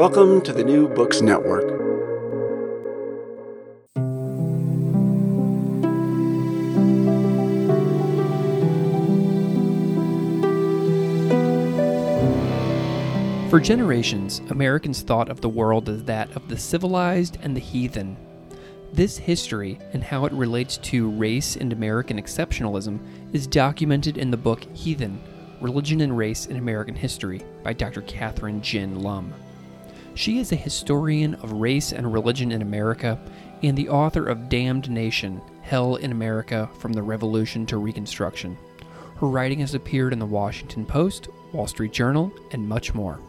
Welcome 0.00 0.40
to 0.40 0.52
the 0.52 0.64
New 0.64 0.88
Books 0.88 1.20
Network. 1.20 1.68
For 13.50 13.60
generations, 13.60 14.40
Americans 14.48 15.02
thought 15.02 15.28
of 15.28 15.40
the 15.40 15.48
world 15.48 15.88
as 15.88 16.02
that 16.04 16.34
of 16.34 16.48
the 16.48 16.58
civilized 16.58 17.36
and 17.42 17.54
the 17.54 17.60
heathen. 17.60 18.16
This 18.92 19.18
history 19.18 19.78
and 19.92 20.02
how 20.02 20.24
it 20.24 20.32
relates 20.32 20.78
to 20.78 21.10
race 21.10 21.54
and 21.54 21.72
American 21.72 22.20
exceptionalism 22.20 22.98
is 23.32 23.46
documented 23.46 24.18
in 24.18 24.32
the 24.32 24.36
book 24.36 24.64
Heathen 24.74 25.20
Religion 25.60 26.00
and 26.00 26.16
Race 26.16 26.46
in 26.46 26.56
American 26.56 26.94
History 26.94 27.42
by 27.62 27.74
Dr. 27.74 28.00
Kathryn 28.02 28.62
Gin 28.62 29.02
Lum. 29.02 29.34
She 30.14 30.38
is 30.38 30.52
a 30.52 30.56
historian 30.56 31.34
of 31.36 31.52
race 31.52 31.92
and 31.92 32.12
religion 32.12 32.50
in 32.50 32.62
America 32.62 33.18
and 33.62 33.76
the 33.76 33.90
author 33.90 34.26
of 34.26 34.48
Damned 34.48 34.90
Nation 34.90 35.40
Hell 35.60 35.96
in 35.96 36.12
America 36.12 36.68
from 36.78 36.94
the 36.94 37.02
Revolution 37.02 37.66
to 37.66 37.76
Reconstruction. 37.76 38.56
Her 39.16 39.26
writing 39.26 39.60
has 39.60 39.74
appeared 39.74 40.14
in 40.14 40.18
the 40.18 40.26
Washington 40.26 40.86
Post, 40.86 41.28
Wall 41.52 41.66
Street 41.66 41.92
Journal, 41.92 42.32
and 42.52 42.66
much 42.66 42.94
more. 42.94 43.20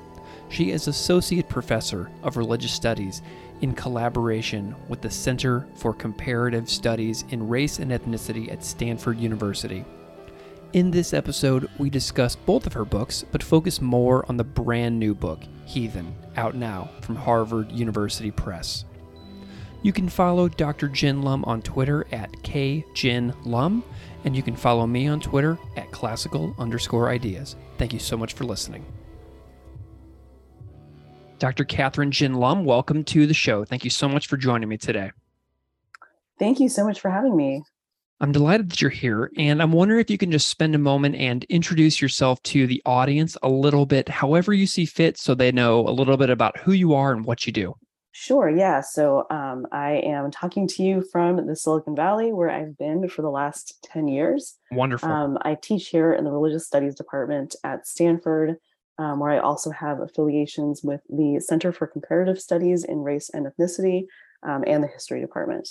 She 0.48 0.72
is 0.72 0.88
Associate 0.88 1.48
Professor 1.48 2.10
of 2.24 2.38
Religious 2.38 2.72
Studies 2.72 3.22
in 3.60 3.74
collaboration 3.74 4.74
with 4.88 5.02
the 5.02 5.10
Center 5.10 5.68
for 5.76 5.94
Comparative 5.94 6.70
Studies 6.70 7.26
in 7.30 7.48
Race 7.48 7.80
and 7.80 7.92
Ethnicity 7.92 8.52
at 8.52 8.64
Stanford 8.64 9.20
University. 9.20 9.86
In 10.74 10.90
this 10.90 11.14
episode, 11.14 11.70
we 11.80 11.90
discuss 11.90 12.38
both 12.38 12.66
of 12.66 12.72
her 12.72 12.86
books, 12.86 13.26
but 13.30 13.44
focus 13.44 13.82
more 13.82 14.26
on 14.30 14.38
the 14.38 14.46
brand 14.46 14.98
new 14.98 15.14
book, 15.14 15.42
Heathen, 15.66 16.16
out 16.38 16.56
now 16.56 16.90
from 17.02 17.18
Harvard 17.18 17.70
University 17.74 18.32
Press. 18.32 18.86
You 19.82 19.92
can 19.92 20.08
follow 20.08 20.48
Dr. 20.48 20.88
Gin 20.88 21.24
Lum 21.24 21.44
on 21.44 21.62
Twitter 21.62 22.08
at 22.14 22.32
kginlum, 22.44 23.84
and 24.24 24.34
you 24.34 24.42
can 24.42 24.56
follow 24.56 24.88
me 24.88 25.08
on 25.08 25.20
Twitter 25.20 25.58
at 25.76 25.92
classical 25.92 26.56
underscore 26.58 27.10
ideas. 27.10 27.58
Thank 27.78 27.92
you 27.92 28.00
so 28.00 28.16
much 28.16 28.32
for 28.32 28.46
listening. 28.46 28.86
Dr. 31.38 31.66
Kathryn 31.66 32.12
Gin 32.12 32.36
Lum, 32.36 32.64
welcome 32.64 33.04
to 33.06 33.28
the 33.28 33.34
show. 33.34 33.66
Thank 33.66 33.84
you 33.84 33.90
so 33.90 34.08
much 34.08 34.28
for 34.28 34.38
joining 34.38 34.70
me 34.70 34.78
today. 34.78 35.12
Thank 36.40 36.62
you 36.62 36.70
so 36.70 36.86
much 36.86 37.02
for 37.02 37.12
having 37.12 37.36
me. 37.36 37.64
I'm 38.22 38.32
delighted 38.32 38.70
that 38.70 38.82
you're 38.82 38.92
here. 38.92 39.32
And 39.36 39.62
I'm 39.62 39.72
wondering 39.72 40.00
if 40.00 40.10
you 40.10 40.18
can 40.18 40.32
just 40.32 40.48
spend 40.48 40.76
a 40.76 40.78
moment 40.78 41.16
and 41.16 41.44
introduce 41.46 42.02
yourself 42.02 42.42
to 42.44 42.68
the 42.68 42.82
audience 42.86 43.36
a 43.44 43.50
little 43.50 43.86
bit, 43.86 44.08
however 44.08 44.54
you 44.54 44.68
see 44.68 44.86
fit, 44.86 45.18
so 45.18 45.36
they 45.36 45.52
know 45.52 45.82
a 45.88 45.92
little 45.92 46.18
bit 46.18 46.30
about 46.30 46.58
who 46.58 46.72
you 46.72 46.94
are 46.94 47.12
and 47.12 47.26
what 47.26 47.46
you 47.46 47.52
do. 47.52 47.76
Sure, 48.14 48.50
yeah. 48.50 48.82
So 48.82 49.26
um, 49.30 49.66
I 49.72 50.02
am 50.04 50.32
talking 50.32 50.68
to 50.68 50.84
you 50.84 51.04
from 51.12 51.46
the 51.48 51.56
Silicon 51.56 51.96
Valley, 51.96 52.32
where 52.32 52.50
I've 52.50 52.78
been 52.78 53.10
for 53.10 53.22
the 53.22 53.32
last 53.32 53.86
10 53.92 54.08
years. 54.08 54.58
Wonderful. 54.72 55.10
Um, 55.10 55.38
I 55.42 55.56
teach 55.56 55.90
here 55.90 56.14
in 56.14 56.24
the 56.24 56.32
Religious 56.32 56.68
Studies 56.68 56.96
Department 56.96 57.56
at 57.64 57.88
Stanford 57.88 58.58
um, 59.02 59.20
where 59.20 59.32
I 59.32 59.40
also 59.40 59.72
have 59.72 60.00
affiliations 60.00 60.84
with 60.84 61.02
the 61.10 61.40
Center 61.40 61.72
for 61.72 61.88
Comparative 61.88 62.40
Studies 62.40 62.84
in 62.84 63.00
Race 63.00 63.32
and 63.34 63.48
Ethnicity 63.48 64.06
um, 64.44 64.64
and 64.68 64.84
the 64.84 64.88
History 64.88 65.22
Department. 65.22 65.68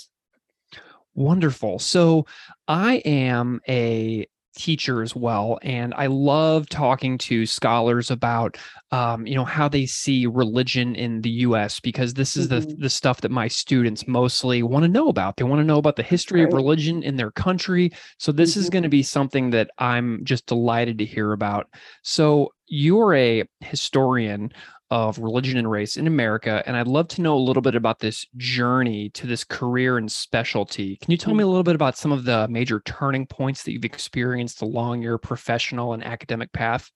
Wonderful. 1.13 1.79
So 1.79 2.25
I 2.67 2.95
am 3.05 3.61
a 3.67 4.27
teacher 4.55 5.01
as 5.01 5.15
well 5.15 5.57
and 5.61 5.93
i 5.93 6.07
love 6.07 6.67
talking 6.67 7.17
to 7.17 7.45
scholars 7.45 8.11
about 8.11 8.57
um, 8.91 9.25
you 9.25 9.33
know 9.33 9.45
how 9.45 9.69
they 9.69 9.85
see 9.85 10.25
religion 10.25 10.93
in 10.95 11.21
the 11.21 11.29
us 11.29 11.79
because 11.79 12.13
this 12.13 12.35
is 12.35 12.49
mm-hmm. 12.49 12.69
the 12.69 12.75
the 12.75 12.89
stuff 12.89 13.21
that 13.21 13.31
my 13.31 13.47
students 13.47 14.07
mostly 14.07 14.61
want 14.61 14.83
to 14.83 14.89
know 14.89 15.07
about 15.07 15.37
they 15.37 15.45
want 15.45 15.61
to 15.61 15.65
know 15.65 15.77
about 15.77 15.95
the 15.95 16.03
history 16.03 16.41
right. 16.41 16.49
of 16.49 16.53
religion 16.53 17.01
in 17.01 17.15
their 17.15 17.31
country 17.31 17.91
so 18.17 18.31
this 18.31 18.51
mm-hmm. 18.51 18.59
is 18.59 18.69
going 18.69 18.83
to 18.83 18.89
be 18.89 19.03
something 19.03 19.51
that 19.51 19.69
i'm 19.77 20.19
just 20.25 20.45
delighted 20.47 20.97
to 20.97 21.05
hear 21.05 21.31
about 21.31 21.67
so 22.03 22.51
you're 22.67 23.13
a 23.15 23.45
historian 23.61 24.51
of 24.91 25.17
religion 25.17 25.57
and 25.57 25.71
race 25.71 25.95
in 25.95 26.05
America. 26.05 26.61
And 26.65 26.75
I'd 26.75 26.87
love 26.87 27.07
to 27.09 27.21
know 27.21 27.35
a 27.35 27.39
little 27.39 27.61
bit 27.61 27.75
about 27.75 27.99
this 27.99 28.27
journey 28.35 29.09
to 29.11 29.25
this 29.25 29.45
career 29.45 29.97
and 29.97 30.11
specialty. 30.11 30.97
Can 30.97 31.11
you 31.11 31.17
tell 31.17 31.33
me 31.33 31.43
a 31.43 31.47
little 31.47 31.63
bit 31.63 31.75
about 31.75 31.97
some 31.97 32.11
of 32.11 32.25
the 32.25 32.47
major 32.49 32.81
turning 32.81 33.25
points 33.25 33.63
that 33.63 33.71
you've 33.71 33.85
experienced 33.85 34.61
along 34.61 35.01
your 35.01 35.17
professional 35.17 35.93
and 35.93 36.03
academic 36.03 36.51
path? 36.51 36.91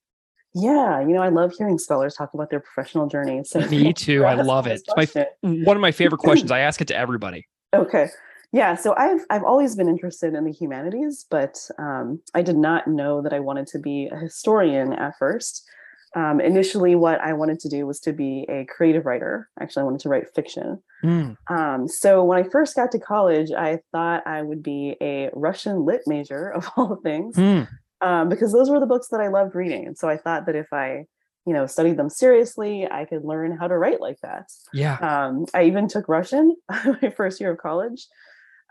Yeah, 0.53 0.99
you 0.99 1.13
know, 1.13 1.21
I 1.21 1.29
love 1.29 1.53
hearing 1.57 1.77
scholars 1.77 2.15
talk 2.15 2.33
about 2.33 2.49
their 2.49 2.59
professional 2.59 3.07
journeys. 3.07 3.49
So 3.49 3.61
Me 3.61 3.93
too. 3.93 4.25
I 4.25 4.35
love 4.35 4.67
it. 4.67 4.81
It's 4.85 5.15
my, 5.15 5.25
one 5.41 5.77
of 5.77 5.81
my 5.81 5.91
favorite 5.91 6.19
questions. 6.19 6.51
I 6.51 6.59
ask 6.67 6.81
it 6.81 6.89
to 6.89 6.97
everybody. 6.97 7.47
Okay. 7.73 8.09
Yeah, 8.51 8.75
so 8.75 8.93
I've 8.95 9.19
I've 9.29 9.43
always 9.43 9.75
been 9.75 9.89
interested 9.89 10.33
in 10.33 10.45
the 10.45 10.51
humanities, 10.51 11.25
but 11.29 11.57
um, 11.77 12.21
I 12.33 12.41
did 12.41 12.55
not 12.55 12.87
know 12.87 13.21
that 13.21 13.33
I 13.33 13.41
wanted 13.41 13.67
to 13.67 13.79
be 13.79 14.07
a 14.09 14.17
historian 14.17 14.93
at 14.93 15.17
first 15.19 15.67
um, 16.15 16.39
initially 16.39 16.95
what 16.95 17.19
I 17.19 17.33
wanted 17.33 17.59
to 17.59 17.69
do 17.69 17.85
was 17.85 17.99
to 18.01 18.13
be 18.13 18.45
a 18.47 18.65
creative 18.65 19.05
writer. 19.05 19.49
Actually, 19.59 19.81
I 19.81 19.83
wanted 19.83 19.99
to 20.01 20.09
write 20.09 20.33
fiction. 20.33 20.81
Mm. 21.03 21.35
Um, 21.49 21.87
so 21.89 22.23
when 22.23 22.37
I 22.37 22.47
first 22.47 22.75
got 22.75 22.91
to 22.93 22.99
college, 22.99 23.51
I 23.51 23.79
thought 23.91 24.25
I 24.25 24.41
would 24.41 24.63
be 24.63 24.95
a 25.01 25.29
Russian 25.33 25.85
lit 25.85 26.01
major 26.07 26.49
of 26.55 26.69
all 26.77 26.95
things, 27.03 27.35
mm. 27.35 27.67
um, 27.99 28.29
because 28.29 28.53
those 28.53 28.69
were 28.69 28.79
the 28.79 28.85
books 28.85 29.09
that 29.09 29.19
I 29.19 29.27
loved 29.27 29.55
reading. 29.55 29.85
And 29.85 29.97
so 29.97 30.07
I 30.07 30.15
thought 30.15 30.45
that 30.45 30.55
if 30.55 30.71
I, 30.71 31.05
you 31.45 31.53
know, 31.53 31.67
studied 31.67 31.97
them 31.97 32.09
seriously, 32.09 32.89
I 32.89 33.03
could 33.03 33.25
learn 33.25 33.55
how 33.57 33.67
to 33.67 33.77
write 33.77 33.99
like 33.99 34.19
that. 34.21 34.49
Yeah. 34.73 34.97
Um, 34.97 35.45
I 35.53 35.63
even 35.63 35.89
took 35.89 36.07
Russian 36.07 36.55
my 37.01 37.09
first 37.15 37.41
year 37.41 37.51
of 37.51 37.57
college. 37.57 38.07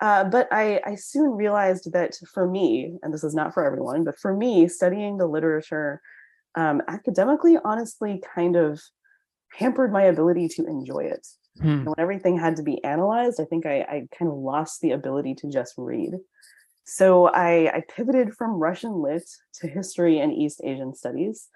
Uh, 0.00 0.24
but 0.24 0.48
I, 0.50 0.80
I 0.84 0.96
soon 0.96 1.30
realized 1.32 1.92
that 1.92 2.16
for 2.32 2.48
me, 2.48 2.96
and 3.02 3.14
this 3.14 3.22
is 3.22 3.34
not 3.34 3.54
for 3.54 3.64
everyone, 3.64 4.02
but 4.02 4.18
for 4.18 4.34
me, 4.34 4.66
studying 4.66 5.18
the 5.18 5.26
literature 5.26 6.00
um, 6.54 6.82
academically, 6.88 7.58
honestly, 7.64 8.22
kind 8.34 8.56
of 8.56 8.80
hampered 9.52 9.92
my 9.92 10.02
ability 10.02 10.48
to 10.48 10.66
enjoy 10.66 11.04
it. 11.04 11.26
Hmm. 11.60 11.84
When 11.84 11.94
everything 11.98 12.38
had 12.38 12.56
to 12.56 12.62
be 12.62 12.82
analyzed, 12.82 13.40
I 13.40 13.44
think 13.44 13.66
I, 13.66 13.80
I, 13.80 14.08
kind 14.18 14.30
of 14.30 14.36
lost 14.36 14.80
the 14.80 14.90
ability 14.90 15.36
to 15.36 15.48
just 15.48 15.74
read. 15.76 16.14
So 16.84 17.28
I, 17.28 17.76
I 17.76 17.82
pivoted 17.96 18.34
from 18.34 18.58
Russian 18.58 19.00
lit 19.00 19.28
to 19.60 19.68
history 19.68 20.18
and 20.18 20.32
East 20.32 20.60
Asian 20.64 20.94
studies. 20.94 21.48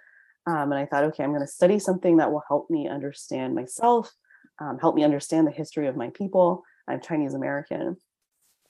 Um, 0.46 0.72
and 0.72 0.74
I 0.74 0.86
thought, 0.86 1.04
okay, 1.04 1.24
I'm 1.24 1.30
going 1.30 1.42
to 1.42 1.52
study 1.52 1.80
something 1.80 2.18
that 2.18 2.30
will 2.30 2.44
help 2.46 2.70
me 2.70 2.88
understand 2.88 3.54
myself, 3.54 4.12
um, 4.60 4.78
help 4.78 4.94
me 4.94 5.04
understand 5.04 5.46
the 5.46 5.52
history 5.52 5.88
of 5.88 5.96
my 5.96 6.10
people. 6.10 6.62
I'm 6.86 7.00
Chinese 7.00 7.34
American. 7.34 7.96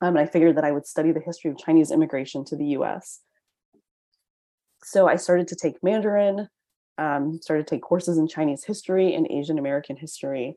Um, 0.00 0.16
and 0.16 0.18
I 0.18 0.26
figured 0.26 0.56
that 0.56 0.64
I 0.64 0.72
would 0.72 0.86
study 0.86 1.12
the 1.12 1.20
history 1.20 1.50
of 1.50 1.58
Chinese 1.58 1.90
immigration 1.90 2.44
to 2.46 2.56
the 2.56 2.66
US 2.78 3.20
so 4.82 5.08
I 5.08 5.16
started 5.16 5.48
to 5.48 5.56
take 5.56 5.82
Mandarin, 5.82 6.48
um, 6.98 7.40
started 7.42 7.66
to 7.66 7.74
take 7.74 7.82
courses 7.82 8.18
in 8.18 8.28
Chinese 8.28 8.64
history 8.64 9.14
and 9.14 9.30
Asian 9.30 9.58
American 9.58 9.96
history. 9.96 10.56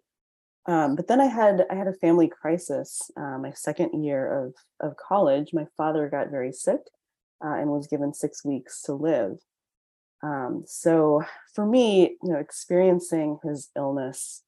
Um, 0.68 0.96
but 0.96 1.08
then 1.08 1.20
I 1.20 1.26
had 1.26 1.66
I 1.72 1.76
had 1.76 1.88
a 1.88 1.94
family 1.94 2.28
crisis. 2.28 3.10
Uh, 3.18 3.38
my 3.40 3.52
second 3.52 4.04
year 4.04 4.32
of 4.32 4.54
of 4.80 4.98
college, 4.98 5.54
my 5.54 5.66
father 5.76 6.08
got 6.08 6.30
very 6.30 6.52
sick 6.52 6.82
uh, 7.44 7.56
and 7.56 7.70
was 7.70 7.88
given 7.88 8.14
six 8.14 8.46
weeks 8.46 8.82
to 8.84 8.94
live. 8.94 9.38
Um, 10.24 10.64
so 10.68 11.24
for 11.56 11.66
me, 11.66 12.18
you 12.24 12.32
know, 12.32 12.38
experiencing 12.38 13.40
his 13.44 13.70
illness 13.76 14.44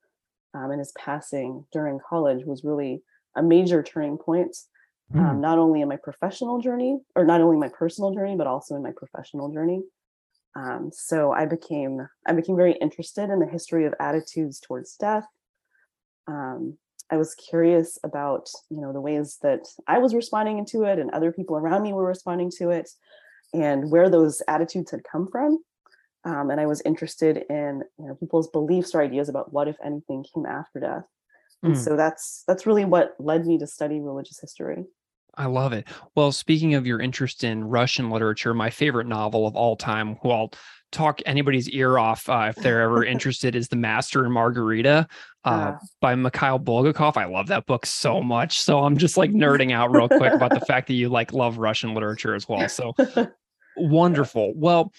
um, 0.53 0.69
and 0.69 0.79
his 0.79 0.91
passing 0.91 1.65
during 1.71 1.99
college 2.07 2.45
was 2.45 2.63
really 2.63 3.01
a 3.35 3.41
major 3.41 3.81
turning 3.81 4.17
point 4.17 4.55
mm. 5.11 5.19
um, 5.19 5.41
not 5.41 5.57
only 5.57 5.81
in 5.81 5.89
my 5.89 5.97
professional 5.97 6.59
journey 6.59 6.99
or 7.15 7.25
not 7.25 7.41
only 7.41 7.57
my 7.57 7.69
personal 7.69 8.13
journey 8.13 8.35
but 8.35 8.47
also 8.47 8.75
in 8.75 8.83
my 8.83 8.91
professional 8.95 9.51
journey. 9.51 9.81
Um, 10.55 10.91
so 10.93 11.31
i 11.31 11.45
became 11.45 12.07
i 12.27 12.33
became 12.33 12.55
very 12.55 12.73
interested 12.73 13.29
in 13.29 13.39
the 13.39 13.47
history 13.47 13.85
of 13.85 13.93
attitudes 13.99 14.59
towards 14.59 14.95
death. 14.95 15.25
Um, 16.27 16.77
i 17.09 17.17
was 17.17 17.35
curious 17.35 17.97
about 18.03 18.49
you 18.69 18.81
know 18.81 18.93
the 18.93 19.01
ways 19.01 19.39
that 19.41 19.67
i 19.87 19.97
was 19.97 20.13
responding 20.13 20.65
to 20.67 20.83
it 20.83 20.99
and 20.99 21.09
other 21.11 21.31
people 21.31 21.57
around 21.57 21.83
me 21.83 21.93
were 21.93 22.05
responding 22.05 22.51
to 22.59 22.69
it 22.69 22.89
and 23.53 23.91
where 23.91 24.09
those 24.09 24.41
attitudes 24.47 24.91
had 24.91 25.03
come 25.03 25.27
from. 25.27 25.59
Um, 26.25 26.51
and 26.51 26.61
i 26.61 26.65
was 26.65 26.81
interested 26.85 27.43
in 27.49 27.83
you 27.97 28.07
know 28.07 28.15
people's 28.15 28.49
beliefs 28.49 28.93
or 28.93 29.01
ideas 29.01 29.29
about 29.29 29.51
what 29.51 29.67
if 29.67 29.75
anything 29.83 30.23
came 30.33 30.45
after 30.45 30.79
death 30.79 31.05
and 31.63 31.75
mm. 31.75 31.77
so 31.77 31.97
that's 31.97 32.43
that's 32.47 32.65
really 32.65 32.85
what 32.85 33.15
led 33.19 33.45
me 33.45 33.57
to 33.57 33.67
study 33.67 33.99
religious 33.99 34.39
history 34.39 34.83
I 35.35 35.45
love 35.45 35.73
it. 35.73 35.87
Well, 36.15 36.31
speaking 36.31 36.75
of 36.75 36.85
your 36.85 36.99
interest 36.99 37.43
in 37.43 37.63
Russian 37.63 38.09
literature, 38.11 38.53
my 38.53 38.69
favorite 38.69 39.07
novel 39.07 39.47
of 39.47 39.55
all 39.55 39.75
time, 39.75 40.17
who 40.21 40.29
I'll 40.29 40.51
talk 40.91 41.21
anybody's 41.25 41.67
ear 41.69 41.97
off 41.97 42.29
uh, 42.29 42.51
if 42.55 42.55
they're 42.57 42.81
ever 42.81 43.03
interested, 43.05 43.55
is 43.55 43.67
The 43.67 43.75
Master 43.75 44.25
and 44.25 44.33
Margarita 44.33 45.07
uh, 45.43 45.71
yeah. 45.71 45.77
by 46.01 46.15
Mikhail 46.15 46.59
Bulgakov. 46.59 47.17
I 47.17 47.25
love 47.25 47.47
that 47.47 47.65
book 47.65 47.85
so 47.85 48.21
much. 48.21 48.59
So 48.59 48.79
I'm 48.79 48.97
just 48.97 49.17
like 49.17 49.31
nerding 49.31 49.71
out 49.71 49.91
real 49.91 50.07
quick 50.07 50.33
about 50.33 50.53
the 50.53 50.59
fact 50.67 50.87
that 50.87 50.93
you 50.93 51.09
like 51.09 51.33
love 51.33 51.57
Russian 51.57 51.93
literature 51.93 52.35
as 52.35 52.47
well. 52.47 52.69
So 52.69 52.93
wonderful. 53.77 54.53
Well, 54.55 54.93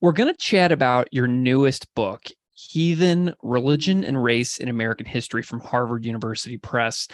we're 0.00 0.12
going 0.12 0.32
to 0.32 0.38
chat 0.38 0.72
about 0.72 1.08
your 1.12 1.26
newest 1.26 1.92
book, 1.94 2.28
Heathen 2.54 3.34
Religion 3.42 4.04
and 4.04 4.22
Race 4.22 4.58
in 4.58 4.68
American 4.68 5.06
History 5.06 5.42
from 5.42 5.60
Harvard 5.60 6.04
University 6.04 6.56
Press. 6.56 7.08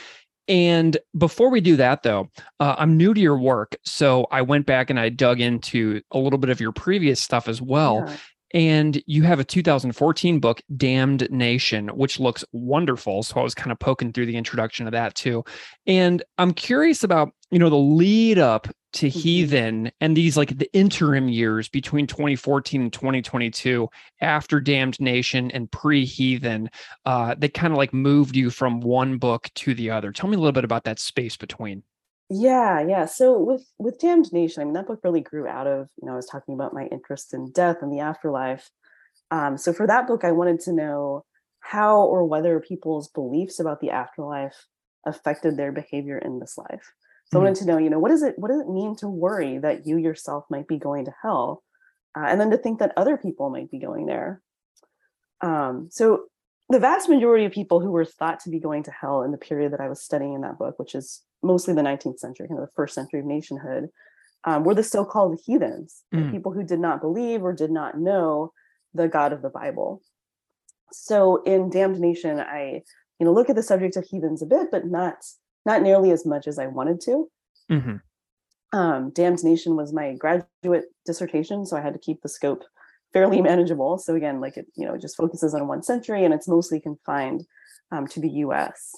And 0.49 0.99
before 1.17 1.51
we 1.51 1.61
do 1.61 1.77
that, 1.77 2.03
though, 2.03 2.29
uh, 2.59 2.75
I'm 2.77 2.97
new 2.97 3.15
to 3.15 3.21
your 3.21 3.39
work. 3.39 3.77
So 3.85 4.27
I 4.31 4.43
went 4.43 4.67
back 4.67 4.91
and 4.91 4.99
I 4.99 5.09
dug 5.09 5.41
into 5.41 6.03
a 6.11 6.19
little 6.19 6.39
bit 6.39 6.51
of 6.51 6.61
your 6.61 6.73
previous 6.73 7.21
stuff 7.23 7.49
as 7.49 7.63
well. 7.63 8.05
Yeah. 8.07 8.17
And 8.53 9.03
you 9.07 9.23
have 9.23 9.39
a 9.39 9.45
2014 9.45 10.41
book, 10.41 10.61
Damned 10.77 11.31
Nation, 11.31 11.89
which 11.89 12.19
looks 12.19 12.45
wonderful. 12.53 13.23
So 13.23 13.39
I 13.39 13.45
was 13.45 13.55
kind 13.55 13.71
of 13.71 13.79
poking 13.79 14.13
through 14.13 14.27
the 14.27 14.37
introduction 14.37 14.87
of 14.87 14.93
that 14.93 15.15
too. 15.15 15.45
And 15.87 16.23
I'm 16.37 16.53
curious 16.53 17.05
about, 17.05 17.31
you 17.53 17.61
know, 17.61 17.71
the 17.71 17.77
lead 17.77 18.39
up 18.39 18.67
to 18.93 19.07
mm-hmm. 19.07 19.19
Heathen 19.19 19.93
and 20.01 20.17
these 20.17 20.37
like 20.37 20.59
the 20.59 20.73
interim 20.73 21.29
years 21.29 21.69
between 21.69 22.07
2014 22.07 22.83
and 22.83 22.93
2022 22.93 23.89
after 24.21 24.61
Damned 24.61 25.01
Nation 25.01 25.51
and 25.51 25.71
pre 25.71 26.05
Heathen 26.05 26.71
uh, 27.05 27.35
that 27.39 27.55
kind 27.55 27.73
of 27.73 27.79
like 27.79 27.93
moved 27.93 28.37
you 28.37 28.51
from 28.51 28.81
one 28.81 29.19
book 29.19 29.51
to 29.57 29.75
the 29.75 29.91
other. 29.91 30.13
Tell 30.13 30.29
me 30.29 30.37
a 30.37 30.39
little 30.39 30.53
bit 30.53 30.65
about 30.65 30.85
that 30.85 30.99
space 30.99 31.37
between. 31.37 31.83
Yeah, 32.29 32.81
yeah. 32.81 33.07
So 33.07 33.39
with 33.39 33.67
with 33.79 33.99
Damned 33.99 34.33
Nation, 34.33 34.63
I 34.63 34.65
mean 34.65 34.75
that 34.75 34.87
book 34.87 35.01
really 35.03 35.21
grew 35.21 35.49
out 35.49 35.67
of, 35.67 35.89
you 36.01 36.07
know, 36.07 36.13
I 36.13 36.17
was 36.17 36.27
talking 36.27 36.55
about 36.55 36.73
my 36.73 36.87
interest 36.87 37.35
in 37.35 37.51
death 37.51 37.79
and 37.83 37.93
the 37.93 38.01
afterlife. 38.01 38.71
Um, 39.33 39.59
so 39.59 39.73
for 39.73 39.87
that 39.87 40.07
book, 40.07 40.25
I 40.25 40.33
wanted 40.33 40.61
to 40.61 40.73
know 40.73 41.25
how 41.61 42.03
or 42.03 42.25
whether 42.25 42.59
people's 42.61 43.09
beliefs 43.09 43.61
about 43.61 43.81
the 43.81 43.91
afterlife 43.91 44.67
affected 45.07 45.57
their 45.57 45.73
behavior 45.73 46.19
in 46.19 46.39
this 46.39 46.57
life. 46.57 46.93
So 47.31 47.37
mm-hmm. 47.37 47.45
I 47.45 47.49
wanted 47.49 47.61
to 47.61 47.67
know, 47.67 47.79
you 47.79 47.91
know, 47.91 47.99
what 47.99 48.11
does 48.11 48.23
it 48.23 48.39
what 48.39 48.49
does 48.49 48.61
it 48.61 48.69
mean 48.69 48.97
to 48.97 49.09
worry 49.09 49.59
that 49.59 49.87
you 49.87 49.97
yourself 49.97 50.45
might 50.51 50.67
be 50.67 50.79
going 50.79 51.05
to 51.05 51.15
hell, 51.23 51.63
uh, 52.17 52.27
and 52.27 52.41
then 52.41 52.51
to 52.51 52.59
think 52.59 52.79
that 52.81 52.93
other 52.97 53.17
people 53.17 53.51
might 53.51 53.71
be 53.71 53.79
going 53.79 54.07
there. 54.07 54.43
Um, 55.41 55.89
so 55.91 56.25
the 56.69 56.81
vast 56.81 57.09
majority 57.09 57.45
of 57.45 57.53
people 57.53 57.81
who 57.81 57.91
were 57.91 58.05
thought 58.05 58.41
to 58.41 58.51
be 58.51 58.61
going 58.61 58.85
to 58.85 58.91
hell 58.91 59.23
in 59.23 59.33
the 59.33 59.39
period 59.39 59.73
that 59.73 59.81
I 59.81 59.89
was 59.89 60.03
studying 60.03 60.35
in 60.35 60.41
that 60.43 60.59
book, 60.59 60.79
which 60.79 60.95
is 60.95 61.23
mostly 61.43 61.75
the 61.75 61.83
19th 61.83 62.19
century, 62.19 62.47
kind 62.47 62.61
of 62.61 62.67
the 62.67 62.73
first 62.77 62.95
century 62.95 63.21
of 63.21 63.27
nationhood, 63.27 63.89
um, 64.45 64.65
were 64.65 64.75
the 64.75 64.83
so-called 64.83 65.41
heathens, 65.45 66.05
mm. 66.15 66.31
people 66.31 66.53
who 66.53 66.63
did 66.63 66.79
not 66.79 67.01
believe 67.01 67.43
or 67.43 67.53
did 67.53 67.71
not 67.71 67.99
know 67.99 68.53
the 68.95 69.09
God 69.09 69.33
of 69.33 69.43
the 69.43 69.51
Bible. 69.51 70.03
So 70.93 71.43
in 71.45 71.71
Damned 71.71 72.01
Nation, 72.01 72.41
I 72.41 72.83
you 73.19 73.27
know 73.27 73.33
look 73.33 73.51
at 73.51 73.57
the 73.57 73.63
subject 73.63 73.97
of 73.97 74.05
heathens 74.05 74.43
a 74.43 74.47
bit, 74.47 74.71
but 74.71 74.87
not 74.87 75.17
not 75.67 75.83
nearly 75.83 76.11
as 76.11 76.27
much 76.27 76.47
as 76.47 76.59
I 76.59 76.67
wanted 76.67 77.01
to. 77.03 77.31
Mm-hmm. 77.71 77.97
Um, 78.77 79.11
Damned 79.11 79.43
Nation 79.45 79.77
was 79.77 79.93
my 79.93 80.15
graduate 80.15 80.87
dissertation, 81.05 81.67
so 81.67 81.77
I 81.77 81.81
had 81.81 81.93
to 81.93 81.99
keep 81.99 82.23
the 82.23 82.29
scope 82.29 82.65
fairly 83.13 83.41
manageable. 83.43 83.99
So 83.99 84.15
again, 84.15 84.41
like 84.41 84.57
it, 84.57 84.67
you 84.77 84.87
know, 84.87 84.95
it 84.95 85.01
just 85.01 85.17
focuses 85.17 85.55
on 85.55 85.69
one 85.69 85.83
century 85.83 86.25
and 86.25 86.33
it's 86.33 86.49
mostly 86.49 86.81
confined 86.81 87.45
um, 87.91 88.07
to 88.09 88.21
the 88.21 88.31
U.S. 88.31 88.93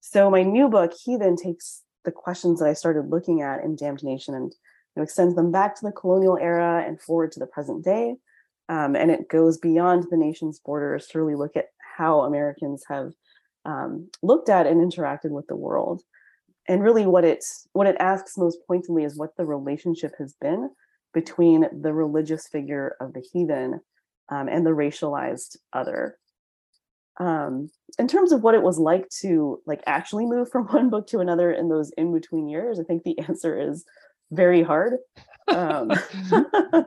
So 0.00 0.30
my 0.30 0.42
new 0.42 0.68
book, 0.68 0.92
Heathen 0.94 1.36
takes 1.36 1.82
the 2.04 2.12
questions 2.12 2.60
that 2.60 2.68
I 2.68 2.72
started 2.72 3.10
looking 3.10 3.42
at 3.42 3.62
in 3.62 3.76
Damned 3.76 4.02
Nation 4.02 4.34
and 4.34 4.52
you 4.52 5.00
know, 5.00 5.02
extends 5.02 5.34
them 5.34 5.52
back 5.52 5.74
to 5.76 5.84
the 5.84 5.92
colonial 5.92 6.38
era 6.38 6.84
and 6.86 7.00
forward 7.00 7.32
to 7.32 7.40
the 7.40 7.46
present 7.46 7.84
day. 7.84 8.16
Um, 8.68 8.94
and 8.94 9.10
it 9.10 9.28
goes 9.28 9.58
beyond 9.58 10.06
the 10.10 10.16
nation's 10.16 10.60
borders 10.60 11.08
to 11.08 11.18
really 11.18 11.34
look 11.34 11.56
at 11.56 11.66
how 11.96 12.20
Americans 12.20 12.84
have 12.88 13.12
um, 13.64 14.08
looked 14.22 14.48
at 14.48 14.66
and 14.66 14.80
interacted 14.80 15.30
with 15.30 15.46
the 15.46 15.56
world. 15.56 16.02
And 16.68 16.82
really, 16.82 17.06
what 17.06 17.24
it's 17.24 17.66
what 17.72 17.86
it 17.86 17.96
asks 17.98 18.38
most 18.38 18.58
pointedly 18.66 19.04
is 19.04 19.16
what 19.16 19.36
the 19.36 19.44
relationship 19.44 20.12
has 20.18 20.34
been 20.40 20.70
between 21.12 21.66
the 21.82 21.92
religious 21.92 22.46
figure 22.46 22.96
of 23.00 23.12
the 23.12 23.24
heathen 23.32 23.80
um, 24.28 24.48
and 24.48 24.64
the 24.64 24.70
racialized 24.70 25.56
other 25.72 26.16
um, 27.20 27.70
in 27.98 28.08
terms 28.08 28.32
of 28.32 28.42
what 28.42 28.54
it 28.54 28.62
was 28.62 28.78
like 28.78 29.08
to 29.20 29.60
like 29.66 29.82
actually 29.86 30.26
move 30.26 30.50
from 30.50 30.64
one 30.68 30.90
book 30.90 31.06
to 31.08 31.20
another 31.20 31.52
in 31.52 31.68
those 31.68 31.90
in 31.92 32.12
between 32.12 32.48
years 32.48 32.80
i 32.80 32.82
think 32.82 33.04
the 33.04 33.18
answer 33.20 33.58
is 33.60 33.84
very 34.32 34.62
hard 34.62 34.94
um, 35.48 35.90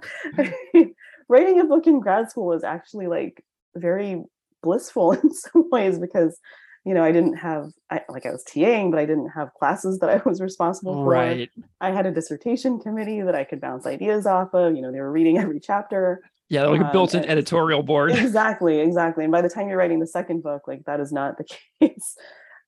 writing 1.30 1.60
a 1.60 1.66
book 1.66 1.86
in 1.88 2.00
grad 2.00 2.30
school 2.30 2.48
was 2.48 2.64
actually 2.64 3.08
like 3.08 3.44
very 3.76 4.24
blissful 4.62 5.12
in 5.24 5.34
some 5.34 5.70
ways 5.70 6.00
because 6.00 6.40
you 6.86 6.94
know 6.94 7.04
i 7.04 7.12
didn't 7.12 7.36
have 7.36 7.72
I, 7.90 8.02
like 8.10 8.26
i 8.26 8.32
was 8.32 8.44
taing 8.44 8.92
but 8.92 9.00
i 9.00 9.06
didn't 9.06 9.30
have 9.30 9.54
classes 9.54 10.00
that 10.00 10.10
i 10.10 10.22
was 10.28 10.42
responsible 10.42 10.94
for 10.94 11.10
right. 11.10 11.50
i 11.82 11.92
had 11.92 12.06
a 12.06 12.12
dissertation 12.12 12.80
committee 12.80 13.22
that 13.22 13.36
i 13.36 13.44
could 13.44 13.62
bounce 13.62 13.86
ideas 13.86 14.26
off 14.26 14.54
of 14.54 14.76
you 14.76 14.82
know 14.82 14.92
they 14.92 15.00
were 15.00 15.12
reading 15.12 15.38
every 15.40 15.60
chapter 15.60 16.22
yeah, 16.54 16.68
like 16.68 16.82
a 16.82 16.92
built-in 16.92 17.24
um, 17.24 17.30
editorial 17.30 17.82
board. 17.82 18.12
Exactly, 18.16 18.80
exactly. 18.80 19.24
And 19.24 19.32
by 19.32 19.42
the 19.42 19.50
time 19.50 19.68
you're 19.68 19.78
writing 19.78 20.00
the 20.00 20.06
second 20.06 20.44
book, 20.44 20.68
like 20.68 20.84
that 20.86 21.00
is 21.00 21.12
not 21.12 21.38
the 21.38 21.46
case. 21.80 22.16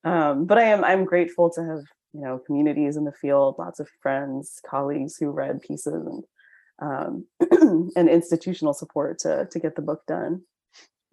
Um, 0.03 0.45
but 0.45 0.57
I 0.57 0.63
am 0.63 0.83
I'm 0.83 1.05
grateful 1.05 1.51
to 1.51 1.61
have 1.61 1.83
you 2.13 2.21
know 2.21 2.39
communities 2.45 2.97
in 2.97 3.05
the 3.05 3.11
field, 3.11 3.55
lots 3.59 3.79
of 3.79 3.87
friends, 4.01 4.59
colleagues 4.67 5.17
who 5.17 5.29
read 5.29 5.61
pieces, 5.61 6.05
and 6.07 6.23
um, 6.81 7.91
and 7.95 8.09
institutional 8.09 8.73
support 8.73 9.19
to 9.19 9.47
to 9.51 9.59
get 9.59 9.75
the 9.75 9.81
book 9.81 10.01
done. 10.07 10.41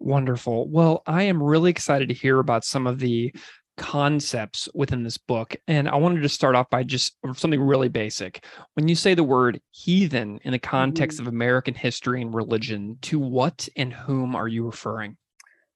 Wonderful. 0.03 0.67
Well, 0.67 1.01
I 1.07 1.23
am 1.23 1.41
really 1.41 1.71
excited 1.71 2.09
to 2.09 2.13
hear 2.13 2.39
about 2.39 2.65
some 2.65 2.87
of 2.87 2.99
the 2.99 3.33
concepts 3.77 4.67
within 4.73 5.01
this 5.01 5.17
book. 5.17 5.55
And 5.65 5.87
I 5.87 5.95
wanted 5.95 6.23
to 6.23 6.29
start 6.29 6.55
off 6.55 6.69
by 6.69 6.83
just 6.83 7.15
something 7.37 7.61
really 7.61 7.87
basic. 7.87 8.43
When 8.73 8.89
you 8.89 8.95
say 8.95 9.13
the 9.13 9.23
word 9.23 9.61
heathen 9.71 10.39
in 10.43 10.51
the 10.51 10.59
context 10.59 11.19
mm-hmm. 11.19 11.27
of 11.27 11.33
American 11.33 11.73
history 11.73 12.21
and 12.21 12.35
religion, 12.35 12.97
to 13.03 13.17
what 13.17 13.69
and 13.77 13.93
whom 13.93 14.35
are 14.35 14.49
you 14.49 14.65
referring? 14.65 15.15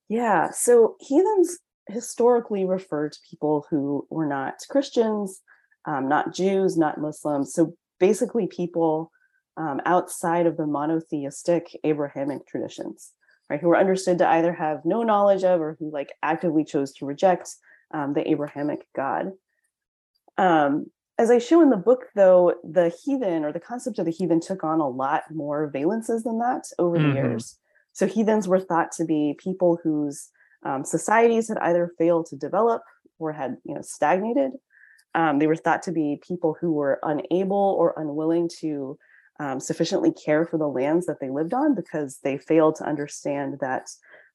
Yeah, 0.10 0.52
so 0.52 0.98
heathens 1.00 1.60
historically 1.88 2.66
refer 2.66 3.08
to 3.08 3.20
people 3.30 3.66
who 3.70 4.06
were 4.10 4.28
not 4.28 4.56
Christians, 4.70 5.40
um, 5.86 6.10
not 6.10 6.36
Jews, 6.36 6.78
not 6.78 7.00
Muslims. 7.00 7.54
So 7.54 7.76
basically, 7.98 8.48
people 8.48 9.10
um, 9.56 9.80
outside 9.86 10.48
of 10.48 10.58
the 10.58 10.68
monotheistic 10.68 11.70
Abrahamic 11.86 12.46
traditions, 12.46 13.14
right, 13.50 13.60
who 13.60 13.68
were 13.68 13.78
understood 13.78 14.18
to 14.20 14.28
either 14.28 14.54
have 14.54 14.86
no 14.86 15.04
knowledge 15.04 15.44
of 15.44 15.62
or 15.62 15.76
who 15.80 15.92
like 15.92 16.14
actively 16.24 16.64
chose 16.64 16.94
to 16.94 17.06
reject 17.06 17.50
um, 17.94 18.14
the 18.14 18.30
Abrahamic 18.30 18.86
God. 18.96 19.32
Um, 20.38 20.88
as 21.18 21.32
I 21.32 21.40
show 21.40 21.62
in 21.62 21.70
the 21.72 21.78
book, 21.78 22.06
though, 22.16 22.54
the 22.64 22.90
heathen 23.04 23.44
or 23.44 23.52
the 23.52 23.60
concept 23.60 23.98
of 23.98 24.06
the 24.06 24.12
heathen 24.12 24.40
took 24.40 24.64
on 24.64 24.80
a 24.80 24.88
lot 24.88 25.24
more 25.32 25.72
valences 25.72 26.24
than 26.24 26.40
that 26.40 26.64
over 26.78 26.98
mm-hmm. 26.98 27.10
the 27.10 27.16
years. 27.16 27.58
So 27.94 28.06
heathens 28.06 28.48
were 28.48 28.60
thought 28.60 28.92
to 28.94 29.06
be 29.06 29.36
people 29.40 29.80
whose 29.82 30.30
um, 30.64 30.84
societies 30.84 31.48
had 31.48 31.58
either 31.58 31.92
failed 31.98 32.28
to 32.28 32.36
develop 32.36 32.84
or 33.18 33.32
had 33.32 33.58
you 33.64 33.74
know 33.74 33.82
stagnated. 33.82 34.52
Um, 35.16 35.40
they 35.40 35.48
were 35.48 35.56
thought 35.56 35.82
to 35.84 35.92
be 35.92 36.20
people 36.22 36.56
who 36.60 36.72
were 36.72 37.00
unable 37.02 37.76
or 37.80 37.96
unwilling 37.98 38.50
to 38.60 39.00
um, 39.40 39.60
sufficiently 39.60 40.12
care 40.12 40.46
for 40.46 40.58
the 40.58 40.68
lands 40.68 41.06
that 41.06 41.20
they 41.20 41.30
lived 41.30 41.54
on 41.54 41.76
because 41.76 42.20
they 42.24 42.38
failed 42.38 42.76
to 42.76 42.88
understand 42.88 43.58
that 43.62 43.88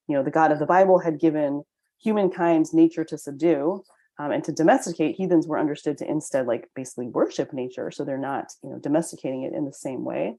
you 0.09 0.17
know 0.17 0.23
the 0.23 0.31
God 0.31 0.53
of 0.53 0.59
the 0.59 0.67
Bible 0.67 0.99
had 0.99 1.21
given 1.21 1.63
humankind's 1.99 2.75
nature 2.75 3.05
to 3.05 3.19
subdue 3.19 3.83
um, 4.19 4.33
and 4.33 4.45
to 4.45 4.53
domesticate 4.53 5.17
heathens 5.17 5.47
were 5.47 5.59
understood 5.59 5.99
to 5.99 6.11
instead 6.11 6.47
like 6.47 6.69
basically 6.75 7.09
worship 7.09 7.53
nature 7.53 7.91
so 7.91 8.05
they're 8.05 8.19
not 8.19 8.53
you 8.63 8.71
know 8.71 8.79
domesticating 8.79 9.43
it 9.43 9.55
in 9.55 9.65
the 9.65 9.73
same 9.73 10.05
way. 10.05 10.37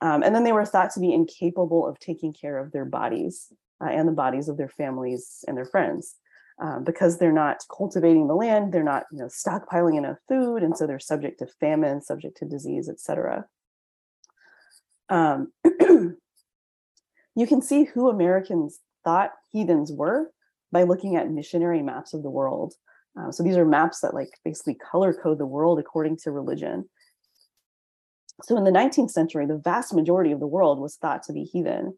Um, 0.00 0.22
and 0.22 0.32
then 0.34 0.44
they 0.44 0.52
were 0.52 0.64
thought 0.64 0.92
to 0.92 1.00
be 1.00 1.12
incapable 1.12 1.86
of 1.86 1.98
taking 1.98 2.32
care 2.32 2.58
of 2.58 2.70
their 2.70 2.84
bodies 2.84 3.52
uh, 3.80 3.88
and 3.88 4.06
the 4.06 4.12
bodies 4.12 4.48
of 4.48 4.56
their 4.56 4.68
families 4.68 5.44
and 5.48 5.56
their 5.56 5.64
friends 5.64 6.14
um, 6.60 6.84
because 6.84 7.18
they're 7.18 7.32
not 7.32 7.64
cultivating 7.76 8.26
the 8.26 8.34
land 8.34 8.72
they're 8.72 8.82
not 8.82 9.04
you 9.12 9.18
know 9.18 9.26
stockpiling 9.26 9.96
enough 9.96 10.18
food 10.28 10.62
and 10.62 10.76
so 10.76 10.86
they're 10.86 10.98
subject 10.98 11.38
to 11.38 11.46
famine 11.60 12.00
subject 12.00 12.36
to 12.36 12.44
disease 12.44 12.88
etc 12.88 13.44
um, 15.10 15.52
you 17.34 17.46
can 17.46 17.62
see 17.62 17.84
who 17.84 18.08
americans 18.08 18.80
thought 19.04 19.32
heathens 19.50 19.92
were 19.92 20.30
by 20.72 20.82
looking 20.82 21.16
at 21.16 21.30
missionary 21.30 21.82
maps 21.82 22.14
of 22.14 22.22
the 22.22 22.30
world. 22.30 22.74
Um, 23.16 23.32
so 23.32 23.42
these 23.42 23.56
are 23.56 23.64
maps 23.64 24.00
that 24.00 24.14
like 24.14 24.30
basically 24.44 24.74
color 24.74 25.12
code 25.12 25.38
the 25.38 25.46
world 25.46 25.78
according 25.78 26.18
to 26.18 26.30
religion. 26.30 26.88
So 28.42 28.56
in 28.56 28.64
the 28.64 28.70
19th 28.70 29.10
century, 29.10 29.46
the 29.46 29.58
vast 29.58 29.92
majority 29.92 30.30
of 30.30 30.40
the 30.40 30.46
world 30.46 30.78
was 30.78 30.96
thought 30.96 31.24
to 31.24 31.32
be 31.32 31.44
heathen. 31.44 31.96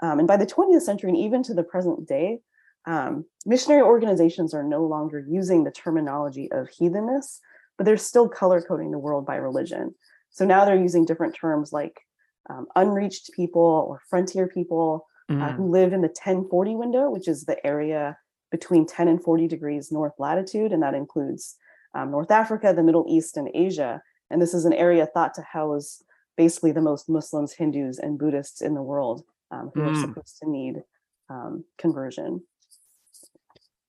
Um, 0.00 0.18
and 0.18 0.28
by 0.28 0.36
the 0.36 0.46
20th 0.46 0.82
century, 0.82 1.10
and 1.10 1.18
even 1.18 1.42
to 1.44 1.54
the 1.54 1.62
present 1.62 2.08
day, 2.08 2.40
um, 2.86 3.26
missionary 3.44 3.82
organizations 3.82 4.54
are 4.54 4.62
no 4.62 4.84
longer 4.84 5.24
using 5.28 5.64
the 5.64 5.70
terminology 5.70 6.50
of 6.50 6.68
heathenness, 6.68 7.40
but 7.76 7.84
they're 7.84 7.96
still 7.96 8.28
color 8.28 8.62
coding 8.62 8.90
the 8.90 8.98
world 8.98 9.26
by 9.26 9.36
religion. 9.36 9.94
So 10.30 10.44
now 10.44 10.64
they're 10.64 10.80
using 10.80 11.04
different 11.04 11.34
terms 11.34 11.72
like 11.72 12.00
um, 12.48 12.66
unreached 12.76 13.32
people 13.32 13.86
or 13.88 14.00
frontier 14.08 14.46
people 14.46 15.06
mm. 15.30 15.42
uh, 15.42 15.52
who 15.52 15.70
live 15.70 15.92
in 15.92 16.00
the 16.00 16.08
1040 16.08 16.76
window, 16.76 17.10
which 17.10 17.28
is 17.28 17.44
the 17.44 17.64
area 17.66 18.16
between 18.50 18.86
10 18.86 19.08
and 19.08 19.22
40 19.22 19.46
degrees 19.46 19.92
north 19.92 20.14
latitude, 20.18 20.72
and 20.72 20.82
that 20.82 20.94
includes 20.94 21.56
um, 21.94 22.10
North 22.10 22.30
Africa, 22.30 22.72
the 22.74 22.82
Middle 22.82 23.06
East, 23.08 23.36
and 23.36 23.48
Asia. 23.54 24.02
And 24.30 24.40
this 24.40 24.54
is 24.54 24.64
an 24.64 24.72
area 24.72 25.06
thought 25.06 25.34
to 25.34 25.42
house 25.42 26.02
basically 26.36 26.72
the 26.72 26.80
most 26.80 27.08
Muslims, 27.08 27.52
Hindus, 27.52 27.98
and 27.98 28.18
Buddhists 28.18 28.62
in 28.62 28.74
the 28.74 28.82
world 28.82 29.24
um, 29.50 29.70
who 29.74 29.80
mm. 29.80 29.92
are 29.92 30.00
supposed 30.00 30.38
to 30.42 30.50
need 30.50 30.82
um, 31.28 31.64
conversion. 31.78 32.42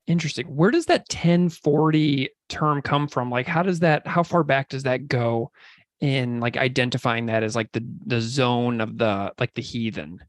Interesting. 0.07 0.47
Where 0.47 0.71
does 0.71 0.87
that 0.87 1.01
1040 1.01 2.29
term 2.49 2.81
come 2.81 3.07
from? 3.07 3.29
Like, 3.29 3.45
how 3.45 3.61
does 3.61 3.79
that, 3.79 4.07
how 4.07 4.23
far 4.23 4.43
back 4.43 4.69
does 4.69 4.83
that 4.83 5.07
go 5.07 5.51
in 6.01 6.39
like 6.39 6.57
identifying 6.57 7.27
that 7.27 7.43
as 7.43 7.55
like 7.55 7.71
the 7.71 7.85
the 8.05 8.21
zone 8.21 8.81
of 8.81 8.97
the 8.97 9.33
like 9.39 9.53
the 9.53 9.61
heathen? 9.61 10.19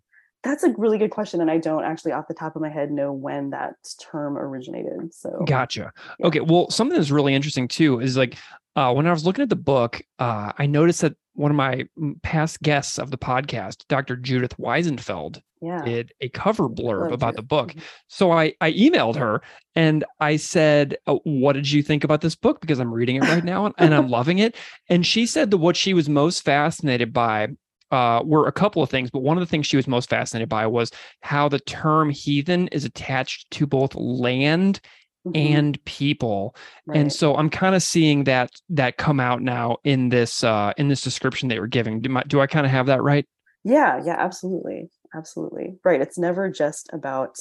That's 0.42 0.64
a 0.64 0.72
really 0.78 0.96
good 0.96 1.10
question. 1.10 1.40
And 1.40 1.50
I 1.50 1.58
don't 1.58 1.84
actually 1.84 2.12
off 2.12 2.26
the 2.26 2.34
top 2.34 2.56
of 2.56 2.62
my 2.62 2.70
head 2.70 2.90
know 2.90 3.12
when 3.12 3.50
that 3.50 3.74
term 4.10 4.38
originated. 4.38 5.12
So 5.12 5.44
gotcha. 5.46 5.92
Yeah. 6.18 6.26
Okay. 6.26 6.40
Well, 6.40 6.70
something 6.70 6.96
that's 6.96 7.10
really 7.10 7.34
interesting 7.34 7.68
too 7.68 8.00
is 8.00 8.16
like 8.16 8.38
uh, 8.76 8.92
when 8.92 9.06
I 9.06 9.12
was 9.12 9.24
looking 9.24 9.42
at 9.42 9.48
the 9.48 9.56
book, 9.56 10.00
uh, 10.18 10.52
I 10.56 10.66
noticed 10.66 11.02
that 11.02 11.14
one 11.40 11.50
of 11.50 11.56
my 11.56 11.86
past 12.22 12.60
guests 12.60 12.98
of 12.98 13.10
the 13.10 13.16
podcast, 13.16 13.86
Dr. 13.88 14.14
Judith 14.14 14.56
Weisenfeld, 14.58 15.40
yeah. 15.62 15.82
did 15.82 16.12
a 16.20 16.28
cover 16.28 16.68
blurb 16.68 17.12
about 17.12 17.34
the 17.36 17.42
book. 17.42 17.70
Mm-hmm. 17.70 17.80
So 18.08 18.30
I, 18.30 18.52
I 18.60 18.72
emailed 18.72 19.16
her 19.16 19.40
and 19.74 20.04
I 20.20 20.36
said, 20.36 20.98
oh, 21.06 21.20
What 21.24 21.54
did 21.54 21.70
you 21.70 21.82
think 21.82 22.04
about 22.04 22.20
this 22.20 22.34
book? 22.34 22.60
Because 22.60 22.78
I'm 22.78 22.92
reading 22.92 23.16
it 23.16 23.22
right 23.22 23.44
now 23.44 23.72
and 23.78 23.94
I'm 23.94 24.08
loving 24.10 24.38
it. 24.38 24.54
And 24.90 25.06
she 25.06 25.24
said 25.24 25.50
that 25.50 25.58
what 25.58 25.76
she 25.76 25.94
was 25.94 26.10
most 26.10 26.44
fascinated 26.44 27.12
by 27.12 27.48
uh, 27.90 28.22
were 28.24 28.46
a 28.46 28.52
couple 28.52 28.82
of 28.82 28.90
things, 28.90 29.10
but 29.10 29.22
one 29.22 29.36
of 29.36 29.40
the 29.40 29.50
things 29.50 29.66
she 29.66 29.76
was 29.76 29.88
most 29.88 30.10
fascinated 30.10 30.48
by 30.48 30.66
was 30.66 30.92
how 31.22 31.48
the 31.48 31.58
term 31.60 32.10
heathen 32.10 32.68
is 32.68 32.84
attached 32.84 33.50
to 33.50 33.66
both 33.66 33.94
land 33.94 34.80
Mm-hmm. 35.26 35.36
and 35.36 35.84
people 35.84 36.56
right. 36.86 36.98
and 36.98 37.12
so 37.12 37.36
i'm 37.36 37.50
kind 37.50 37.74
of 37.74 37.82
seeing 37.82 38.24
that 38.24 38.52
that 38.70 38.96
come 38.96 39.20
out 39.20 39.42
now 39.42 39.76
in 39.84 40.08
this 40.08 40.42
uh 40.42 40.72
in 40.78 40.88
this 40.88 41.02
description 41.02 41.50
they 41.50 41.60
were 41.60 41.66
giving. 41.66 42.00
Do, 42.00 42.08
my, 42.08 42.22
do 42.22 42.40
i 42.40 42.46
kind 42.46 42.64
of 42.64 42.72
have 42.72 42.86
that 42.86 43.02
right? 43.02 43.28
Yeah 43.62 44.00
yeah 44.02 44.16
absolutely 44.18 44.88
absolutely. 45.14 45.76
Right 45.84 46.00
it's 46.00 46.16
never 46.16 46.48
just 46.48 46.88
about 46.94 47.36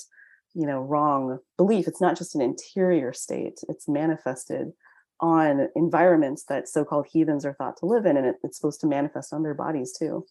you 0.53 0.67
know 0.67 0.81
wrong 0.81 1.39
belief 1.55 1.88
it's 1.88 2.01
not 2.01 2.17
just 2.17 2.36
an 2.36 2.41
interior 2.41 3.13
state 3.13 3.59
it's 3.69 3.88
manifested 3.88 4.74
on 5.21 5.69
environments 5.77 6.43
that 6.50 6.67
so-called 6.67 7.07
heathens 7.09 7.45
are 7.45 7.53
thought 7.53 7.77
to 7.77 7.86
live 7.86 8.05
in 8.05 8.17
and 8.17 8.25
it, 8.25 8.36
it's 8.43 8.57
supposed 8.57 8.81
to 8.81 8.88
manifest 8.88 9.31
on 9.31 9.41
their 9.41 9.53
bodies 9.53 9.95
too. 9.98 10.25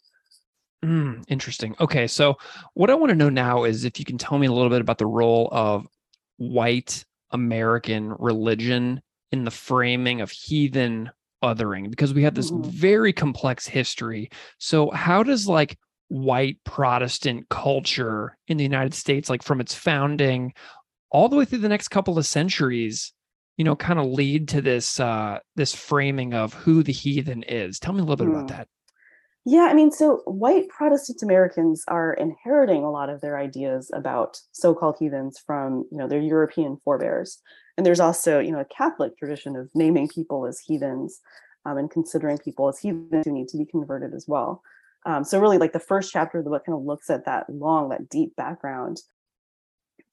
Mm, 0.85 1.25
interesting. 1.29 1.75
Okay 1.81 2.07
so 2.07 2.37
what 2.75 2.91
i 2.91 2.95
want 2.95 3.09
to 3.09 3.17
know 3.17 3.31
now 3.31 3.65
is 3.65 3.87
if 3.87 3.99
you 3.99 4.05
can 4.05 4.19
tell 4.19 4.37
me 4.37 4.47
a 4.47 4.53
little 4.53 4.69
bit 4.69 4.83
about 4.83 4.99
the 4.99 5.07
role 5.07 5.49
of 5.51 5.87
white 6.37 7.07
American 7.31 8.15
religion 8.19 9.01
in 9.33 9.45
the 9.45 9.51
framing 9.51 10.21
of 10.21 10.31
heathen 10.31 11.11
othering 11.43 11.91
because 11.91 12.15
we 12.15 12.23
have 12.23 12.35
this 12.35 12.51
mm-hmm. 12.51 12.69
very 12.71 13.13
complex 13.13 13.67
history. 13.67 14.31
So, 14.59 14.91
how 14.91 15.23
does 15.23 15.47
like 15.47 15.79
white 16.09 16.59
Protestant 16.65 17.49
culture 17.49 18.37
in 18.49 18.57
the 18.57 18.65
United 18.65 18.95
States, 18.95 19.29
like 19.29 19.43
from 19.43 19.61
its 19.61 19.75
founding 19.75 20.53
all 21.11 21.29
the 21.29 21.37
way 21.37 21.45
through 21.45 21.59
the 21.59 21.69
next 21.69 21.89
couple 21.89 22.19
of 22.19 22.27
centuries, 22.27 23.13
you 23.57 23.65
know, 23.65 23.77
kind 23.77 23.99
of 23.99 24.07
lead 24.07 24.49
to 24.49 24.61
this 24.61 25.01
uh 25.01 25.39
this 25.57 25.75
framing 25.75 26.35
of 26.35 26.55
who 26.55 26.83
the 26.83 26.93
heathen 26.93 27.43
is? 27.43 27.79
Tell 27.79 27.93
me 27.93 28.01
a 28.01 28.05
little 28.05 28.17
bit 28.17 28.33
mm. 28.33 28.35
about 28.35 28.49
that. 28.49 28.69
Yeah, 29.51 29.69
I 29.71 29.73
mean, 29.73 29.91
so 29.91 30.21
white 30.27 30.69
Protestant 30.69 31.23
Americans 31.23 31.83
are 31.89 32.13
inheriting 32.13 32.85
a 32.85 32.91
lot 32.91 33.09
of 33.09 33.23
their 33.23 33.39
ideas 33.39 33.91
about 33.95 34.39
so-called 34.53 34.97
heathens 35.01 35.39
from, 35.39 35.87
you 35.91 35.97
know, 35.97 36.07
their 36.07 36.21
European 36.21 36.77
forebears. 36.85 37.41
And 37.79 37.87
there's 37.87 37.99
also, 37.99 38.41
you 38.41 38.53
know, 38.53 38.61
a 38.61 38.67
Catholic 38.67 39.17
tradition 39.17 39.57
of 39.57 39.71
naming 39.75 40.07
people 40.07 40.45
as 40.45 40.61
heathens 40.61 41.21
um, 41.65 41.79
and 41.79 41.91
considering 41.91 42.37
people 42.37 42.69
as 42.69 42.79
heathens 42.79 43.25
who 43.25 43.33
need 43.33 43.49
to 43.49 43.57
be 43.57 43.65
converted 43.65 44.13
as 44.13 44.27
well. 44.29 44.61
Um, 45.07 45.25
so 45.25 45.41
really, 45.41 45.57
like 45.57 45.73
the 45.73 45.81
first 45.81 46.13
chapter 46.13 46.37
of 46.37 46.45
the 46.45 46.51
book 46.51 46.67
kind 46.67 46.77
of 46.77 46.85
looks 46.85 47.09
at 47.09 47.25
that 47.25 47.49
long, 47.49 47.89
that 47.89 48.11
deep 48.11 48.37
background. 48.37 49.01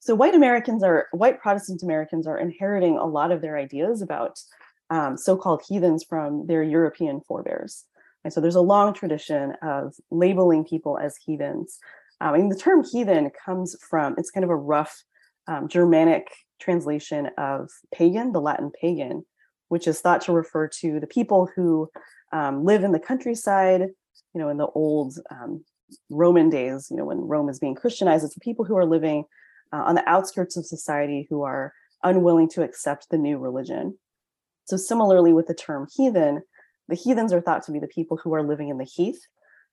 So 0.00 0.14
white 0.14 0.34
Americans 0.34 0.82
are 0.82 1.08
white 1.12 1.42
Protestant 1.42 1.82
Americans 1.82 2.26
are 2.26 2.38
inheriting 2.38 2.96
a 2.96 3.04
lot 3.04 3.32
of 3.32 3.42
their 3.42 3.58
ideas 3.58 4.00
about 4.00 4.40
um, 4.88 5.18
so-called 5.18 5.62
heathens 5.68 6.04
from 6.08 6.46
their 6.46 6.62
European 6.62 7.20
forebears. 7.20 7.84
And 8.26 8.32
so 8.32 8.40
there's 8.40 8.56
a 8.56 8.60
long 8.60 8.92
tradition 8.92 9.52
of 9.62 9.94
labeling 10.10 10.64
people 10.64 10.98
as 10.98 11.16
heathens. 11.16 11.78
Um, 12.20 12.34
and 12.34 12.50
the 12.50 12.56
term 12.56 12.82
heathen 12.82 13.30
comes 13.30 13.76
from, 13.88 14.16
it's 14.18 14.32
kind 14.32 14.42
of 14.42 14.50
a 14.50 14.56
rough 14.56 15.04
um, 15.46 15.68
Germanic 15.68 16.26
translation 16.58 17.30
of 17.38 17.70
pagan, 17.94 18.32
the 18.32 18.40
Latin 18.40 18.72
pagan, 18.80 19.24
which 19.68 19.86
is 19.86 20.00
thought 20.00 20.22
to 20.22 20.32
refer 20.32 20.66
to 20.80 20.98
the 20.98 21.06
people 21.06 21.48
who 21.54 21.88
um, 22.32 22.64
live 22.64 22.82
in 22.82 22.90
the 22.90 22.98
countryside, 22.98 23.82
you 24.34 24.40
know, 24.40 24.48
in 24.48 24.56
the 24.56 24.66
old 24.74 25.16
um, 25.30 25.64
Roman 26.10 26.50
days, 26.50 26.88
you 26.90 26.96
know, 26.96 27.04
when 27.04 27.18
Rome 27.18 27.48
is 27.48 27.60
being 27.60 27.76
Christianized. 27.76 28.24
It's 28.24 28.34
the 28.34 28.40
people 28.40 28.64
who 28.64 28.76
are 28.76 28.84
living 28.84 29.22
uh, 29.72 29.84
on 29.84 29.94
the 29.94 30.08
outskirts 30.08 30.56
of 30.56 30.66
society 30.66 31.28
who 31.30 31.42
are 31.42 31.72
unwilling 32.02 32.48
to 32.48 32.64
accept 32.64 33.08
the 33.08 33.18
new 33.18 33.38
religion. 33.38 33.96
So, 34.64 34.76
similarly, 34.76 35.32
with 35.32 35.46
the 35.46 35.54
term 35.54 35.86
heathen, 35.96 36.42
the 36.88 36.96
heathens 36.96 37.32
are 37.32 37.40
thought 37.40 37.64
to 37.64 37.72
be 37.72 37.78
the 37.78 37.88
people 37.88 38.16
who 38.16 38.34
are 38.34 38.42
living 38.42 38.68
in 38.68 38.78
the 38.78 38.84
heath 38.84 39.20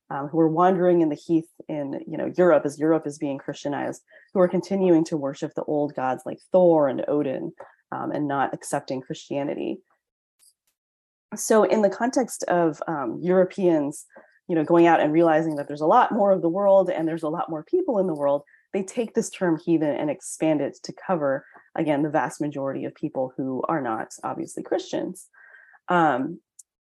um, 0.09 0.27
who 0.27 0.39
are 0.39 0.47
wandering 0.47 1.01
in 1.01 1.09
the 1.09 1.15
heath 1.15 1.47
in 1.67 2.01
you 2.07 2.17
know 2.17 2.31
europe 2.37 2.65
as 2.65 2.79
europe 2.79 3.07
is 3.07 3.17
being 3.17 3.37
christianized 3.37 4.03
who 4.33 4.39
are 4.39 4.47
continuing 4.47 5.03
to 5.03 5.17
worship 5.17 5.53
the 5.55 5.63
old 5.63 5.95
gods 5.95 6.23
like 6.25 6.39
thor 6.51 6.87
and 6.87 7.03
odin 7.07 7.51
um, 7.91 8.11
and 8.11 8.27
not 8.27 8.53
accepting 8.53 9.01
christianity. 9.01 9.79
So 11.35 11.63
in 11.63 11.81
the 11.81 11.89
context 11.89 12.43
of 12.43 12.81
um, 12.87 13.19
europeans 13.21 14.05
you 14.47 14.55
know 14.55 14.63
going 14.63 14.87
out 14.87 14.99
and 14.99 15.13
realizing 15.13 15.55
that 15.55 15.67
there's 15.67 15.81
a 15.81 15.87
lot 15.87 16.11
more 16.11 16.31
of 16.31 16.41
the 16.41 16.49
world 16.49 16.89
and 16.89 17.07
there's 17.07 17.23
a 17.23 17.29
lot 17.29 17.49
more 17.49 17.63
people 17.63 17.99
in 17.99 18.07
the 18.07 18.15
world 18.15 18.43
they 18.73 18.83
take 18.83 19.13
this 19.13 19.29
term 19.29 19.57
heathen 19.63 19.95
and 19.95 20.09
expand 20.09 20.59
it 20.59 20.77
to 20.83 20.93
cover 20.93 21.45
again 21.75 22.03
the 22.03 22.09
vast 22.09 22.41
majority 22.41 22.85
of 22.85 22.93
people 22.93 23.33
who 23.37 23.63
are 23.67 23.81
not 23.81 24.13
obviously 24.23 24.63
christians. 24.63 25.27
Um, 25.89 26.39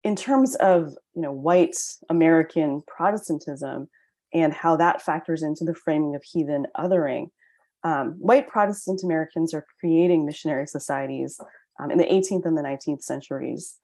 in 0.06 0.16
terms 0.16 0.56
of 0.58 0.96
you 1.16 1.22
know 1.22 1.34
white 1.34 1.76
American 2.10 2.84
Protestantism 2.88 3.90
and 4.34 4.54
how 4.54 4.78
that 4.78 5.02
factors 5.02 5.44
into 5.44 5.66
the 5.66 5.74
framing 5.74 6.16
of 6.16 6.24
heathen 6.24 6.68
othering, 6.78 7.32
um, 7.84 8.12
white 8.20 8.48
Protestant 8.48 9.02
Americans 9.04 9.54
are 9.54 9.66
creating 9.80 10.26
missionary 10.26 10.68
societies 10.68 11.40
um, 11.80 11.92
in 11.92 11.98
the 11.98 12.06
18th 12.06 12.46
and 12.46 12.58
the 12.58 12.62
19th 12.62 13.02
centuries. 13.02 13.76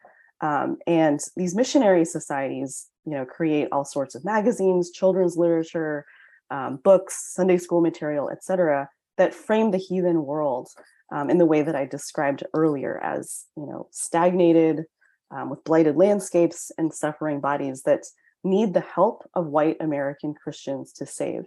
Um, 0.42 0.78
and 0.88 1.20
these 1.36 1.56
missionary 1.56 2.06
societies, 2.06 2.88
you 3.06 3.14
know, 3.14 3.26
create 3.26 3.68
all 3.72 3.86
sorts 3.86 4.16
of 4.16 4.26
magazines, 4.26 4.92
children's 4.92 5.38
literature, 5.38 6.06
um, 6.50 6.78
books, 6.84 7.34
Sunday 7.34 7.58
school 7.58 7.82
material, 7.82 8.30
etc., 8.30 8.90
that 9.18 9.34
frame 9.34 9.72
the 9.72 9.78
heathen 9.78 10.26
world 10.26 10.70
um, 11.12 11.30
in 11.30 11.38
the 11.38 11.46
way 11.46 11.62
that 11.62 11.76
I 11.76 11.86
described 11.86 12.44
earlier 12.54 13.00
as, 13.04 13.46
you 13.56 13.66
know, 13.66 13.88
stagnated, 13.92 14.86
um, 15.32 15.50
with 15.50 15.64
blighted 15.64 15.96
landscapes 15.96 16.72
and 16.78 16.94
suffering 16.94 17.40
bodies 17.40 17.84
that 17.84 18.04
need 18.44 18.74
the 18.74 18.82
help 18.82 19.28
of 19.34 19.48
white 19.48 19.78
American 19.80 20.34
Christians 20.34 20.92
to 20.94 21.06
save. 21.06 21.44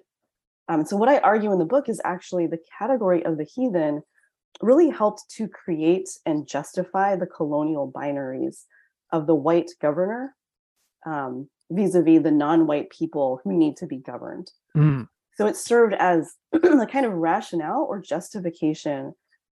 Um, 0.69 0.85
so, 0.85 0.97
what 0.97 1.09
I 1.09 1.19
argue 1.19 1.53
in 1.53 1.59
the 1.59 1.64
book 1.64 1.88
is 1.88 2.00
actually 2.05 2.47
the 2.47 2.62
category 2.79 3.25
of 3.25 3.37
the 3.37 3.45
heathen 3.45 4.03
really 4.62 4.88
helped 4.88 5.25
to 5.37 5.49
create 5.49 6.09
and 6.25 6.47
justify 6.47 7.17
the 7.17 7.26
colonial 7.26 7.91
binaries 7.91 8.64
of 9.12 9.26
the 9.26 9.35
white 9.35 9.71
governor 9.83 10.35
vis 11.71 11.95
a 11.95 12.03
vis 12.03 12.23
the 12.23 12.31
non 12.31 12.67
white 12.67 12.91
people 12.91 13.41
who 13.45 13.53
need 13.53 13.76
to 13.76 13.87
be 13.87 13.99
governed. 13.99 14.50
Mm. 14.76 15.09
So, 15.35 15.47
it 15.47 15.57
served 15.57 15.95
as 15.95 16.35
a 16.53 16.87
kind 16.87 17.05
of 17.05 17.12
rationale 17.12 17.87
or 17.88 18.00
justification 18.00 19.14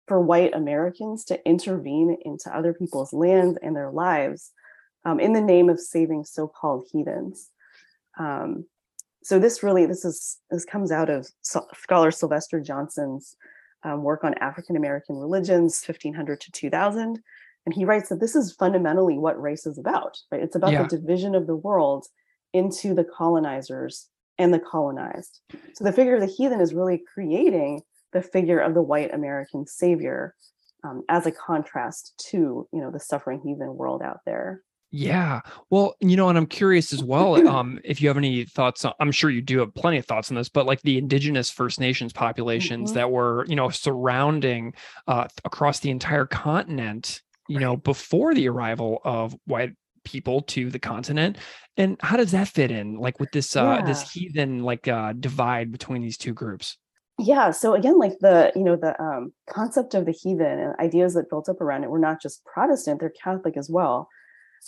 for 0.09 0.21
white 0.21 0.55
Americans 0.55 1.25
to 1.27 1.47
intervene 1.47 2.17
into 2.25 2.55
other 2.55 2.73
people's 2.73 3.13
lands 3.13 3.59
and 3.63 3.77
their 3.77 3.91
lives 3.91 4.53
um, 5.05 5.21
in 5.21 5.33
the 5.33 5.41
name 5.41 5.69
of 5.69 5.79
saving 5.79 6.25
so-called 6.25 6.89
heathens. 6.91 7.51
Um, 8.19 8.67
so 9.23 9.39
this 9.39 9.63
really 9.63 9.87
this 9.87 10.05
is 10.05 10.39
this 10.51 10.65
comes 10.65 10.91
out 10.91 11.11
of 11.11 11.29
scholar 11.43 12.11
Sylvester 12.11 12.61
Johnson's 12.61 13.37
um, 13.85 14.03
work 14.03 14.25
on 14.25 14.35
African 14.35 14.77
American 14.77 15.17
religions, 15.17 15.83
1500 15.87 16.41
to 16.41 16.53
2000, 16.53 17.21
and 17.67 17.75
he 17.75 17.85
writes 17.85 18.09
that 18.09 18.21
this 18.21 18.35
is 18.35 18.55
fundamentally 18.55 19.19
what 19.19 19.41
race 19.41 19.67
is 19.67 19.79
about. 19.79 20.19
Right, 20.33 20.43
it's 20.43 20.57
about 20.57 20.73
yeah. 20.73 20.83
the 20.83 20.97
division 20.97 21.35
of 21.35 21.47
the 21.47 21.57
world 21.57 22.07
into 22.53 22.95
the 22.95 23.05
colonizers 23.05 24.09
and 24.39 24.55
the 24.55 24.61
colonized. 24.61 25.41
So 25.75 25.85
the 25.85 25.93
figure 25.93 26.15
of 26.15 26.21
the 26.21 26.27
heathen 26.27 26.61
is 26.61 26.73
really 26.73 27.03
creating 27.13 27.83
the 28.13 28.23
figure 28.23 28.59
of 28.59 28.75
the 28.75 28.83
white 28.83 29.13
American 29.13 29.67
savior 29.67 30.35
um, 30.85 31.03
as 31.09 31.27
a 31.27 31.33
contrast 31.33 32.15
to 32.31 32.69
you 32.73 32.81
know 32.81 32.91
the 32.91 33.01
suffering 33.01 33.41
heathen 33.45 33.77
world 33.77 34.03
out 34.03 34.21
there. 34.25 34.63
Yeah. 34.91 35.41
Well, 35.69 35.97
you 36.01 36.17
know, 36.17 36.31
and 36.31 36.39
I'm 36.39 36.47
curious 36.47 36.95
as 36.95 37.05
well 37.05 37.35
um, 37.49 37.79
if 37.85 38.01
you 38.01 38.09
have 38.09 38.17
any 38.17 38.45
thoughts. 38.45 38.85
On, 38.85 38.93
I'm 39.01 39.13
sure 39.13 39.31
you 39.31 39.43
do 39.43 39.59
have 39.59 39.75
plenty 39.75 39.99
of 39.99 40.07
thoughts 40.07 40.31
on 40.31 40.37
this, 40.37 40.49
but 40.49 40.67
like 40.67 40.81
the 40.83 40.99
indigenous 40.99 41.51
First 41.51 41.79
Nations 41.81 42.13
populations 42.13 42.91
mm-hmm. 42.91 42.99
that 42.99 43.11
were, 43.11 43.45
you 43.49 43.57
know, 43.57 43.69
surrounding 43.69 44.75
uh, 45.07 45.29
across 45.45 45.81
the 45.81 45.91
entire 45.91 46.27
continent, 46.27 47.21
you 47.49 47.59
know, 47.59 47.77
before 47.77 48.35
the 48.35 48.49
arrival 48.49 49.01
of 49.05 49.37
white 49.45 49.75
people 50.05 50.41
to 50.41 50.71
the 50.71 50.79
continent 50.79 51.37
and 51.77 51.99
how 52.01 52.17
does 52.17 52.31
that 52.31 52.49
fit 52.49 52.71
in 52.71 52.97
like 52.97 53.21
with 53.21 53.31
this 53.33 53.55
uh 53.57 53.79
yeah. 53.79 53.85
this 53.85 54.11
heathen 54.11 54.63
like 54.63 54.89
uh 54.89 55.13
divide 55.13 55.71
between 55.71 56.01
these 56.01 56.17
two 56.17 56.33
groups 56.33 56.79
yeah 57.19 57.51
so 57.51 57.75
again 57.75 57.99
like 57.99 58.19
the 58.21 58.53
you 58.55 58.63
know 58.63 58.77
the 58.77 59.01
um, 59.03 59.33
concept 59.51 59.95
of 59.95 60.07
the 60.07 60.13
heathen 60.13 60.59
and 60.59 60.75
ideas 60.79 61.15
that 61.15 61.29
built 61.29 61.49
up 61.49 61.61
around 61.61 61.83
it 61.83 61.91
were 61.91 61.99
not 61.99 62.23
just 62.23 62.45
protestant 62.45 63.01
they're 63.01 63.11
catholic 63.11 63.57
as 63.57 63.69
well. 63.69 64.09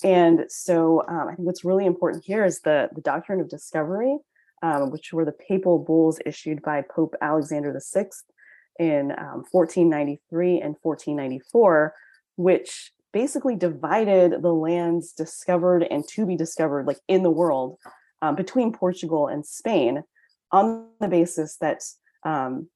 And 0.04 0.44
so 0.48 1.02
um, 1.08 1.28
i 1.28 1.34
think 1.34 1.46
what's 1.46 1.64
really 1.64 1.86
important 1.86 2.24
here 2.24 2.44
is 2.44 2.60
the 2.60 2.88
the 2.94 3.00
doctrine 3.00 3.40
of 3.40 3.48
discovery 3.48 4.18
um, 4.62 4.90
which 4.90 5.12
were 5.12 5.24
the 5.24 5.32
papal 5.32 5.78
bulls 5.78 6.20
issued 6.24 6.62
by 6.62 6.82
pope 6.82 7.14
alexander 7.20 7.72
vi 7.72 8.10
in 8.78 9.08
1493 9.08 10.56
um, 10.56 10.62
and 10.62 10.76
1494 10.82 11.94
which 12.36 12.92
basically 13.12 13.56
divided 13.56 14.40
the 14.42 14.54
lands 14.54 15.12
discovered 15.12 15.82
and 15.82 16.06
to 16.08 16.24
be 16.24 16.36
discovered 16.36 16.86
like 16.86 17.00
in 17.08 17.22
the 17.22 17.30
world 17.30 17.76
um, 18.22 18.36
between 18.36 18.72
portugal 18.72 19.26
and 19.26 19.44
spain 19.44 20.04
on 20.52 20.86
the 21.00 21.08
basis 21.08 21.56
that 21.56 21.82
um, 22.24 22.68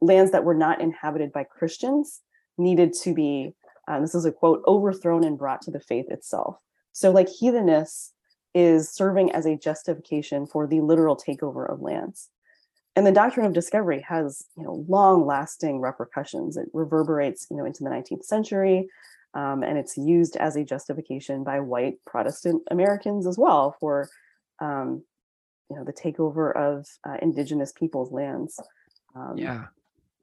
lands 0.00 0.32
that 0.32 0.44
were 0.44 0.54
not 0.54 0.80
inhabited 0.80 1.32
by 1.32 1.44
Christians 1.44 2.20
needed 2.58 2.92
to 3.02 3.14
be, 3.14 3.54
um, 3.88 4.02
this 4.02 4.14
is 4.14 4.24
a 4.24 4.32
quote, 4.32 4.62
overthrown 4.66 5.24
and 5.24 5.38
brought 5.38 5.62
to 5.62 5.70
the 5.70 5.80
faith 5.80 6.06
itself. 6.10 6.58
So, 6.92 7.10
like, 7.10 7.28
heathenness 7.28 8.12
is 8.54 8.90
serving 8.90 9.32
as 9.32 9.46
a 9.46 9.56
justification 9.56 10.46
for 10.46 10.66
the 10.66 10.80
literal 10.80 11.16
takeover 11.16 11.70
of 11.70 11.80
lands. 11.80 12.28
And 12.94 13.06
the 13.06 13.12
doctrine 13.12 13.46
of 13.46 13.54
discovery 13.54 14.04
has, 14.06 14.44
you 14.56 14.64
know, 14.64 14.84
long-lasting 14.86 15.80
repercussions. 15.80 16.58
It 16.58 16.68
reverberates, 16.74 17.46
you 17.50 17.56
know, 17.56 17.64
into 17.64 17.82
the 17.82 17.88
19th 17.88 18.24
century, 18.24 18.88
um, 19.34 19.62
and 19.62 19.78
it's 19.78 19.96
used 19.96 20.36
as 20.36 20.56
a 20.56 20.64
justification 20.64 21.42
by 21.42 21.60
white 21.60 21.94
Protestant 22.06 22.62
Americans 22.70 23.26
as 23.26 23.38
well 23.38 23.74
for, 23.80 24.10
um, 24.60 25.02
you 25.70 25.76
know, 25.76 25.84
the 25.84 25.92
takeover 25.92 26.54
of 26.54 26.86
uh, 27.08 27.16
indigenous 27.22 27.72
peoples' 27.72 28.12
lands. 28.12 28.60
Um, 29.14 29.36
yeah. 29.36 29.66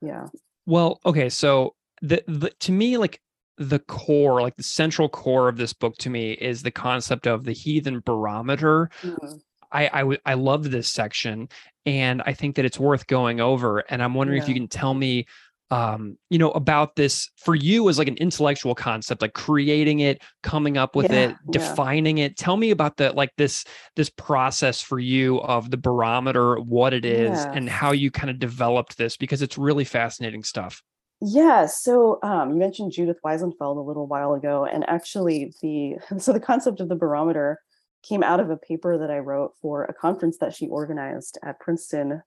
Yeah. 0.01 0.27
Well, 0.65 0.99
okay. 1.05 1.29
So 1.29 1.75
the, 2.01 2.23
the 2.27 2.51
to 2.61 2.71
me, 2.71 2.97
like 2.97 3.21
the 3.57 3.79
core, 3.79 4.41
like 4.41 4.55
the 4.55 4.63
central 4.63 5.09
core 5.09 5.49
of 5.49 5.57
this 5.57 5.73
book 5.73 5.97
to 5.97 6.09
me 6.09 6.33
is 6.33 6.63
the 6.63 6.71
concept 6.71 7.27
of 7.27 7.43
the 7.43 7.51
heathen 7.51 8.01
barometer. 8.05 8.89
Mm-hmm. 9.01 9.37
I, 9.71 10.01
I 10.01 10.17
I 10.25 10.33
love 10.33 10.71
this 10.71 10.91
section, 10.91 11.49
and 11.85 12.23
I 12.25 12.33
think 12.33 12.55
that 12.55 12.65
it's 12.65 12.79
worth 12.79 13.05
going 13.07 13.39
over. 13.39 13.79
And 13.79 14.01
I'm 14.01 14.13
wondering 14.13 14.37
yeah. 14.37 14.43
if 14.43 14.49
you 14.49 14.55
can 14.55 14.67
tell 14.67 14.93
me 14.93 15.27
um, 15.71 16.17
you 16.29 16.39
know, 16.39 16.51
about 16.51 16.95
this 16.95 17.29
for 17.37 17.53
you 17.53 17.89
as 17.89 17.99
like 17.99 18.07
an 18.07 18.17
intellectual 18.17 18.73
concept, 18.73 19.21
like 19.21 19.33
creating 19.33 19.99
it, 19.99 20.21
coming 20.41 20.77
up 20.77 20.95
with 20.95 21.11
yeah, 21.11 21.29
it, 21.29 21.35
defining 21.51 22.17
yeah. 22.17 22.25
it. 22.25 22.37
Tell 22.37 22.57
me 22.57 22.71
about 22.71 22.97
the 22.97 23.11
like 23.11 23.31
this 23.37 23.65
this 23.95 24.09
process 24.09 24.81
for 24.81 24.99
you 24.99 25.39
of 25.41 25.69
the 25.69 25.77
barometer, 25.77 26.59
what 26.59 26.93
it 26.93 27.05
is, 27.05 27.37
yeah. 27.37 27.51
and 27.53 27.69
how 27.69 27.91
you 27.91 28.09
kind 28.09 28.29
of 28.29 28.39
developed 28.39 28.97
this 28.97 29.15
because 29.15 29.41
it's 29.41 29.57
really 29.57 29.85
fascinating 29.85 30.43
stuff. 30.43 30.81
Yeah. 31.21 31.67
So 31.67 32.19
um, 32.23 32.51
you 32.51 32.55
mentioned 32.55 32.91
Judith 32.91 33.19
Weisenfeld 33.23 33.77
a 33.77 33.81
little 33.81 34.07
while 34.07 34.33
ago, 34.33 34.65
and 34.65 34.87
actually 34.89 35.53
the 35.61 35.97
so 36.17 36.33
the 36.33 36.39
concept 36.39 36.79
of 36.79 36.89
the 36.89 36.95
barometer 36.95 37.59
came 38.01 38.23
out 38.23 38.39
of 38.39 38.49
a 38.49 38.57
paper 38.57 38.97
that 38.97 39.11
I 39.11 39.19
wrote 39.19 39.53
for 39.61 39.83
a 39.83 39.93
conference 39.93 40.37
that 40.39 40.55
she 40.55 40.67
organized 40.67 41.37
at 41.43 41.59
Princeton 41.59 42.23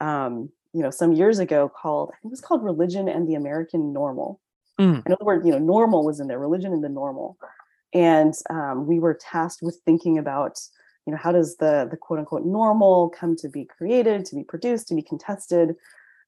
um, 0.00 0.50
you 0.72 0.82
know 0.82 0.90
some 0.90 1.12
years 1.12 1.38
ago 1.38 1.68
called 1.68 2.10
I 2.12 2.16
think 2.20 2.30
it 2.30 2.32
was 2.32 2.40
called 2.40 2.64
Religion 2.64 3.08
and 3.08 3.28
the 3.28 3.34
American 3.34 3.92
Normal. 3.92 4.40
Mm. 4.80 5.02
I 5.04 5.10
know 5.10 5.16
the 5.18 5.24
word 5.24 5.44
you 5.44 5.52
know 5.52 5.58
normal 5.58 6.04
was 6.04 6.20
in 6.20 6.28
there, 6.28 6.38
religion 6.38 6.72
and 6.72 6.82
the 6.82 6.88
normal, 6.88 7.36
and 7.92 8.34
um, 8.48 8.86
we 8.86 8.98
were 8.98 9.18
tasked 9.20 9.62
with 9.62 9.80
thinking 9.84 10.18
about 10.18 10.58
you 11.06 11.12
know 11.12 11.18
how 11.18 11.32
does 11.32 11.56
the 11.56 11.88
the 11.90 11.96
quote 11.96 12.18
unquote 12.18 12.44
normal 12.44 13.10
come 13.10 13.36
to 13.36 13.48
be 13.48 13.64
created, 13.64 14.24
to 14.26 14.36
be 14.36 14.44
produced, 14.44 14.88
to 14.88 14.94
be 14.94 15.02
contested 15.02 15.74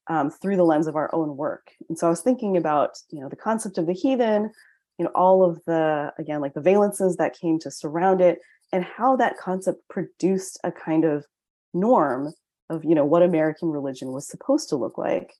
um, 0.07 0.29
through 0.29 0.57
the 0.57 0.63
lens 0.63 0.87
of 0.87 0.95
our 0.95 1.13
own 1.15 1.37
work. 1.37 1.71
And 1.87 1.97
so 1.97 2.07
I 2.07 2.09
was 2.09 2.21
thinking 2.21 2.57
about 2.57 2.97
you 3.09 3.21
know 3.21 3.29
the 3.29 3.35
concept 3.35 3.77
of 3.77 3.87
the 3.87 3.93
heathen, 3.93 4.51
you 4.97 5.05
know 5.05 5.11
all 5.15 5.43
of 5.43 5.61
the 5.65 6.11
again 6.17 6.41
like 6.41 6.53
the 6.53 6.61
valences 6.61 7.17
that 7.17 7.37
came 7.39 7.59
to 7.59 7.71
surround 7.71 8.21
it, 8.21 8.39
and 8.71 8.83
how 8.83 9.15
that 9.15 9.37
concept 9.37 9.87
produced 9.89 10.59
a 10.63 10.71
kind 10.71 11.05
of 11.05 11.25
norm 11.73 12.33
of 12.69 12.83
you 12.83 12.95
know 12.95 13.05
what 13.05 13.23
American 13.23 13.69
religion 13.69 14.11
was 14.11 14.27
supposed 14.27 14.69
to 14.69 14.75
look 14.75 14.97
like. 14.97 15.33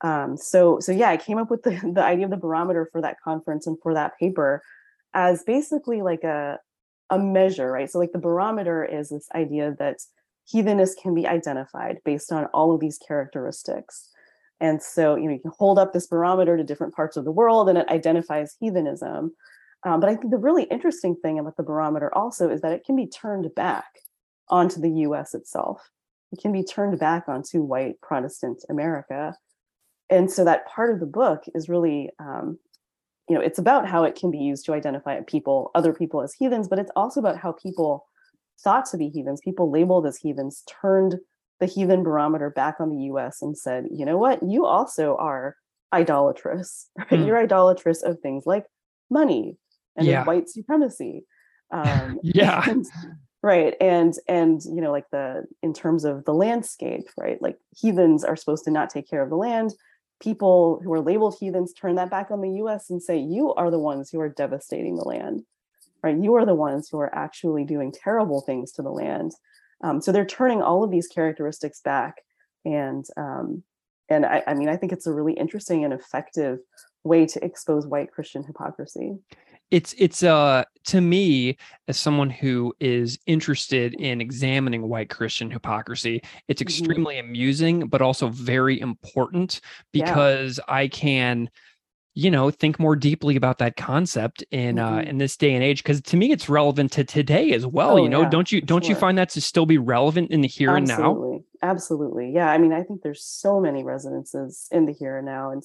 Um, 0.00 0.36
so 0.36 0.80
so 0.80 0.92
yeah, 0.92 1.10
I 1.10 1.16
came 1.16 1.38
up 1.38 1.50
with 1.50 1.62
the, 1.62 1.70
the 1.94 2.04
idea 2.04 2.24
of 2.24 2.30
the 2.30 2.36
barometer 2.36 2.88
for 2.90 3.00
that 3.00 3.20
conference 3.22 3.66
and 3.66 3.78
for 3.82 3.94
that 3.94 4.18
paper 4.18 4.62
as 5.12 5.42
basically 5.44 6.02
like 6.02 6.24
a 6.24 6.58
a 7.10 7.18
measure, 7.18 7.70
right? 7.70 7.90
So 7.90 7.98
like 7.98 8.12
the 8.12 8.18
barometer 8.18 8.84
is 8.84 9.10
this 9.10 9.28
idea 9.34 9.74
that 9.78 9.98
heathenness 10.50 10.94
can 11.00 11.14
be 11.14 11.26
identified 11.26 11.98
based 12.04 12.32
on 12.32 12.46
all 12.46 12.74
of 12.74 12.80
these 12.80 12.98
characteristics. 12.98 14.10
And 14.60 14.82
so, 14.82 15.16
you 15.16 15.26
know, 15.26 15.32
you 15.32 15.40
can 15.40 15.52
hold 15.56 15.78
up 15.78 15.92
this 15.92 16.06
barometer 16.06 16.56
to 16.56 16.64
different 16.64 16.94
parts 16.94 17.16
of 17.16 17.24
the 17.24 17.32
world 17.32 17.68
and 17.68 17.76
it 17.76 17.88
identifies 17.88 18.56
heathenism. 18.60 19.32
Um, 19.84 20.00
but 20.00 20.08
I 20.08 20.16
think 20.16 20.30
the 20.30 20.38
really 20.38 20.64
interesting 20.64 21.14
thing 21.16 21.38
about 21.38 21.56
the 21.56 21.62
barometer 21.62 22.14
also 22.14 22.48
is 22.48 22.62
that 22.62 22.72
it 22.72 22.84
can 22.84 22.96
be 22.96 23.06
turned 23.06 23.54
back 23.54 23.84
onto 24.48 24.80
the 24.80 24.90
US 24.90 25.34
itself 25.34 25.90
it 25.90 25.93
can 26.36 26.52
be 26.52 26.64
turned 26.64 26.98
back 26.98 27.28
onto 27.28 27.62
white 27.62 28.00
Protestant 28.00 28.64
America. 28.68 29.36
And 30.10 30.30
so 30.30 30.44
that 30.44 30.66
part 30.66 30.92
of 30.92 31.00
the 31.00 31.06
book 31.06 31.44
is 31.54 31.68
really, 31.68 32.10
um, 32.18 32.58
you 33.28 33.34
know, 33.34 33.40
it's 33.40 33.58
about 33.58 33.88
how 33.88 34.04
it 34.04 34.14
can 34.14 34.30
be 34.30 34.38
used 34.38 34.66
to 34.66 34.74
identify 34.74 35.20
people, 35.22 35.70
other 35.74 35.92
people 35.92 36.22
as 36.22 36.34
heathens, 36.34 36.68
but 36.68 36.78
it's 36.78 36.92
also 36.94 37.20
about 37.20 37.38
how 37.38 37.52
people 37.52 38.06
thought 38.62 38.86
to 38.86 38.96
be 38.96 39.08
heathens, 39.08 39.40
people 39.42 39.70
labeled 39.70 40.06
as 40.06 40.16
heathens, 40.16 40.62
turned 40.80 41.16
the 41.60 41.66
heathen 41.66 42.02
barometer 42.02 42.50
back 42.50 42.76
on 42.80 42.90
the 42.90 43.04
US 43.04 43.40
and 43.40 43.56
said, 43.56 43.86
you 43.90 44.04
know 44.04 44.18
what, 44.18 44.42
you 44.42 44.66
also 44.66 45.16
are 45.16 45.56
idolatrous, 45.92 46.90
right? 46.98 47.08
Mm. 47.08 47.26
You're 47.26 47.38
idolatrous 47.38 48.02
of 48.02 48.20
things 48.20 48.44
like 48.46 48.66
money 49.10 49.56
and 49.96 50.06
yeah. 50.06 50.24
white 50.24 50.48
supremacy. 50.48 51.24
Um, 51.70 52.18
yeah. 52.22 52.62
And, 52.68 52.86
right 53.44 53.74
and 53.78 54.14
and 54.26 54.62
you 54.64 54.80
know 54.80 54.90
like 54.90 55.10
the 55.10 55.44
in 55.62 55.74
terms 55.74 56.04
of 56.04 56.24
the 56.24 56.32
landscape 56.32 57.10
right 57.18 57.42
like 57.42 57.58
heathens 57.76 58.24
are 58.24 58.36
supposed 58.36 58.64
to 58.64 58.70
not 58.70 58.88
take 58.90 59.08
care 59.08 59.22
of 59.22 59.30
the 59.30 59.36
land. 59.36 59.74
People 60.20 60.80
who 60.82 60.92
are 60.92 61.00
labeled 61.00 61.36
heathens 61.38 61.74
turn 61.74 61.96
that 61.96 62.10
back 62.10 62.30
on 62.30 62.40
the 62.40 62.48
us 62.48 62.88
and 62.88 63.02
say 63.02 63.18
you 63.18 63.52
are 63.54 63.70
the 63.70 63.78
ones 63.78 64.08
who 64.08 64.20
are 64.20 64.28
devastating 64.28 64.96
the 64.96 65.04
land 65.04 65.44
right? 66.02 66.18
You 66.18 66.34
are 66.34 66.44
the 66.44 66.54
ones 66.54 66.88
who 66.90 66.98
are 66.98 67.14
actually 67.14 67.64
doing 67.64 67.90
terrible 67.90 68.42
things 68.42 68.72
to 68.72 68.82
the 68.82 68.90
land. 68.90 69.32
Um, 69.82 70.02
so 70.02 70.12
they're 70.12 70.26
turning 70.26 70.60
all 70.60 70.84
of 70.84 70.90
these 70.90 71.08
characteristics 71.08 71.80
back 71.80 72.18
and 72.64 73.04
um, 73.16 73.62
and 74.08 74.26
I, 74.26 74.42
I 74.46 74.54
mean 74.54 74.68
i 74.68 74.76
think 74.76 74.92
it's 74.92 75.06
a 75.06 75.12
really 75.12 75.32
interesting 75.34 75.84
and 75.84 75.92
effective 75.92 76.58
way 77.04 77.26
to 77.26 77.44
expose 77.44 77.86
white 77.86 78.10
christian 78.10 78.42
hypocrisy. 78.44 79.18
It's 79.70 79.94
it's 79.98 80.22
uh 80.22 80.64
to 80.84 81.00
me 81.00 81.56
as 81.88 81.98
someone 81.98 82.30
who 82.30 82.74
is 82.80 83.18
interested 83.26 83.94
in 83.94 84.20
examining 84.20 84.88
white 84.88 85.10
christian 85.10 85.50
hypocrisy 85.50 86.22
it's 86.48 86.62
mm-hmm. 86.62 86.68
extremely 86.68 87.16
mm-hmm. 87.16 87.28
amusing 87.28 87.86
but 87.86 88.02
also 88.02 88.28
very 88.28 88.80
important 88.80 89.60
because 89.92 90.58
yeah. 90.58 90.74
i 90.74 90.88
can 90.88 91.48
you 92.14 92.30
know 92.30 92.50
think 92.50 92.78
more 92.78 92.94
deeply 92.94 93.36
about 93.36 93.58
that 93.58 93.76
concept 93.76 94.44
in 94.50 94.78
uh, 94.78 94.88
mm-hmm. 94.88 94.98
uh 94.98 95.02
in 95.02 95.18
this 95.18 95.36
day 95.36 95.54
and 95.54 95.64
age 95.64 95.82
because 95.82 96.00
to 96.00 96.16
me 96.16 96.30
it's 96.30 96.48
relevant 96.48 96.92
to 96.92 97.04
today 97.04 97.52
as 97.52 97.66
well 97.66 97.98
oh, 97.98 98.02
you 98.02 98.08
know 98.08 98.22
yeah, 98.22 98.30
don't 98.30 98.52
you 98.52 98.60
don't 98.60 98.84
sure. 98.84 98.90
you 98.90 98.96
find 98.96 99.18
that 99.18 99.28
to 99.28 99.40
still 99.40 99.66
be 99.66 99.78
relevant 99.78 100.30
in 100.30 100.40
the 100.40 100.48
here 100.48 100.70
absolutely. 100.70 100.92
and 100.92 101.02
now 101.02 101.10
Absolutely. 101.10 101.44
absolutely 101.62 102.32
yeah 102.32 102.50
i 102.50 102.58
mean 102.58 102.72
i 102.72 102.82
think 102.82 103.02
there's 103.02 103.24
so 103.24 103.60
many 103.60 103.82
resonances 103.82 104.68
in 104.70 104.86
the 104.86 104.92
here 104.92 105.18
and 105.18 105.26
now 105.26 105.50
and 105.50 105.64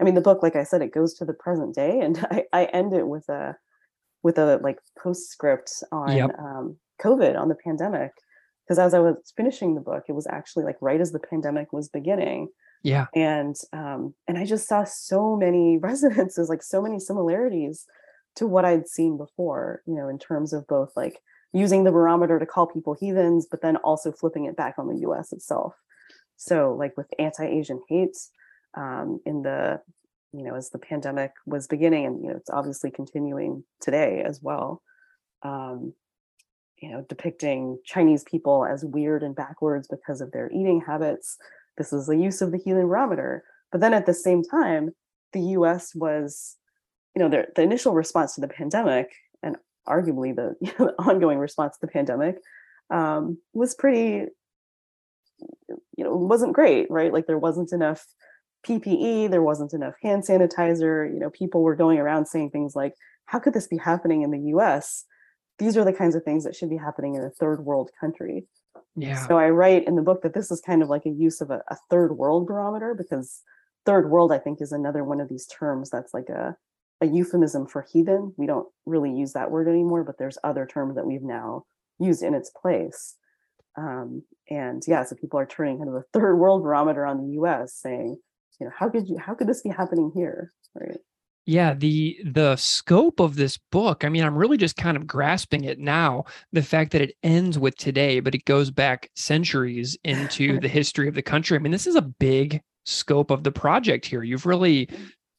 I 0.00 0.02
mean, 0.02 0.14
the 0.14 0.22
book, 0.22 0.42
like 0.42 0.56
I 0.56 0.64
said, 0.64 0.80
it 0.80 0.94
goes 0.94 1.14
to 1.14 1.24
the 1.24 1.34
present 1.34 1.74
day, 1.74 2.00
and 2.00 2.18
I, 2.30 2.44
I 2.52 2.64
end 2.64 2.94
it 2.94 3.06
with 3.06 3.28
a 3.28 3.56
with 4.22 4.38
a 4.38 4.58
like 4.62 4.78
postscript 5.02 5.82
on 5.92 6.16
yep. 6.16 6.30
um, 6.38 6.76
COVID, 7.02 7.38
on 7.38 7.48
the 7.48 7.54
pandemic, 7.54 8.12
because 8.64 8.78
as 8.78 8.94
I 8.94 8.98
was 8.98 9.16
finishing 9.36 9.74
the 9.74 9.80
book, 9.80 10.04
it 10.08 10.12
was 10.12 10.26
actually 10.26 10.64
like 10.64 10.76
right 10.80 11.00
as 11.00 11.12
the 11.12 11.18
pandemic 11.18 11.72
was 11.72 11.88
beginning. 11.88 12.48
Yeah, 12.82 13.06
and 13.14 13.56
um, 13.72 14.14
and 14.26 14.38
I 14.38 14.44
just 14.44 14.68
saw 14.68 14.84
so 14.84 15.36
many 15.36 15.78
resonances, 15.82 16.48
like 16.48 16.62
so 16.62 16.80
many 16.80 16.98
similarities 16.98 17.86
to 18.36 18.46
what 18.46 18.64
I'd 18.64 18.88
seen 18.88 19.16
before. 19.16 19.82
You 19.86 19.94
know, 19.94 20.08
in 20.08 20.18
terms 20.18 20.52
of 20.52 20.66
both 20.66 20.92
like 20.96 21.20
using 21.52 21.84
the 21.84 21.90
barometer 21.90 22.38
to 22.38 22.46
call 22.46 22.66
people 22.66 22.94
heathens, 22.98 23.46
but 23.50 23.60
then 23.60 23.76
also 23.78 24.12
flipping 24.12 24.44
it 24.44 24.56
back 24.56 24.74
on 24.78 24.88
the 24.88 25.00
U.S. 25.00 25.32
itself. 25.32 25.74
So, 26.36 26.74
like 26.78 26.96
with 26.96 27.08
anti-Asian 27.18 27.82
hate, 27.88 28.16
um, 28.76 29.20
in 29.26 29.42
the 29.42 29.80
you 30.32 30.44
know 30.44 30.54
as 30.54 30.70
the 30.70 30.78
pandemic 30.78 31.32
was 31.46 31.66
beginning 31.66 32.06
and 32.06 32.22
you 32.22 32.30
know 32.30 32.36
it's 32.36 32.50
obviously 32.50 32.90
continuing 32.90 33.64
today 33.80 34.22
as 34.24 34.40
well 34.42 34.82
um, 35.42 35.92
you 36.80 36.90
know 36.90 37.04
depicting 37.08 37.78
chinese 37.84 38.24
people 38.24 38.64
as 38.64 38.84
weird 38.84 39.22
and 39.22 39.34
backwards 39.34 39.88
because 39.88 40.20
of 40.20 40.32
their 40.32 40.50
eating 40.50 40.82
habits. 40.86 41.36
This 41.78 41.92
is 41.92 42.06
the 42.06 42.16
use 42.16 42.42
of 42.42 42.52
the 42.52 42.58
heathen 42.58 42.86
barometer. 42.88 43.44
But 43.72 43.80
then 43.80 43.94
at 43.94 44.06
the 44.06 44.14
same 44.14 44.42
time 44.42 44.90
the 45.32 45.40
us 45.40 45.94
was 45.94 46.56
you 47.14 47.22
know 47.22 47.28
the, 47.28 47.46
the 47.56 47.62
initial 47.62 47.94
response 47.94 48.34
to 48.34 48.40
the 48.40 48.48
pandemic 48.48 49.10
and 49.42 49.56
arguably 49.88 50.34
the, 50.34 50.56
you 50.60 50.72
know, 50.78 50.86
the 50.86 51.02
ongoing 51.02 51.38
response 51.38 51.76
to 51.76 51.86
the 51.86 51.92
pandemic 51.92 52.36
um, 52.90 53.38
was 53.52 53.74
pretty 53.74 54.26
you 55.96 56.04
know 56.04 56.14
wasn't 56.14 56.52
great 56.52 56.90
right? 56.90 57.12
Like 57.12 57.26
there 57.26 57.38
wasn't 57.38 57.72
enough 57.72 58.06
ppe 58.66 59.30
there 59.30 59.42
wasn't 59.42 59.72
enough 59.72 59.94
hand 60.02 60.22
sanitizer 60.22 61.12
you 61.12 61.18
know 61.18 61.30
people 61.30 61.62
were 61.62 61.76
going 61.76 61.98
around 61.98 62.26
saying 62.26 62.50
things 62.50 62.74
like 62.74 62.94
how 63.26 63.38
could 63.38 63.54
this 63.54 63.66
be 63.66 63.78
happening 63.78 64.22
in 64.22 64.30
the 64.30 64.38
us 64.38 65.04
these 65.58 65.76
are 65.76 65.84
the 65.84 65.92
kinds 65.92 66.14
of 66.14 66.22
things 66.22 66.44
that 66.44 66.56
should 66.56 66.70
be 66.70 66.76
happening 66.76 67.14
in 67.14 67.22
a 67.22 67.30
third 67.30 67.64
world 67.64 67.90
country 67.98 68.46
yeah 68.96 69.26
so 69.26 69.38
i 69.38 69.48
write 69.48 69.86
in 69.86 69.96
the 69.96 70.02
book 70.02 70.22
that 70.22 70.34
this 70.34 70.50
is 70.50 70.60
kind 70.60 70.82
of 70.82 70.88
like 70.88 71.06
a 71.06 71.10
use 71.10 71.40
of 71.40 71.50
a, 71.50 71.62
a 71.68 71.76
third 71.88 72.16
world 72.16 72.46
barometer 72.46 72.94
because 72.94 73.42
third 73.86 74.10
world 74.10 74.32
i 74.32 74.38
think 74.38 74.60
is 74.60 74.72
another 74.72 75.04
one 75.04 75.20
of 75.20 75.28
these 75.28 75.46
terms 75.46 75.90
that's 75.90 76.12
like 76.12 76.28
a 76.28 76.56
a 77.00 77.06
euphemism 77.06 77.66
for 77.66 77.86
heathen. 77.90 78.34
We 78.36 78.46
don't 78.46 78.68
really 78.86 79.12
use 79.12 79.32
that 79.32 79.50
word 79.50 79.68
anymore, 79.68 80.04
but 80.04 80.18
there's 80.18 80.38
other 80.44 80.66
terms 80.66 80.96
that 80.96 81.06
we've 81.06 81.22
now 81.22 81.64
used 81.98 82.22
in 82.22 82.34
its 82.34 82.50
place. 82.50 83.16
Um, 83.76 84.22
and 84.50 84.82
yeah, 84.86 85.04
so 85.04 85.16
people 85.16 85.38
are 85.38 85.46
turning 85.46 85.78
kind 85.78 85.88
of 85.88 85.94
a 85.94 86.04
third 86.12 86.36
world 86.36 86.62
barometer 86.62 87.06
on 87.06 87.18
the 87.18 87.32
U.S., 87.34 87.74
saying, 87.74 88.18
you 88.60 88.66
know, 88.66 88.72
how 88.76 88.88
could 88.88 89.08
you, 89.08 89.18
how 89.18 89.34
could 89.34 89.48
this 89.48 89.62
be 89.62 89.70
happening 89.70 90.12
here, 90.14 90.52
right? 90.74 90.98
Yeah, 91.46 91.74
the 91.74 92.18
the 92.24 92.54
scope 92.56 93.18
of 93.18 93.34
this 93.34 93.58
book, 93.72 94.04
I 94.04 94.08
mean, 94.08 94.22
I'm 94.22 94.36
really 94.36 94.58
just 94.58 94.76
kind 94.76 94.96
of 94.96 95.06
grasping 95.06 95.64
it 95.64 95.78
now. 95.78 96.24
The 96.52 96.62
fact 96.62 96.92
that 96.92 97.00
it 97.00 97.16
ends 97.22 97.58
with 97.58 97.76
today, 97.76 98.20
but 98.20 98.34
it 98.34 98.44
goes 98.44 98.70
back 98.70 99.10
centuries 99.16 99.98
into 100.04 100.60
the 100.60 100.68
history 100.78 101.08
of 101.08 101.14
the 101.14 101.22
country. 101.22 101.56
I 101.56 101.60
mean, 101.60 101.72
this 101.72 101.86
is 101.86 101.96
a 101.96 102.02
big 102.02 102.60
scope 102.84 103.30
of 103.30 103.42
the 103.42 103.50
project 103.50 104.04
here. 104.04 104.22
You've 104.22 104.46
really 104.46 104.90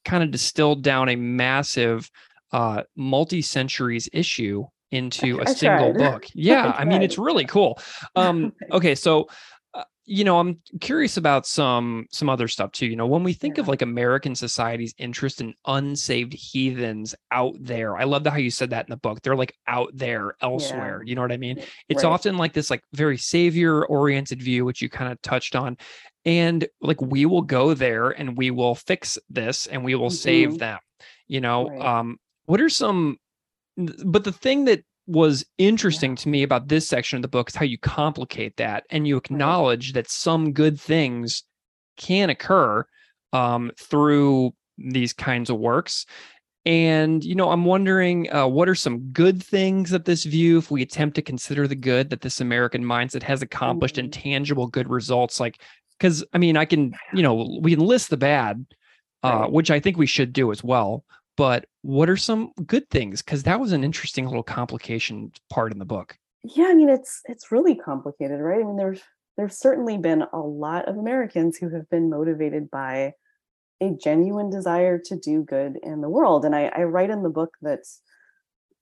kind 0.04 0.24
of 0.24 0.32
distilled 0.32 0.82
down 0.82 1.08
a 1.08 1.16
massive 1.16 2.10
uh, 2.52 2.82
multi-centuries 2.96 4.08
issue 4.12 4.64
into 4.90 5.38
a 5.38 5.48
I 5.48 5.52
single 5.52 5.94
tried. 5.94 5.98
book. 5.98 6.26
Yeah, 6.34 6.66
I 6.76 6.82
I 6.82 6.84
mean 6.84 7.02
it's 7.02 7.16
really 7.16 7.46
cool. 7.46 7.80
Um, 8.14 8.52
okay, 8.72 8.94
so 8.94 9.28
you 10.04 10.24
know, 10.24 10.40
I'm 10.40 10.60
curious 10.80 11.16
about 11.16 11.46
some 11.46 12.06
some 12.10 12.28
other 12.28 12.48
stuff 12.48 12.72
too. 12.72 12.86
You 12.86 12.96
know, 12.96 13.06
when 13.06 13.22
we 13.22 13.32
think 13.32 13.58
of 13.58 13.68
like 13.68 13.82
American 13.82 14.34
society's 14.34 14.94
interest 14.98 15.40
in 15.40 15.54
unsaved 15.66 16.32
heathens 16.32 17.14
out 17.30 17.54
there, 17.60 17.96
I 17.96 18.04
love 18.04 18.24
the 18.24 18.30
how 18.30 18.38
you 18.38 18.50
said 18.50 18.70
that 18.70 18.86
in 18.86 18.90
the 18.90 18.96
book. 18.96 19.22
They're 19.22 19.36
like 19.36 19.54
out 19.68 19.90
there 19.94 20.34
elsewhere. 20.40 21.02
You 21.04 21.14
know 21.14 21.22
what 21.22 21.32
I 21.32 21.36
mean? 21.36 21.58
It's 21.88 22.02
Right. 22.02 22.10
often 22.10 22.36
like 22.36 22.52
this 22.52 22.68
like 22.70 22.82
very 22.92 23.16
savior 23.16 23.86
oriented 23.86 24.42
view, 24.42 24.64
which 24.64 24.82
you 24.82 24.88
kind 24.88 25.12
of 25.12 25.22
touched 25.22 25.54
on. 25.54 25.76
And 26.24 26.66
like 26.80 27.00
we 27.00 27.24
will 27.26 27.42
go 27.42 27.74
there 27.74 28.10
and 28.10 28.36
we 28.36 28.50
will 28.50 28.74
fix 28.74 29.18
this 29.30 29.66
and 29.68 29.84
we 29.84 29.94
will 29.94 30.10
save 30.10 30.50
Mhm. 30.50 30.58
them. 30.58 30.78
You 31.28 31.40
know, 31.40 31.68
Right. 31.68 31.80
um, 31.80 32.18
what 32.46 32.60
are 32.60 32.68
some 32.68 33.18
but 33.76 34.24
the 34.24 34.32
thing 34.32 34.66
that 34.66 34.82
was 35.12 35.44
interesting 35.58 36.16
to 36.16 36.28
me 36.28 36.42
about 36.42 36.68
this 36.68 36.88
section 36.88 37.16
of 37.16 37.22
the 37.22 37.28
book 37.28 37.48
is 37.50 37.54
how 37.54 37.64
you 37.64 37.78
complicate 37.78 38.56
that 38.56 38.84
and 38.90 39.06
you 39.06 39.16
acknowledge 39.16 39.92
that 39.92 40.10
some 40.10 40.52
good 40.52 40.80
things 40.80 41.44
can 41.96 42.30
occur 42.30 42.84
um, 43.32 43.70
through 43.78 44.54
these 44.78 45.12
kinds 45.12 45.50
of 45.50 45.58
works. 45.58 46.06
And 46.64 47.24
you 47.24 47.34
know, 47.34 47.50
I'm 47.50 47.64
wondering 47.64 48.32
uh, 48.32 48.46
what 48.46 48.68
are 48.68 48.74
some 48.74 49.00
good 49.10 49.42
things 49.42 49.90
that 49.90 50.04
this 50.04 50.24
view, 50.24 50.58
if 50.58 50.70
we 50.70 50.82
attempt 50.82 51.16
to 51.16 51.22
consider 51.22 51.66
the 51.66 51.74
good 51.74 52.10
that 52.10 52.20
this 52.20 52.40
American 52.40 52.84
mindset 52.84 53.22
has 53.24 53.42
accomplished 53.42 53.98
and 53.98 54.08
Mhm. 54.10 54.22
tangible 54.22 54.66
good 54.68 54.88
results, 54.88 55.40
like 55.40 55.60
because 55.98 56.24
I 56.32 56.38
mean, 56.38 56.56
I 56.56 56.64
can 56.64 56.94
you 57.14 57.22
know 57.22 57.58
we 57.60 57.74
can 57.74 57.84
list 57.84 58.10
the 58.10 58.16
bad, 58.16 58.64
uh, 59.24 59.40
Right. 59.40 59.52
which 59.52 59.70
I 59.70 59.80
think 59.80 59.96
we 59.96 60.06
should 60.06 60.32
do 60.32 60.52
as 60.52 60.62
well. 60.62 61.04
But 61.36 61.66
what 61.82 62.08
are 62.10 62.16
some 62.16 62.52
good 62.66 62.88
things? 62.90 63.22
Because 63.22 63.42
that 63.44 63.58
was 63.60 63.72
an 63.72 63.84
interesting 63.84 64.26
little 64.26 64.42
complication 64.42 65.32
part 65.50 65.72
in 65.72 65.78
the 65.78 65.84
book. 65.84 66.16
yeah 66.44 66.66
i 66.66 66.74
mean 66.74 66.88
it's 66.88 67.20
it's 67.26 67.52
really 67.52 67.74
complicated 67.76 68.40
right 68.40 68.60
i 68.60 68.64
mean 68.64 68.76
there's 68.76 69.00
there's 69.36 69.56
certainly 69.56 69.96
been 69.96 70.24
a 70.32 70.38
lot 70.40 70.88
of 70.88 70.96
americans 70.98 71.56
who 71.56 71.68
have 71.70 71.88
been 71.88 72.10
motivated 72.10 72.68
by 72.70 73.12
a 73.80 73.90
genuine 73.90 74.50
desire 74.50 74.98
to 74.98 75.14
do 75.16 75.42
good 75.44 75.78
in 75.84 76.00
the 76.00 76.08
world 76.08 76.44
and 76.44 76.54
i, 76.54 76.64
I 76.76 76.82
write 76.82 77.10
in 77.10 77.22
the 77.22 77.30
book 77.30 77.52
that 77.62 77.84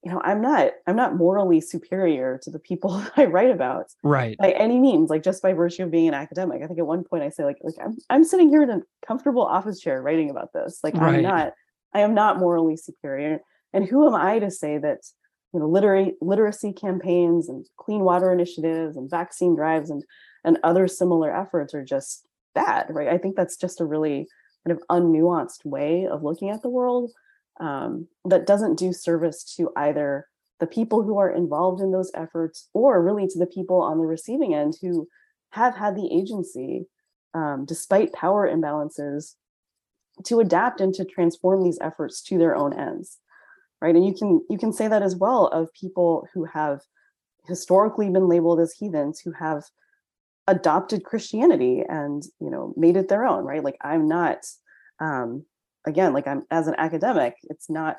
you 0.03 0.11
know 0.11 0.19
i'm 0.23 0.41
not 0.41 0.71
i'm 0.87 0.95
not 0.95 1.15
morally 1.15 1.61
superior 1.61 2.39
to 2.43 2.49
the 2.49 2.59
people 2.59 2.91
i 3.17 3.25
write 3.25 3.51
about 3.51 3.85
Right. 4.03 4.35
by 4.39 4.51
any 4.51 4.79
means 4.79 5.09
like 5.11 5.21
just 5.23 5.43
by 5.43 5.53
virtue 5.53 5.83
of 5.83 5.91
being 5.91 6.07
an 6.07 6.15
academic 6.15 6.63
i 6.63 6.67
think 6.67 6.79
at 6.79 6.87
one 6.87 7.03
point 7.03 7.21
i 7.23 7.29
say 7.29 7.43
like 7.45 7.57
like 7.61 7.75
i'm, 7.83 7.95
I'm 8.09 8.23
sitting 8.23 8.49
here 8.49 8.63
in 8.63 8.71
a 8.71 8.81
comfortable 9.05 9.43
office 9.45 9.79
chair 9.79 10.01
writing 10.01 10.31
about 10.31 10.51
this 10.53 10.79
like 10.83 10.95
Right. 10.95 11.15
i'm 11.17 11.21
not 11.21 11.53
i 11.93 12.01
am 12.01 12.13
not 12.13 12.39
morally 12.39 12.77
superior 12.77 13.39
and 13.73 13.87
who 13.87 14.07
am 14.07 14.15
i 14.15 14.39
to 14.39 14.51
say 14.51 14.77
that 14.77 14.99
you 15.53 15.59
know 15.59 15.67
literary 15.67 16.15
literacy 16.21 16.73
campaigns 16.73 17.49
and 17.49 17.67
clean 17.77 18.01
water 18.01 18.31
initiatives 18.31 18.95
and 18.95 19.09
vaccine 19.09 19.55
drives 19.55 19.89
and 19.89 20.03
and 20.43 20.57
other 20.63 20.87
similar 20.87 21.35
efforts 21.35 21.73
are 21.73 21.83
just 21.83 22.25
bad 22.53 22.87
right? 22.89 23.07
I 23.07 23.17
think 23.17 23.35
that's 23.35 23.57
just 23.57 23.81
a 23.81 23.85
really 23.85 24.27
kind 24.65 24.77
of 24.77 24.83
unnuanced 24.89 25.65
way 25.65 26.07
of 26.07 26.23
looking 26.23 26.49
at 26.49 26.61
the 26.61 26.69
world 26.69 27.11
um, 27.59 28.07
that 28.25 28.47
doesn't 28.47 28.77
do 28.77 28.93
service 28.93 29.43
to 29.55 29.71
either 29.75 30.27
the 30.59 30.67
people 30.67 31.03
who 31.03 31.17
are 31.17 31.29
involved 31.29 31.81
in 31.81 31.91
those 31.91 32.11
efforts 32.13 32.69
or 32.73 33.03
really 33.03 33.27
to 33.27 33.39
the 33.39 33.47
people 33.47 33.81
on 33.81 33.97
the 33.97 34.05
receiving 34.05 34.53
end 34.53 34.75
who 34.81 35.07
have 35.51 35.75
had 35.75 35.95
the 35.95 36.09
agency 36.11 36.85
um, 37.33 37.65
despite 37.65 38.13
power 38.13 38.47
imbalances 38.47 39.35
to 40.25 40.39
adapt 40.39 40.81
and 40.81 40.93
to 40.93 41.05
transform 41.05 41.63
these 41.63 41.79
efforts 41.81 42.21
to 42.21 42.37
their 42.37 42.55
own 42.55 42.73
ends 42.73 43.17
right? 43.81 43.95
And 43.95 44.05
you 44.05 44.13
can 44.13 44.45
you 44.49 44.57
can 44.57 44.71
say 44.71 44.87
that 44.87 45.01
as 45.01 45.15
well 45.15 45.47
of 45.47 45.73
people 45.73 46.27
who 46.33 46.45
have 46.45 46.81
historically 47.47 48.09
been 48.09 48.29
labeled 48.29 48.59
as 48.59 48.71
heathens 48.71 49.19
who 49.19 49.31
have 49.31 49.63
adopted 50.47 51.03
christianity 51.03 51.83
and 51.87 52.23
you 52.39 52.49
know 52.49 52.73
made 52.77 52.95
it 52.95 53.09
their 53.09 53.25
own 53.25 53.43
right? 53.43 53.63
Like 53.63 53.77
i'm 53.81 54.07
not 54.07 54.45
um 54.99 55.43
again 55.85 56.13
like 56.13 56.27
i'm 56.27 56.43
as 56.51 56.67
an 56.67 56.75
academic 56.77 57.35
it's 57.43 57.69
not 57.69 57.97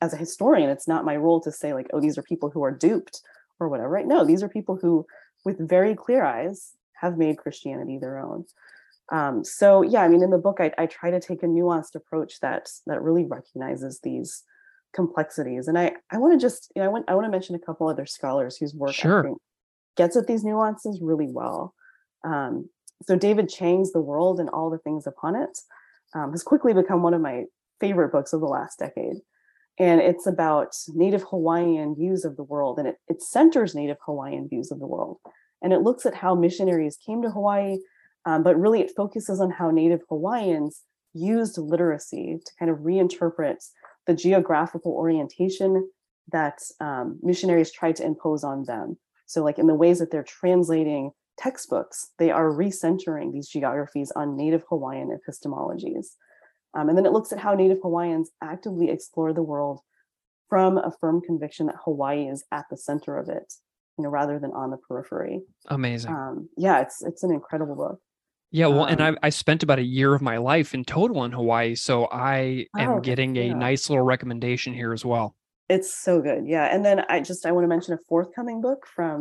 as 0.00 0.12
a 0.12 0.16
historian 0.16 0.70
it's 0.70 0.88
not 0.88 1.04
my 1.04 1.16
role 1.16 1.40
to 1.40 1.50
say 1.50 1.74
like 1.74 1.88
oh 1.92 2.00
these 2.00 2.16
are 2.16 2.22
people 2.22 2.50
who 2.50 2.62
are 2.62 2.70
duped 2.70 3.20
or 3.60 3.68
whatever 3.68 3.88
right? 3.88 4.06
No 4.06 4.24
these 4.24 4.42
are 4.42 4.48
people 4.48 4.76
who 4.76 5.06
with 5.44 5.68
very 5.68 5.94
clear 5.94 6.24
eyes 6.24 6.72
have 6.94 7.18
made 7.18 7.38
christianity 7.38 7.98
their 7.98 8.18
own 8.18 8.44
um, 9.12 9.44
so 9.44 9.82
yeah 9.82 10.02
i 10.02 10.08
mean 10.08 10.22
in 10.22 10.30
the 10.30 10.38
book 10.38 10.58
I, 10.60 10.72
I 10.78 10.86
try 10.86 11.10
to 11.10 11.20
take 11.20 11.42
a 11.42 11.46
nuanced 11.46 11.94
approach 11.94 12.40
that 12.40 12.68
that 12.86 13.02
really 13.02 13.24
recognizes 13.24 14.00
these 14.02 14.42
complexities 14.94 15.68
and 15.68 15.78
i 15.78 15.92
i 16.10 16.18
want 16.18 16.32
to 16.32 16.44
just 16.44 16.70
you 16.74 16.80
know 16.80 16.86
i 16.86 16.92
want 16.92 17.04
i 17.08 17.14
want 17.14 17.26
to 17.26 17.30
mention 17.30 17.54
a 17.54 17.58
couple 17.58 17.88
other 17.88 18.06
scholars 18.06 18.56
whose 18.56 18.74
work 18.74 18.94
Sure. 18.94 19.20
i 19.20 19.22
think 19.24 19.38
gets 19.96 20.16
at 20.16 20.26
these 20.26 20.44
nuances 20.44 21.00
really 21.02 21.28
well 21.28 21.74
um, 22.24 22.68
so 23.06 23.16
david 23.16 23.48
chang's 23.48 23.92
the 23.92 24.00
world 24.00 24.38
and 24.40 24.48
all 24.50 24.70
the 24.70 24.78
things 24.78 25.06
upon 25.06 25.34
it 25.36 25.58
um, 26.14 26.30
has 26.30 26.42
quickly 26.42 26.72
become 26.72 27.02
one 27.02 27.12
of 27.14 27.20
my 27.20 27.44
favorite 27.80 28.12
books 28.12 28.32
of 28.32 28.40
the 28.40 28.46
last 28.46 28.78
decade 28.78 29.16
and 29.80 30.00
it's 30.00 30.26
about 30.28 30.74
native 30.94 31.24
hawaiian 31.24 31.94
views 31.96 32.24
of 32.24 32.36
the 32.36 32.44
world 32.44 32.78
and 32.78 32.86
it, 32.88 32.96
it 33.08 33.20
centers 33.20 33.74
native 33.74 33.96
hawaiian 34.06 34.48
views 34.48 34.70
of 34.70 34.78
the 34.78 34.86
world 34.86 35.18
and 35.60 35.72
it 35.72 35.80
looks 35.82 36.06
at 36.06 36.14
how 36.14 36.34
missionaries 36.36 36.96
came 37.04 37.20
to 37.20 37.30
hawaii 37.30 37.78
um, 38.26 38.42
but 38.42 38.58
really 38.58 38.80
it 38.80 38.92
focuses 38.96 39.40
on 39.40 39.50
how 39.50 39.70
native 39.70 40.00
hawaiians 40.08 40.82
used 41.12 41.58
literacy 41.58 42.38
to 42.44 42.52
kind 42.58 42.70
of 42.70 42.78
reinterpret 42.78 43.56
the 44.06 44.14
geographical 44.14 44.92
orientation 44.92 45.88
that 46.32 46.58
um, 46.80 47.18
missionaries 47.22 47.70
tried 47.70 47.96
to 47.96 48.04
impose 48.04 48.44
on 48.44 48.64
them. 48.64 48.96
So 49.26 49.42
like 49.42 49.58
in 49.58 49.66
the 49.66 49.74
ways 49.74 49.98
that 49.98 50.10
they're 50.10 50.24
translating 50.24 51.10
textbooks 51.36 52.12
they 52.18 52.30
are 52.30 52.50
recentering 52.50 53.32
these 53.32 53.48
geographies 53.48 54.12
on 54.14 54.36
native 54.36 54.62
hawaiian 54.68 55.16
epistemologies. 55.16 56.06
Um, 56.76 56.88
and 56.88 56.98
then 56.98 57.06
it 57.06 57.12
looks 57.12 57.32
at 57.32 57.38
how 57.38 57.54
native 57.54 57.78
hawaiians 57.82 58.30
actively 58.42 58.90
explore 58.90 59.32
the 59.32 59.42
world 59.42 59.80
from 60.48 60.78
a 60.78 60.92
firm 61.00 61.20
conviction 61.20 61.66
that 61.66 61.76
hawaii 61.84 62.28
is 62.28 62.44
at 62.52 62.66
the 62.70 62.76
center 62.76 63.18
of 63.18 63.28
it 63.28 63.52
you 63.98 64.04
know 64.04 64.10
rather 64.10 64.38
than 64.38 64.52
on 64.52 64.70
the 64.70 64.76
periphery. 64.76 65.42
Amazing. 65.68 66.12
um, 66.12 66.48
yeah 66.56 66.80
it's 66.80 67.02
it's 67.02 67.22
an 67.22 67.32
incredible 67.32 67.74
book 67.74 68.00
Yeah, 68.54 68.68
well, 68.68 68.84
and 68.84 69.02
I, 69.02 69.08
Um, 69.08 69.18
I 69.20 69.30
spent 69.30 69.64
about 69.64 69.80
a 69.80 69.82
year 69.82 70.14
of 70.14 70.22
my 70.22 70.36
life 70.38 70.74
in 70.74 70.84
total 70.84 71.24
in 71.24 71.32
Hawaii, 71.32 71.74
so 71.74 72.06
I 72.12 72.66
am 72.78 72.98
Oh, 72.98 73.00
getting 73.00 73.36
a 73.36 73.48
yeah. 73.48 73.52
nice 73.54 73.90
little 73.90 74.04
recommendation 74.04 74.72
here 74.72 74.92
as 74.92 75.04
well. 75.04 75.34
it's 75.68 75.92
so 75.94 76.20
good 76.20 76.46
yeah 76.46 76.66
and 76.74 76.84
then 76.84 77.00
i 77.08 77.18
just 77.18 77.46
i 77.46 77.50
want 77.50 77.64
to 77.64 77.68
mention 77.68 77.94
a 77.94 77.98
forthcoming 78.06 78.60
book 78.60 78.86
from 78.94 79.18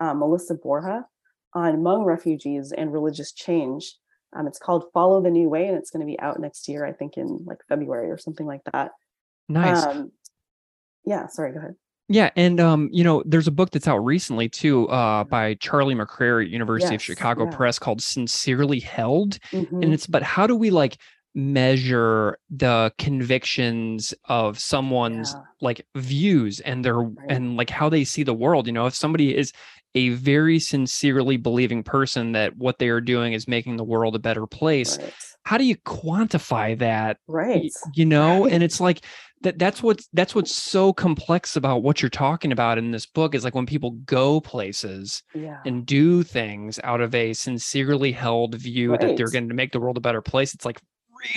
uh, 0.00 0.14
melissa 0.14 0.54
borja 0.54 1.04
on 1.52 1.76
hmong 1.76 2.06
refugees 2.06 2.72
and 2.72 2.90
religious 2.90 3.32
change 3.32 3.94
um, 4.34 4.46
it's 4.46 4.58
called 4.58 4.84
follow 4.94 5.22
the 5.22 5.30
new 5.30 5.46
way 5.54 5.68
and 5.68 5.76
it's 5.76 5.90
going 5.90 6.00
to 6.00 6.06
be 6.06 6.18
out 6.20 6.40
next 6.40 6.68
year 6.70 6.86
i 6.86 6.92
think 6.92 7.18
in 7.18 7.28
like 7.44 7.58
february 7.68 8.10
or 8.10 8.16
something 8.16 8.46
like 8.46 8.62
that 8.72 8.92
Nice. 9.48 9.84
um, 9.84 10.10
yeah 11.04 11.26
sorry 11.26 11.52
go 11.52 11.58
ahead 11.58 11.74
yeah, 12.08 12.30
and 12.36 12.60
um, 12.60 12.88
you 12.92 13.02
know, 13.04 13.22
there's 13.26 13.46
a 13.48 13.52
book 13.52 13.70
that's 13.70 13.88
out 13.88 13.98
recently 13.98 14.48
too, 14.48 14.88
uh, 14.88 15.24
by 15.24 15.54
Charlie 15.54 15.94
McCrary 15.94 16.44
at 16.44 16.50
University 16.50 16.94
of 16.94 17.02
Chicago 17.02 17.44
yeah. 17.44 17.56
Press 17.56 17.78
called 17.78 18.02
"Sincerely 18.02 18.80
Held," 18.80 19.38
Mhm. 19.52 19.82
and 19.82 19.94
it's 19.94 20.06
about 20.06 20.22
how 20.22 20.46
do 20.46 20.54
we 20.56 20.70
like 20.70 20.98
measure 21.36 22.38
the 22.48 22.92
convictions 22.98 24.14
of 24.26 24.58
someone's 24.58 25.32
Yeah. 25.34 25.40
like 25.60 25.86
views 25.96 26.60
and 26.60 26.84
their 26.84 27.00
and 27.28 27.56
like 27.56 27.70
how 27.70 27.88
they 27.88 28.04
see 28.04 28.22
the 28.22 28.32
world 28.34 28.68
you 28.68 28.72
know 28.72 28.86
if 28.86 28.94
somebody 28.94 29.36
is 29.36 29.52
a 29.96 30.10
very 30.10 30.58
sincerely 30.60 31.36
believing 31.36 31.82
person 31.82 32.32
that 32.32 32.56
what 32.56 32.78
they 32.78 32.88
are 32.88 33.00
doing 33.00 33.32
is 33.32 33.46
making 33.48 33.76
the 33.76 33.84
world 33.84 34.16
a 34.16 34.18
better 34.18 34.44
place. 34.46 34.98
Right. 34.98 35.12
How 35.44 35.56
do 35.58 35.64
you 35.64 35.76
quantify 35.76 36.76
that? 36.78 37.18
Right. 37.28 37.70
You 37.94 38.04
know, 38.04 38.42
Right. 38.44 38.52
and 38.52 38.62
it's 38.64 38.80
like 38.80 39.04
that 39.44 39.58
that's 39.58 39.82
what's 39.82 40.08
that's 40.12 40.34
what's 40.34 40.54
so 40.54 40.92
complex 40.92 41.54
about 41.54 41.82
what 41.82 42.02
you're 42.02 42.08
talking 42.08 42.50
about 42.50 42.78
in 42.78 42.90
this 42.90 43.06
book 43.06 43.34
is 43.34 43.44
like 43.44 43.54
when 43.54 43.66
people 43.66 43.92
go 44.06 44.40
places 44.40 45.22
Yeah. 45.34 45.60
and 45.64 45.86
do 45.86 46.22
things 46.22 46.80
out 46.82 47.00
of 47.00 47.14
a 47.14 47.32
sincerely 47.34 48.10
held 48.10 48.56
view 48.56 48.96
that 48.98 49.16
they're 49.16 49.30
going 49.30 49.48
to 49.48 49.54
make 49.54 49.72
the 49.72 49.80
world 49.80 49.96
a 49.96 50.00
better 50.00 50.20
place. 50.22 50.54
It's 50.54 50.64
like 50.64 50.80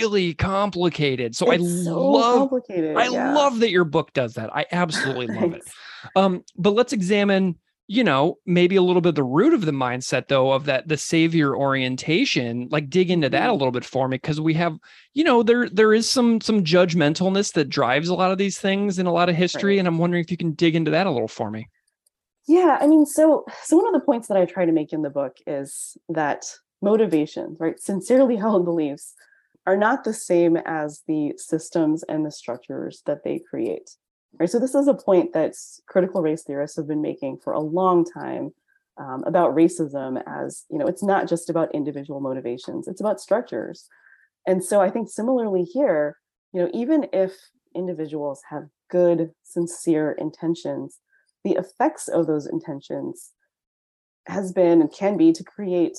really 0.00 0.34
complicated. 0.34 1.36
So 1.36 1.50
I 1.50 1.58
so 1.58 2.10
love 2.10 2.38
complicated. 2.50 2.96
I 2.96 3.08
yeah. 3.08 3.34
love 3.34 3.60
that 3.60 3.70
your 3.70 3.84
book 3.84 4.12
does 4.12 4.34
that. 4.34 4.54
I 4.54 4.66
absolutely 4.72 5.28
love 5.28 5.52
it. 5.54 5.62
Um, 6.14 6.44
but 6.56 6.74
let's 6.74 6.92
examine, 6.92 7.56
you 7.88 8.04
know, 8.04 8.36
maybe 8.46 8.76
a 8.76 8.82
little 8.82 9.00
bit 9.00 9.14
the 9.14 9.24
root 9.24 9.54
of 9.54 9.64
the 9.64 9.72
mindset 9.72 10.28
though 10.28 10.52
of 10.52 10.66
that 10.66 10.86
the 10.88 10.96
savior 10.98 11.56
orientation. 11.56 12.68
Like 12.70 12.90
dig 12.90 13.10
into 13.10 13.30
that 13.30 13.48
a 13.48 13.52
Mhm. 13.52 13.58
little 13.58 13.72
bit 13.72 13.84
for 13.84 14.06
me 14.08 14.16
because 14.16 14.40
we 14.40 14.54
have, 14.54 14.76
you 15.14 15.24
know, 15.24 15.42
there 15.42 15.68
there 15.70 15.94
is 15.94 16.08
some 16.08 16.40
some 16.40 16.62
judgmentalness 16.64 17.52
that 17.54 17.70
drives 17.70 18.08
a 18.08 18.14
lot 18.14 18.30
of 18.30 18.38
these 18.38 18.58
things 18.58 18.98
in 18.98 19.06
a 19.06 19.12
lot 19.12 19.28
of 19.30 19.36
history, 19.36 19.74
Right. 19.74 19.78
and 19.78 19.88
I'm 19.88 19.98
wondering 19.98 20.22
if 20.22 20.30
you 20.30 20.36
can 20.36 20.52
dig 20.52 20.76
into 20.76 20.90
that 20.92 21.06
a 21.06 21.10
little 21.10 21.28
for 21.28 21.50
me. 21.50 21.68
Yeah, 22.46 22.78
I 22.80 22.86
mean, 22.86 23.04
so 23.06 23.44
so 23.64 23.76
one 23.76 23.86
of 23.86 23.92
the 23.98 24.04
points 24.04 24.28
that 24.28 24.36
I 24.36 24.44
try 24.46 24.64
to 24.64 24.72
make 24.72 24.92
in 24.92 25.02
the 25.02 25.10
book 25.10 25.36
is 25.46 25.96
that 26.08 26.44
motivations, 26.80 27.58
right, 27.60 27.78
sincerely 27.80 28.36
held 28.44 28.64
beliefs 28.64 29.14
are 29.66 29.76
not 29.76 30.04
the 30.04 30.14
same 30.14 30.56
as 30.56 31.02
the 31.06 31.34
systems 31.36 32.02
and 32.04 32.24
the 32.24 32.30
structures 32.30 33.02
that 33.06 33.22
they 33.24 33.38
create. 33.38 33.90
Right. 34.38 34.48
So 34.48 34.58
this 34.58 34.74
is 34.74 34.86
a 34.86 34.94
point 34.94 35.32
that 35.32 35.54
critical 35.86 36.22
race 36.22 36.44
theorists 36.44 36.76
have 36.76 36.86
been 36.86 37.02
making 37.02 37.38
for 37.38 37.52
a 37.52 37.60
long 37.60 38.04
time 38.04 38.52
um, 38.98 39.22
about 39.26 39.54
racism 39.54 40.22
as, 40.26 40.64
you 40.70 40.78
know, 40.78 40.86
it's 40.86 41.02
not 41.02 41.28
just 41.28 41.50
about 41.50 41.74
individual 41.74 42.20
motivations, 42.20 42.88
it's 42.88 43.00
about 43.00 43.20
structures. 43.20 43.88
And 44.46 44.64
so 44.64 44.80
I 44.80 44.90
think 44.90 45.08
similarly 45.08 45.64
here, 45.64 46.18
you 46.52 46.60
know, 46.60 46.70
even 46.72 47.06
if 47.12 47.32
individuals 47.74 48.42
have 48.50 48.68
good, 48.90 49.30
sincere 49.42 50.12
intentions, 50.12 50.98
the 51.44 51.52
effects 51.52 52.08
of 52.08 52.26
those 52.26 52.46
intentions 52.46 53.32
has 54.26 54.52
been 54.52 54.80
and 54.80 54.92
can 54.92 55.16
be 55.16 55.32
to 55.32 55.44
create 55.44 55.98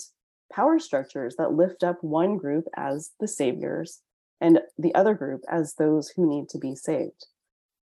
power 0.52 0.80
structures 0.80 1.36
that 1.38 1.54
lift 1.54 1.84
up 1.84 1.98
one 2.02 2.38
group 2.38 2.66
as 2.76 3.12
the 3.20 3.28
saviors 3.28 4.02
and 4.42 4.60
the 4.78 4.94
other 4.96 5.14
group 5.14 5.42
as 5.50 5.76
those 5.76 6.10
who 6.10 6.28
need 6.28 6.50
to 6.50 6.58
be 6.58 6.76
saved 6.76 7.26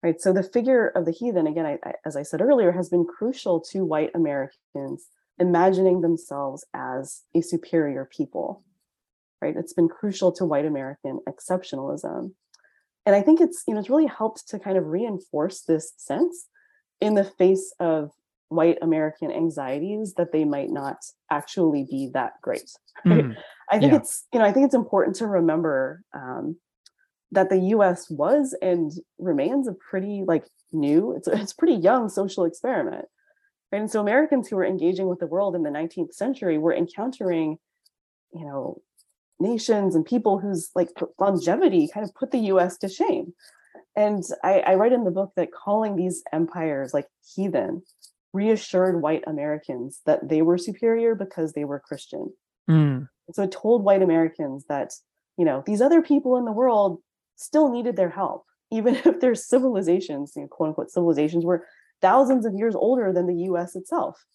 right 0.03 0.19
so 0.21 0.31
the 0.33 0.43
figure 0.43 0.87
of 0.89 1.05
the 1.05 1.11
heathen 1.11 1.47
again 1.47 1.65
I, 1.65 1.79
I- 1.83 1.93
as 2.05 2.15
i 2.15 2.23
said 2.23 2.41
earlier 2.41 2.71
has 2.71 2.89
been 2.89 3.05
crucial 3.05 3.59
to 3.71 3.85
white 3.85 4.11
americans 4.13 5.07
imagining 5.39 6.01
themselves 6.01 6.65
as 6.73 7.21
a 7.35 7.41
superior 7.41 8.07
people 8.15 8.63
right 9.41 9.55
it's 9.55 9.73
been 9.73 9.89
crucial 9.89 10.31
to 10.33 10.45
white 10.45 10.65
american 10.65 11.19
exceptionalism 11.27 12.31
and 13.05 13.15
i 13.15 13.21
think 13.21 13.41
it's 13.41 13.63
you 13.67 13.73
know 13.73 13.79
it's 13.79 13.89
really 13.89 14.07
helped 14.07 14.47
to 14.49 14.59
kind 14.59 14.77
of 14.77 14.85
reinforce 14.87 15.61
this 15.61 15.93
sense 15.97 16.47
in 17.01 17.15
the 17.15 17.23
face 17.23 17.73
of 17.79 18.11
white 18.53 18.77
American 18.81 19.31
anxieties 19.31 20.13
that 20.13 20.31
they 20.31 20.45
might 20.45 20.69
not 20.69 20.97
actually 21.31 21.85
be 21.89 22.09
that 22.13 22.33
great. 22.41 22.71
Right? 23.05 23.25
Mm, 23.25 23.35
I 23.69 23.79
think 23.79 23.91
yeah. 23.91 23.97
it's 23.97 24.25
you 24.31 24.39
know 24.39 24.45
I 24.45 24.53
think 24.53 24.65
it's 24.65 24.75
important 24.75 25.17
to 25.17 25.27
remember 25.27 26.03
um, 26.13 26.55
that 27.33 27.49
the 27.49 27.59
U.S. 27.59 28.09
was 28.09 28.55
and 28.61 28.91
remains 29.17 29.67
a 29.67 29.73
pretty 29.73 30.23
like 30.25 30.45
new 30.71 31.13
it's 31.15 31.27
a, 31.27 31.33
it's 31.33 31.53
pretty 31.53 31.75
young 31.75 32.09
social 32.09 32.45
experiment. 32.45 33.05
Right? 33.71 33.79
And 33.79 33.91
so 33.91 33.99
Americans 33.99 34.47
who 34.47 34.55
were 34.55 34.65
engaging 34.65 35.07
with 35.07 35.19
the 35.19 35.27
world 35.27 35.55
in 35.55 35.63
the 35.63 35.69
19th 35.69 36.13
century 36.13 36.57
were 36.57 36.73
encountering 36.73 37.57
you 38.33 38.45
know 38.45 38.81
nations 39.39 39.95
and 39.95 40.05
people 40.05 40.39
whose 40.39 40.69
like 40.75 40.89
longevity 41.19 41.89
kind 41.93 42.05
of 42.05 42.15
put 42.15 42.31
the 42.31 42.39
U.S. 42.39 42.77
to 42.77 42.89
shame. 42.89 43.33
And 43.95 44.23
I, 44.43 44.59
I 44.61 44.75
write 44.75 44.93
in 44.93 45.03
the 45.03 45.11
book 45.11 45.33
that 45.35 45.51
calling 45.51 45.95
these 45.95 46.23
empires 46.31 46.93
like 46.93 47.07
heathen 47.35 47.83
reassured 48.33 49.01
white 49.01 49.23
Americans 49.27 50.01
that 50.05 50.27
they 50.27 50.41
were 50.41 50.57
superior 50.57 51.13
because 51.13 51.53
they 51.53 51.65
were 51.65 51.79
Christian. 51.79 52.33
mm, 52.69 53.07
So 53.31 53.43
it 53.43 53.51
told 53.51 53.83
white 53.83 54.01
Americans 54.01 54.65
that, 54.69 54.93
you 55.37 55.45
know, 55.45 55.63
these 55.65 55.81
other 55.81 56.01
people 56.01 56.37
in 56.37 56.45
the 56.45 56.51
world 56.51 56.99
still 57.35 57.71
needed 57.71 57.95
their 57.95 58.09
help, 58.09 58.45
even 58.71 58.95
if 59.05 59.19
their 59.19 59.35
civilizations, 59.35 60.33
you 60.35 60.43
know, 60.43 60.47
quote 60.47 60.69
unquote 60.69 60.91
civilizations, 60.91 61.45
were 61.45 61.65
thousands 62.01 62.45
of 62.45 62.53
years 62.53 62.75
older 62.75 63.13
than 63.13 63.27
the 63.27 63.43
US 63.49 63.75
itself. 63.75 64.25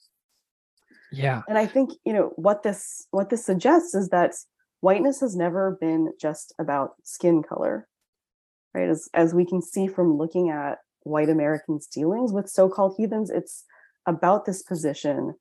yeah. 1.13 1.43
And 1.49 1.59
I 1.59 1.67
think, 1.67 1.91
you 2.05 2.13
know, 2.13 2.33
what 2.37 2.63
this 2.63 3.07
what 3.11 3.31
this 3.31 3.45
suggests 3.45 3.95
is 3.95 4.09
that 4.09 4.35
whiteness 4.81 5.21
has 5.21 5.37
never 5.37 5.77
been 5.81 6.13
just 6.21 6.55
about 6.59 6.93
skin 7.05 7.43
color. 7.43 7.87
Right? 8.75 8.89
As 8.89 9.09
as 9.15 9.35
we 9.35 9.45
can 9.45 9.63
see 9.63 9.89
from 9.89 10.17
looking 10.17 10.51
at 10.51 10.79
white 11.03 11.29
Americans' 11.31 11.87
dealings 11.87 12.33
with 12.33 12.49
so-called 12.49 12.95
heathens, 12.97 13.31
it's 13.31 13.65
about 14.07 14.45
this 14.45 14.63
position 14.63 15.35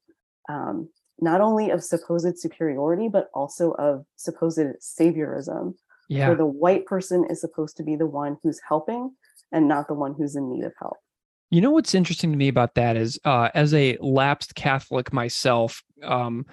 um, 0.49 0.89
not 1.19 1.41
only 1.41 1.69
of 1.71 1.83
supposed 1.83 2.37
superiority, 2.37 3.09
but 3.09 3.29
also 3.33 3.71
of 3.71 4.05
supposed 4.15 4.59
saviorism, 4.81 5.73
Yeah. 6.09 6.27
where 6.27 6.37
the 6.37 6.45
white 6.45 6.85
person 6.85 7.25
is 7.29 7.41
supposed 7.41 7.75
to 7.77 7.83
be 7.83 7.95
the 7.95 8.05
one 8.05 8.37
who's 8.43 8.59
helping 8.67 9.11
and 9.51 9.67
not 9.67 9.87
the 9.87 9.93
one 9.93 10.13
who's 10.17 10.35
in 10.35 10.49
need 10.49 10.63
of 10.63 10.73
help. 10.79 10.97
You 11.49 11.61
know 11.61 11.71
what's 11.71 11.95
interesting 11.95 12.31
to 12.31 12.37
me 12.37 12.47
about 12.49 12.75
that 12.75 12.97
is, 12.97 13.19
uh, 13.25 13.49
as 13.53 13.73
a 13.73 13.97
lapsed 14.01 14.55
Catholic 14.55 15.13
myself, 15.13 15.81
um, 16.03 16.45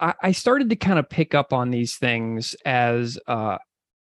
I, 0.00 0.14
I 0.22 0.32
started 0.32 0.70
to 0.70 0.76
kind 0.76 0.98
of 0.98 1.08
pick 1.08 1.34
up 1.34 1.52
on 1.52 1.70
these 1.70 1.96
things 1.96 2.54
as 2.64 3.18
uh, 3.26 3.58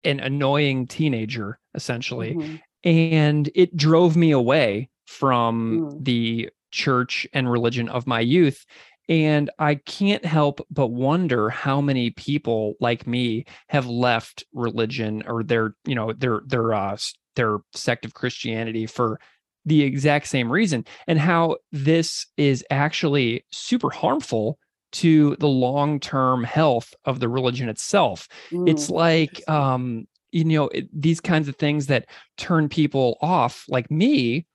an 0.04 0.20
annoying 0.20 0.88
teenager, 0.88 1.60
essentially, 1.76 2.34
Mhm. 2.36 2.62
and 2.84 3.50
it 3.54 3.76
drove 3.78 4.16
me 4.16 4.32
away 4.32 4.90
from 5.06 5.92
Mm. 5.94 6.04
the 6.06 6.50
church 6.72 7.28
and 7.34 7.52
religion 7.52 7.88
of 7.90 8.08
my 8.08 8.20
youth. 8.20 8.66
And 9.10 9.50
I 9.60 9.76
can't 9.76 10.24
help 10.24 10.66
but 10.72 10.88
wonder 10.88 11.50
how 11.50 11.82
many 11.82 12.12
people 12.12 12.76
like 12.80 13.06
me 13.06 13.46
have 13.68 13.86
left 13.86 14.46
religion 14.54 15.24
or 15.28 15.44
their, 15.44 15.76
you 15.86 15.96
know, 15.96 16.14
their 16.14 16.42
their 16.46 16.74
uh, 16.74 16.98
their 17.36 17.58
sect 17.74 18.06
of 18.06 18.14
Christianity 18.14 18.86
for 18.86 19.20
the 19.66 19.82
exact 19.84 20.28
same 20.28 20.52
reason, 20.52 20.86
and 21.08 21.20
how 21.20 21.58
this 21.72 22.26
is 22.38 22.66
actually 22.70 23.46
super 23.52 23.90
harmful 23.90 24.58
to 24.94 25.36
the 25.38 25.48
long 25.48 26.00
term 26.00 26.44
health 26.44 26.94
of 27.06 27.20
the 27.20 27.30
religion 27.30 27.70
itself. 27.70 28.28
It's 28.66 28.90
Mm, 28.90 28.90
like 28.90 29.42
um 29.50 30.06
you 30.32 30.46
know 30.46 30.68
it, 30.70 30.88
these 30.94 31.20
kinds 31.20 31.48
of 31.48 31.56
things 31.58 31.88
that 31.88 32.06
turn 32.38 32.70
people 32.70 33.18
off 33.22 33.66
like 33.68 33.90
me 33.92 34.46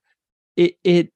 it 0.57 0.75
it 0.85 1.13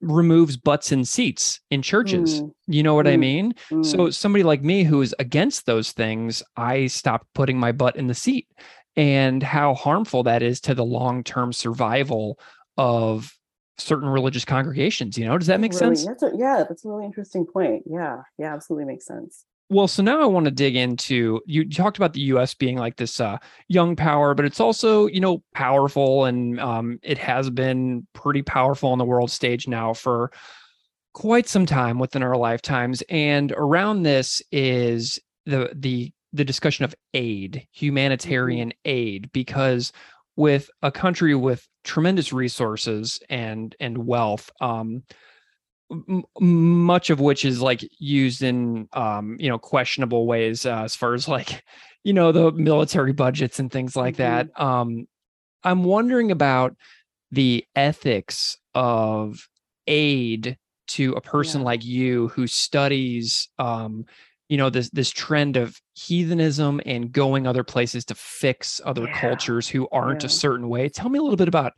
removes 0.00 0.56
butts 0.56 0.92
and 0.92 1.06
seats 1.06 1.60
in 1.70 1.82
churches. 1.82 2.42
Mm, 2.42 2.50
you 2.66 2.82
know 2.82 2.94
what 2.94 3.06
i 3.06 3.16
mm, 3.16 3.20
mean? 3.20 3.54
So 3.68 3.98
mm. 3.98 4.14
somebody 4.14 4.42
like 4.42 4.62
me 4.62 4.84
who 4.84 5.00
is 5.00 5.14
against 5.18 5.66
those 5.66 5.92
things 5.92 6.42
i 6.56 6.86
stopped 6.86 7.26
putting 7.34 7.58
my 7.58 7.72
butt 7.72 7.96
in 7.96 8.06
the 8.06 8.14
seat. 8.14 8.48
And 8.94 9.42
how 9.42 9.72
harmful 9.74 10.24
that 10.24 10.42
is 10.42 10.60
to 10.62 10.74
the 10.74 10.84
long-term 10.84 11.54
survival 11.54 12.38
of 12.76 13.32
certain 13.78 14.08
religious 14.08 14.44
congregations 14.44 15.16
you 15.16 15.24
know? 15.24 15.38
Does 15.38 15.46
that 15.46 15.60
make 15.60 15.72
really, 15.72 15.96
sense? 15.96 16.06
That's 16.06 16.22
a, 16.22 16.32
yeah, 16.36 16.64
that's 16.68 16.84
a 16.84 16.88
really 16.88 17.06
interesting 17.06 17.46
point. 17.46 17.84
Yeah, 17.86 18.18
yeah, 18.38 18.52
absolutely 18.52 18.84
makes 18.84 19.06
sense. 19.06 19.46
Well, 19.72 19.88
so 19.88 20.02
now 20.02 20.20
I 20.20 20.26
want 20.26 20.44
to 20.44 20.50
dig 20.50 20.76
into 20.76 21.40
you 21.46 21.66
talked 21.66 21.96
about 21.96 22.12
the 22.12 22.20
US 22.32 22.52
being 22.52 22.76
like 22.76 22.96
this 22.96 23.18
uh 23.18 23.38
young 23.68 23.96
power, 23.96 24.34
but 24.34 24.44
it's 24.44 24.60
also, 24.60 25.06
you 25.06 25.18
know, 25.18 25.42
powerful 25.54 26.26
and 26.26 26.60
um 26.60 26.98
it 27.02 27.16
has 27.16 27.48
been 27.48 28.06
pretty 28.12 28.42
powerful 28.42 28.90
on 28.90 28.98
the 28.98 29.04
world 29.06 29.30
stage 29.30 29.66
now 29.66 29.94
for 29.94 30.30
quite 31.14 31.48
some 31.48 31.64
time 31.64 31.98
within 31.98 32.22
our 32.22 32.36
lifetimes. 32.36 33.02
And 33.08 33.50
around 33.52 34.02
this 34.02 34.42
is 34.52 35.18
the 35.46 35.70
the 35.74 36.12
the 36.34 36.44
discussion 36.44 36.84
of 36.84 36.94
aid, 37.14 37.66
humanitarian 37.72 38.74
aid, 38.84 39.30
because 39.32 39.90
with 40.36 40.68
a 40.82 40.92
country 40.92 41.34
with 41.34 41.66
tremendous 41.82 42.30
resources 42.30 43.20
and 43.30 43.74
and 43.80 43.96
wealth, 43.96 44.50
um, 44.60 45.02
m- 46.08 46.24
much 46.40 47.10
of 47.10 47.20
which 47.20 47.44
is 47.44 47.60
like 47.60 47.84
used 47.98 48.42
in 48.42 48.88
um 48.92 49.36
you 49.38 49.48
know 49.48 49.58
questionable 49.58 50.26
ways 50.26 50.66
uh, 50.66 50.82
as 50.84 50.94
far 50.96 51.14
as 51.14 51.28
like 51.28 51.62
you 52.04 52.12
know 52.12 52.32
the 52.32 52.50
military 52.52 53.12
budgets 53.12 53.58
and 53.58 53.70
things 53.70 53.94
like 53.96 54.16
that. 54.16 54.48
Um 54.60 55.06
i'm 55.64 55.84
wondering 55.84 56.30
about 56.32 56.74
the 57.30 57.64
ethics 57.76 58.56
of 58.74 59.48
aid 59.86 60.56
to 60.88 61.12
a 61.12 61.20
person 61.20 61.60
Yeah. 61.60 61.66
like 61.66 61.84
you 61.84 62.28
who 62.28 62.46
studies 62.46 63.48
um 63.58 64.04
you 64.48 64.56
know 64.58 64.68
this 64.70 64.90
this 64.90 65.10
trend 65.10 65.56
of 65.56 65.80
heathenism 65.94 66.80
and 66.84 67.12
going 67.12 67.46
other 67.46 67.64
places 67.64 68.04
to 68.06 68.14
fix 68.14 68.80
other 68.84 69.06
Yeah. 69.06 69.20
cultures 69.20 69.68
who 69.68 69.88
aren't 69.92 70.24
a 70.24 70.28
certain 70.28 70.68
way. 70.68 70.88
Tell 70.88 71.08
me 71.08 71.18
a 71.18 71.22
little 71.22 71.36
bit 71.36 71.48
about 71.48 71.72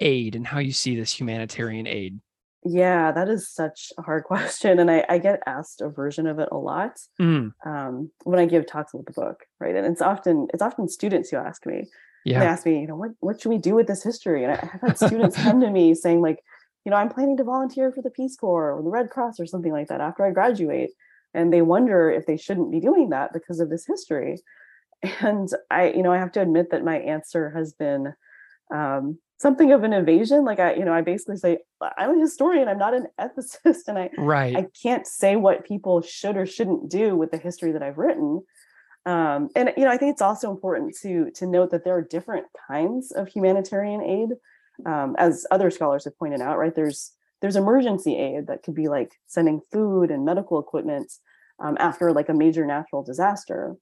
aid 0.00 0.34
and 0.34 0.46
how 0.46 0.58
you 0.58 0.72
see 0.72 0.96
this 0.96 1.12
humanitarian 1.18 1.86
aid 1.86 2.18
Yeah, 2.64 3.10
that 3.12 3.28
is 3.28 3.48
such 3.48 3.92
a 3.98 4.02
hard 4.02 4.24
question. 4.30 4.78
And 4.78 4.90
I, 4.90 5.04
I 5.08 5.18
get 5.18 5.42
asked 5.46 5.80
a 5.80 5.88
version 5.88 6.26
of 6.26 6.38
it 6.38 6.48
a 6.52 6.56
lot 6.56 6.98
Mm, 7.20 7.52
um, 7.64 8.10
when 8.24 8.38
I 8.38 8.46
give 8.46 8.66
talks 8.66 8.92
about 8.92 9.06
the 9.06 9.12
book, 9.12 9.44
right? 9.58 9.74
And 9.74 9.86
it's 9.86 10.02
often 10.02 10.48
it's 10.52 10.62
often 10.62 10.88
students 10.88 11.30
who 11.30 11.36
ask 11.36 11.66
me. 11.66 11.86
They 12.26 12.32
yeah. 12.32 12.44
ask 12.44 12.66
me, 12.66 12.80
you 12.80 12.86
know, 12.86 12.96
what 12.96 13.12
what 13.20 13.40
should 13.40 13.48
we 13.48 13.58
do 13.58 13.74
with 13.74 13.86
this 13.86 14.02
history? 14.02 14.44
And 14.44 14.52
I've 14.52 14.80
had 14.80 14.98
students 14.98 15.36
come 15.42 15.60
to 15.60 15.70
me 15.70 15.94
saying, 15.94 16.20
like, 16.20 16.40
you 16.84 16.90
know, 16.90 16.96
I'm 16.96 17.08
planning 17.08 17.36
to 17.38 17.44
volunteer 17.44 17.92
for 17.92 18.02
the 18.02 18.10
Peace 18.10 18.36
Corps 18.36 18.72
or 18.72 18.82
the 18.82 18.90
Red 18.90 19.10
Cross 19.10 19.40
or 19.40 19.46
something 19.46 19.72
like 19.72 19.88
that 19.88 20.00
after 20.00 20.24
I 20.24 20.30
graduate. 20.30 20.90
And 21.32 21.52
they 21.52 21.62
wonder 21.62 22.10
if 22.10 22.26
they 22.26 22.36
shouldn't 22.36 22.72
be 22.72 22.80
doing 22.80 23.10
that 23.10 23.32
because 23.32 23.60
of 23.60 23.70
this 23.70 23.86
history. 23.86 24.38
And 25.22 25.48
I, 25.70 25.92
you 25.92 26.02
know, 26.02 26.12
I 26.12 26.18
have 26.18 26.32
to 26.32 26.42
admit 26.42 26.72
that 26.72 26.84
my 26.84 26.98
answer 26.98 27.48
has 27.56 27.72
been 27.72 28.12
um, 28.72 29.18
something 29.38 29.72
of 29.72 29.84
an 29.84 29.92
evasion. 29.92 30.44
Like 30.44 30.60
I, 30.60 30.74
you 30.74 30.84
know, 30.84 30.92
I 30.92 31.00
basically 31.00 31.36
say, 31.36 31.58
I'm 31.96 32.16
a 32.16 32.20
historian, 32.20 32.68
I'm 32.68 32.78
not 32.78 32.94
an 32.94 33.06
ethicist, 33.20 33.88
and 33.88 33.98
I 33.98 34.10
Right. 34.16 34.56
I 34.56 34.66
can't 34.82 35.06
say 35.06 35.36
what 35.36 35.64
people 35.64 36.02
should 36.02 36.36
or 36.36 36.46
shouldn't 36.46 36.90
do 36.90 37.16
with 37.16 37.30
the 37.30 37.38
history 37.38 37.72
that 37.72 37.82
I've 37.82 37.98
written. 37.98 38.42
Um, 39.06 39.48
and 39.56 39.72
you 39.76 39.84
know, 39.84 39.90
I 39.90 39.96
think 39.96 40.12
it's 40.12 40.22
also 40.22 40.50
important 40.50 40.96
to 41.02 41.30
to 41.32 41.46
note 41.46 41.70
that 41.70 41.84
there 41.84 41.96
are 41.96 42.02
different 42.02 42.46
kinds 42.68 43.12
of 43.12 43.28
humanitarian 43.28 44.02
aid, 44.02 44.30
um, 44.86 45.16
as 45.18 45.46
other 45.50 45.70
scholars 45.70 46.04
have 46.04 46.18
pointed 46.18 46.40
out. 46.40 46.58
Right 46.58 46.74
there's 46.74 47.12
there's 47.40 47.56
emergency 47.56 48.18
aid 48.18 48.46
that 48.48 48.62
could 48.62 48.74
be 48.74 48.88
like 48.88 49.12
sending 49.26 49.62
food 49.72 50.10
and 50.10 50.24
medical 50.24 50.58
equipment 50.58 51.10
um, 51.58 51.76
after 51.80 52.12
like 52.12 52.28
a 52.28 52.34
major 52.34 52.66
natural 52.66 53.02
disaster. 53.02 53.76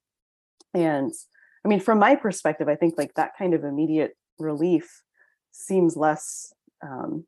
And 0.74 1.12
I 1.64 1.68
mean, 1.68 1.80
from 1.80 1.98
my 1.98 2.14
perspective, 2.14 2.68
I 2.68 2.76
think 2.76 2.94
like 2.96 3.14
that 3.14 3.32
kind 3.36 3.54
of 3.54 3.64
immediate 3.64 4.16
relief 4.38 5.02
seems 5.50 5.96
less 5.96 6.52
um, 6.82 7.24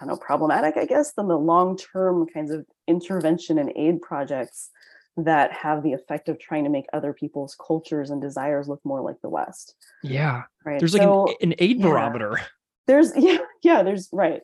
I 0.00 0.04
don't 0.04 0.14
know, 0.14 0.16
problematic, 0.16 0.76
I 0.76 0.86
guess, 0.86 1.12
than 1.12 1.26
the 1.26 1.38
long-term 1.38 2.26
kinds 2.32 2.52
of 2.52 2.64
intervention 2.86 3.58
and 3.58 3.72
aid 3.74 4.00
projects 4.00 4.70
that 5.16 5.52
have 5.52 5.82
the 5.82 5.92
effect 5.92 6.28
of 6.28 6.38
trying 6.38 6.62
to 6.62 6.70
make 6.70 6.86
other 6.92 7.12
people's 7.12 7.56
cultures 7.66 8.10
and 8.10 8.22
desires 8.22 8.68
look 8.68 8.80
more 8.84 9.00
like 9.00 9.20
the 9.22 9.28
West. 9.28 9.74
yeah. 10.04 10.42
Right. 10.64 10.78
There's 10.78 10.94
like 10.94 11.02
so 11.02 11.26
an, 11.40 11.50
an 11.50 11.54
aid 11.58 11.78
yeah. 11.78 11.86
barometer. 11.86 12.40
there's 12.86 13.12
yeah, 13.16 13.38
yeah, 13.62 13.82
there's 13.82 14.08
right. 14.12 14.42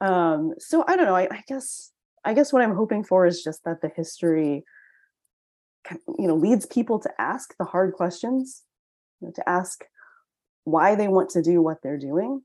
Um, 0.00 0.54
so 0.58 0.84
I 0.86 0.96
don't 0.96 1.06
know. 1.06 1.16
I, 1.16 1.28
I 1.30 1.42
guess 1.46 1.92
I 2.24 2.32
guess 2.32 2.52
what 2.52 2.62
I'm 2.62 2.74
hoping 2.74 3.04
for 3.04 3.26
is 3.26 3.42
just 3.42 3.64
that 3.64 3.82
the 3.82 3.90
history 3.94 4.64
you 6.18 6.26
know 6.26 6.34
leads 6.34 6.66
people 6.66 6.98
to 7.00 7.10
ask 7.18 7.54
the 7.58 7.64
hard 7.64 7.92
questions, 7.92 8.62
you 9.20 9.28
know, 9.28 9.32
to 9.34 9.48
ask 9.48 9.84
why 10.66 10.96
they 10.96 11.08
want 11.08 11.30
to 11.30 11.42
do 11.42 11.62
what 11.62 11.78
they're 11.82 11.98
doing. 11.98 12.42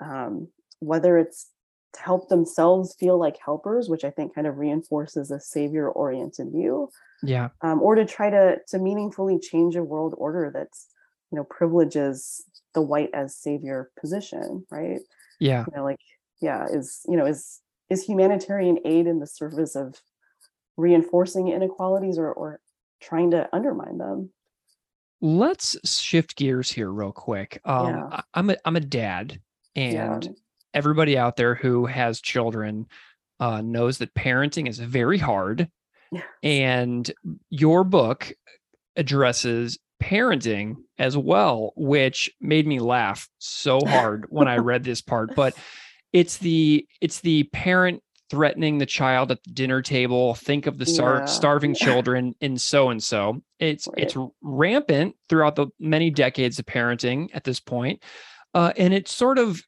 Um, 0.00 0.48
whether 0.80 1.18
it's 1.18 1.50
to 1.94 2.00
help 2.02 2.28
themselves 2.28 2.94
feel 3.00 3.18
like 3.18 3.38
helpers, 3.44 3.88
which 3.88 4.04
I 4.04 4.10
think 4.10 4.34
kind 4.34 4.46
of 4.46 4.58
reinforces 4.58 5.30
a 5.30 5.40
savior 5.40 5.90
oriented 5.90 6.52
view, 6.52 6.90
Yeah. 7.22 7.50
um, 7.62 7.82
or 7.82 7.94
to 7.96 8.04
try 8.06 8.30
to 8.30 8.58
to 8.68 8.78
meaningfully 8.78 9.38
change 9.40 9.76
a 9.76 9.84
world 9.84 10.14
order 10.18 10.50
that's 10.54 10.88
you 11.32 11.36
know 11.36 11.44
privileges 11.44 12.44
the 12.74 12.82
white 12.82 13.10
as 13.14 13.36
savior 13.36 13.90
position, 14.00 14.66
right? 14.70 15.00
Yeah. 15.40 15.66
You 15.66 15.72
know, 15.76 15.84
like 15.84 16.00
yeah, 16.42 16.66
is 16.70 17.02
you 17.08 17.16
know 17.16 17.26
is 17.26 17.60
is 17.90 18.04
humanitarian 18.04 18.78
aid 18.84 19.06
in 19.08 19.20
the 19.20 19.26
service 19.26 19.76
of 19.76 20.00
reinforcing 20.76 21.48
inequalities 21.48 22.18
or 22.18 22.32
or 22.32 22.60
trying 23.00 23.30
to 23.32 23.48
undermine 23.54 23.98
them? 23.98 24.32
Let's 25.20 25.76
shift 25.84 26.36
gears 26.36 26.70
here 26.70 26.90
real 26.90 27.12
quick. 27.12 27.60
Um, 27.64 27.86
Yeah. 27.88 28.20
I'm 28.34 28.50
a 28.50 28.56
I'm 28.64 28.76
a 28.76 28.80
dad, 28.80 29.40
Yeah. 29.74 30.14
and 30.14 30.36
everybody 30.74 31.18
out 31.18 31.36
there 31.36 31.54
who 31.54 31.86
has 31.86 32.20
children 32.20 32.86
uh, 33.40 33.60
knows 33.62 33.98
that 33.98 34.14
parenting 34.14 34.68
is 34.68 34.78
very 34.78 35.18
hard. 35.18 35.68
Yeah. 36.12 36.22
And 36.42 37.10
your 37.50 37.84
book 37.84 38.32
addresses 38.96 39.78
parenting 40.02 40.74
as 40.98 41.16
well, 41.16 41.72
which 41.76 42.30
made 42.40 42.66
me 42.66 42.78
laugh 42.78 43.28
so 43.38 43.80
hard 43.86 44.26
when 44.28 44.48
I 44.48 44.56
read 44.58 44.84
this 44.84 45.00
part. 45.00 45.34
But 45.34 45.54
it's 46.12 46.38
the 46.38 46.86
it's 47.00 47.20
the 47.20 47.44
parent 47.52 48.02
threatening 48.30 48.78
the 48.78 48.86
child 48.86 49.30
at 49.30 49.42
the 49.44 49.50
dinner 49.52 49.80
table. 49.82 50.34
Think 50.34 50.66
of 50.66 50.78
the 50.78 50.86
star- 50.86 51.20
Yeah. 51.20 51.24
starving 51.26 51.74
Yeah. 51.74 51.84
children 51.86 52.34
in 52.40 52.58
so 52.58 52.90
and 52.90 53.02
so. 53.02 53.42
It's 53.58 53.86
Right. 53.88 54.04
it's 54.04 54.16
rampant 54.42 55.16
throughout 55.28 55.56
the 55.56 55.68
many 55.78 56.10
decades 56.10 56.58
of 56.58 56.66
parenting 56.66 57.28
at 57.34 57.44
this 57.44 57.60
point. 57.60 58.02
Uh, 58.54 58.72
and 58.76 58.92
it 58.94 59.08
sort 59.08 59.38
of 59.38 59.62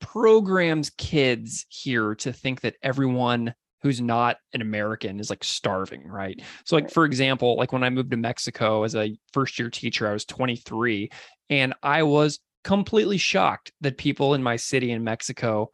programs 0.00 0.90
kids 0.98 1.64
here 1.68 2.14
to 2.16 2.32
think 2.32 2.60
that 2.62 2.76
everyone 2.82 3.54
who's 3.82 4.00
not 4.00 4.36
an 4.54 4.60
American 4.60 5.18
is 5.18 5.28
like 5.30 5.42
starving, 5.42 6.06
right? 6.06 6.40
So, 6.64 6.76
like 6.76 6.90
for 6.90 7.04
example, 7.04 7.56
like 7.56 7.72
when 7.72 7.82
I 7.82 7.90
moved 7.90 8.10
to 8.12 8.16
Mexico 8.16 8.84
as 8.84 8.94
a 8.94 9.16
first 9.32 9.58
year 9.58 9.70
teacher, 9.70 10.08
I 10.08 10.12
was 10.12 10.24
23, 10.24 11.10
and 11.50 11.74
I 11.82 12.02
was 12.04 12.38
completely 12.64 13.18
shocked 13.18 13.72
that 13.80 13.96
people 13.98 14.34
in 14.34 14.42
my 14.42 14.56
city 14.56 14.92
in 14.92 15.02
Mexico 15.02 15.70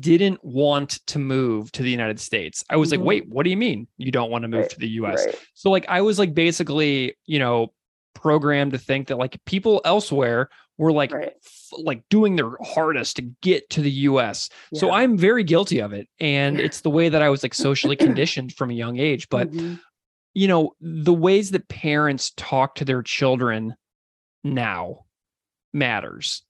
didn't 0.00 0.42
want 0.44 1.04
to 1.06 1.18
move 1.18 1.72
to 1.72 1.82
the 1.82 1.90
United 1.90 2.20
States. 2.20 2.64
I 2.68 2.76
was 2.76 2.88
Mhm. 2.90 2.98
like, 2.98 3.06
wait, 3.06 3.28
what 3.28 3.44
do 3.44 3.50
you 3.50 3.56
mean 3.56 3.86
you 3.96 4.10
don't 4.10 4.30
want 4.30 4.42
to 4.42 4.48
move 4.48 4.60
Right, 4.62 4.70
to 4.70 4.78
the 4.80 4.88
US? 4.90 5.24
Right. 5.26 5.34
So 5.54 5.70
like 5.70 5.86
I 5.88 6.00
was 6.02 6.18
like 6.18 6.34
basically, 6.34 7.14
you 7.26 7.38
know, 7.38 7.72
programmed 8.14 8.72
to 8.72 8.78
think 8.78 9.08
that 9.08 9.16
like 9.18 9.38
people 9.44 9.80
elsewhere 9.84 10.48
were 10.76 10.92
like 10.92 11.12
Right. 11.12 11.32
f- 11.44 11.68
like 11.78 12.02
doing 12.08 12.36
their 12.36 12.50
hardest 12.60 13.16
to 13.16 13.22
get 13.42 13.70
to 13.70 13.80
the 13.80 13.90
US. 13.90 14.48
So 14.74 14.90
I'm 14.90 15.16
very 15.16 15.44
guilty 15.44 15.78
of 15.80 15.92
it 15.92 16.08
and 16.20 16.58
it's 16.60 16.80
the 16.80 16.90
way 16.90 17.08
that 17.08 17.22
I 17.22 17.28
was 17.30 17.42
like 17.42 17.54
socially 17.54 17.96
conditioned 17.96 18.54
from 18.54 18.70
a 18.70 18.74
young 18.74 18.98
age, 18.98 19.28
but 19.28 19.50
Mhm. 19.50 19.80
you 20.34 20.46
know, 20.48 20.74
the 20.80 21.14
ways 21.14 21.50
that 21.52 21.68
parents 21.68 22.32
talk 22.36 22.74
to 22.76 22.84
their 22.84 23.02
children 23.02 23.74
now 24.44 25.04
matters. 25.72 26.42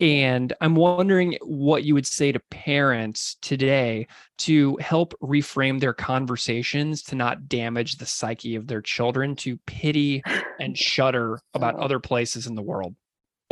And 0.00 0.52
I'm 0.60 0.76
wondering 0.76 1.38
what 1.42 1.82
you 1.82 1.94
would 1.94 2.06
say 2.06 2.30
to 2.30 2.38
parents 2.50 3.36
today 3.42 4.06
to 4.38 4.76
help 4.76 5.14
reframe 5.20 5.80
their 5.80 5.92
conversations 5.92 7.02
to 7.04 7.16
not 7.16 7.48
damage 7.48 7.96
the 7.96 8.06
psyche 8.06 8.54
of 8.54 8.68
their 8.68 8.80
children, 8.80 9.34
to 9.36 9.56
pity 9.66 10.22
and 10.60 10.78
shudder 10.88 11.40
about 11.54 11.74
other 11.76 11.98
places 11.98 12.46
in 12.46 12.54
the 12.54 12.62
world. 12.62 12.94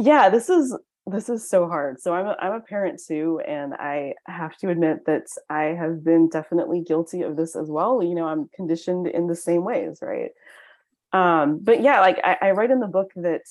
yeah 0.01 0.29
this 0.29 0.49
is 0.49 0.77
this 1.09 1.29
is 1.29 1.49
so 1.49 1.69
hard. 1.69 2.01
So 2.01 2.13
i'm 2.15 2.27
a, 2.27 2.37
I'm 2.41 2.53
a 2.53 2.61
parent 2.61 3.01
too 3.07 3.41
and 3.47 3.75
i 3.75 4.15
have 4.27 4.57
to 4.59 4.71
admit 4.71 5.07
that 5.07 5.27
i 5.49 5.65
have 5.65 6.05
been 6.05 6.29
definitely 6.29 6.81
guilty 6.81 7.23
of 7.23 7.37
this 7.37 7.57
as 7.57 7.69
well 7.69 8.03
you 8.03 8.15
know 8.15 8.27
i'm 8.27 8.49
conditioned 8.55 9.07
in 9.07 9.27
the 9.27 9.37
same 9.37 9.65
ways 9.65 9.99
right? 10.03 10.31
Um 11.13 11.61
but 11.63 11.81
yeah 11.83 12.01
like 12.01 12.19
i, 12.25 12.37
I 12.43 12.51
write 12.53 12.71
in 12.71 12.81
the 12.81 12.87
book 12.87 13.13
that 13.17 13.43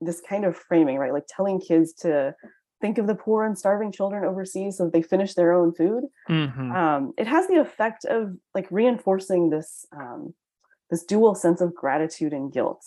this 0.00 0.20
kind 0.20 0.44
of 0.44 0.56
framing 0.56 0.96
right 0.98 1.12
like 1.12 1.26
telling 1.28 1.60
kids 1.60 1.92
to 1.92 2.34
think 2.80 2.96
of 2.98 3.06
the 3.06 3.14
poor 3.14 3.44
and 3.44 3.58
starving 3.58 3.92
children 3.92 4.24
overseas 4.24 4.78
so 4.78 4.84
that 4.84 4.92
they 4.92 5.02
finish 5.02 5.34
their 5.34 5.52
own 5.52 5.72
food 5.74 6.04
Mhm. 6.28 6.74
um, 6.74 7.12
it 7.18 7.26
has 7.26 7.46
the 7.48 7.56
effect 7.56 8.04
of 8.06 8.36
like 8.54 8.66
reinforcing 8.70 9.50
this 9.50 9.86
um, 9.92 10.34
this 10.90 11.04
dual 11.04 11.34
sense 11.34 11.60
of 11.60 11.74
gratitude 11.74 12.32
and 12.32 12.52
guilt 12.52 12.82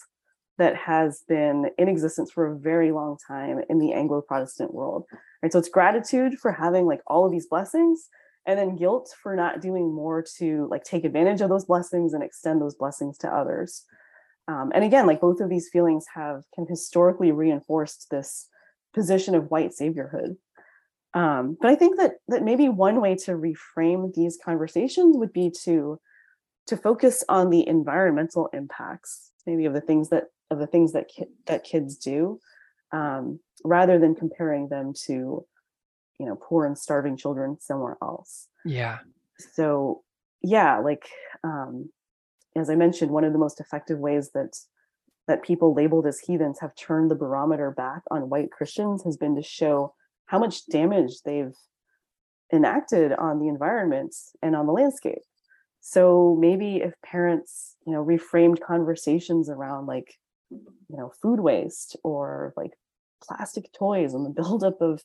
that 0.60 0.76
has 0.76 1.24
been 1.28 1.70
in 1.78 1.88
existence 1.88 2.32
for 2.32 2.46
a 2.48 2.56
very 2.60 2.92
long 2.92 3.18
time 3.28 3.62
in 3.70 3.80
the 3.80 3.92
Anglo-Protestant 3.94 4.72
world. 4.72 5.06
Right. 5.42 5.52
So 5.52 5.58
it's 5.58 5.70
gratitude 5.70 6.38
for 6.38 6.52
having 6.52 6.86
like 6.86 7.02
all 7.08 7.26
of 7.26 7.32
these 7.32 7.48
blessings 7.48 8.08
and 8.46 8.60
then 8.60 8.76
guilt 8.76 9.16
for 9.24 9.36
not 9.36 9.62
doing 9.62 9.92
more 9.92 10.22
to 10.38 10.68
like 10.70 10.84
take 10.84 11.06
advantage 11.06 11.42
of 11.42 11.50
those 11.50 11.66
blessings 11.66 12.14
and 12.14 12.22
extend 12.24 12.62
those 12.62 12.76
blessings 12.76 13.18
to 13.20 13.28
others. 13.34 13.84
Um, 14.48 14.72
and 14.74 14.84
again, 14.84 15.08
like 15.08 15.22
both 15.22 15.40
of 15.40 15.50
these 15.50 15.70
feelings 15.70 16.06
have 16.14 16.44
kind 16.56 16.66
of 16.66 16.70
historically 16.70 17.32
reinforced 17.32 18.10
this 18.10 18.48
position 18.94 19.36
of 19.36 19.50
white 19.50 19.72
saviorhood. 19.72 20.38
Um, 21.14 21.58
but 21.62 21.70
I 21.70 21.76
think 21.76 21.98
that 21.98 22.16
that 22.28 22.44
maybe 22.44 22.70
one 22.70 23.00
way 23.00 23.16
to 23.16 23.32
reframe 23.32 24.14
these 24.14 24.38
conversations 24.44 25.16
would 25.18 25.32
be 25.32 25.52
to 25.64 26.00
to 26.68 26.78
focus 26.78 27.24
on 27.30 27.50
the 27.50 27.68
environmental 27.68 28.50
impacts, 28.54 29.32
maybe 29.46 29.66
of 29.66 29.74
the 29.74 29.82
things 29.82 30.10
that 30.10 30.26
of 30.50 30.60
the 30.60 30.68
things 30.68 30.94
that 30.94 31.08
ki- 31.08 31.26
that 31.46 31.64
kids 31.64 31.98
do, 31.98 32.40
um, 32.92 33.40
rather 33.64 34.00
than 34.00 34.16
comparing 34.16 34.70
them 34.70 34.94
to, 35.06 35.46
you 36.20 36.26
know, 36.26 36.36
poor 36.36 36.66
and 36.66 36.78
starving 36.78 37.16
children 37.16 37.58
somewhere 37.60 37.98
else. 38.02 38.48
Yeah. 38.66 39.00
So 39.54 40.04
yeah, 40.42 40.80
like 40.80 41.08
um, 41.44 41.92
as 42.56 42.70
I 42.70 42.76
mentioned, 42.76 43.12
one 43.12 43.24
of 43.24 43.34
the 43.34 43.40
most 43.40 43.60
effective 43.60 44.00
ways 44.00 44.32
that 44.34 44.58
that 45.28 45.42
people 45.42 45.74
labeled 45.74 46.06
as 46.06 46.20
heathens 46.20 46.60
have 46.60 46.76
turned 46.76 47.10
the 47.10 47.16
barometer 47.16 47.72
back 47.72 48.02
on 48.12 48.30
white 48.30 48.52
Christians 48.52 49.04
has 49.06 49.16
been 49.16 49.36
to 49.36 49.42
show 49.42 49.94
how 50.26 50.38
much 50.38 50.66
damage 50.68 51.22
they've 51.24 51.56
enacted 52.52 53.14
on 53.14 53.40
the 53.40 53.48
environment 53.48 54.14
and 54.42 54.56
on 54.56 54.68
the 54.68 54.74
landscape. 54.74 55.22
So 55.80 56.38
maybe 56.40 56.78
if 56.78 56.94
parents, 57.02 57.76
you 57.86 57.94
know, 57.94 58.04
reframed 58.04 58.62
conversations 58.62 59.50
around 59.50 59.86
like, 59.86 60.14
you 60.50 60.98
know, 60.98 61.12
food 61.22 61.40
waste 61.40 61.96
or 62.04 62.54
like 62.58 62.72
plastic 63.22 63.72
toys 63.74 64.14
and 64.14 64.26
the 64.26 64.30
buildup 64.42 64.82
of 64.82 65.04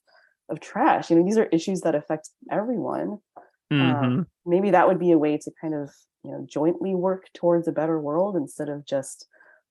of 0.48 0.60
trash. 0.60 1.10
You 1.10 1.16
know, 1.16 1.24
these 1.24 1.38
are 1.38 1.44
issues 1.46 1.82
that 1.82 1.94
affect 1.94 2.30
everyone. 2.50 3.18
Mhm. 3.72 3.94
Um, 3.94 4.26
maybe 4.46 4.70
that 4.70 4.88
would 4.88 4.98
be 4.98 5.12
a 5.12 5.18
way 5.18 5.36
to 5.36 5.52
kind 5.60 5.74
of 5.74 5.90
you 6.28 6.34
know 6.34 6.44
jointly 6.46 6.94
work 6.94 7.24
towards 7.34 7.66
a 7.68 7.72
better 7.72 7.98
world 7.98 8.36
instead 8.36 8.68
of 8.68 8.84
just 8.84 9.26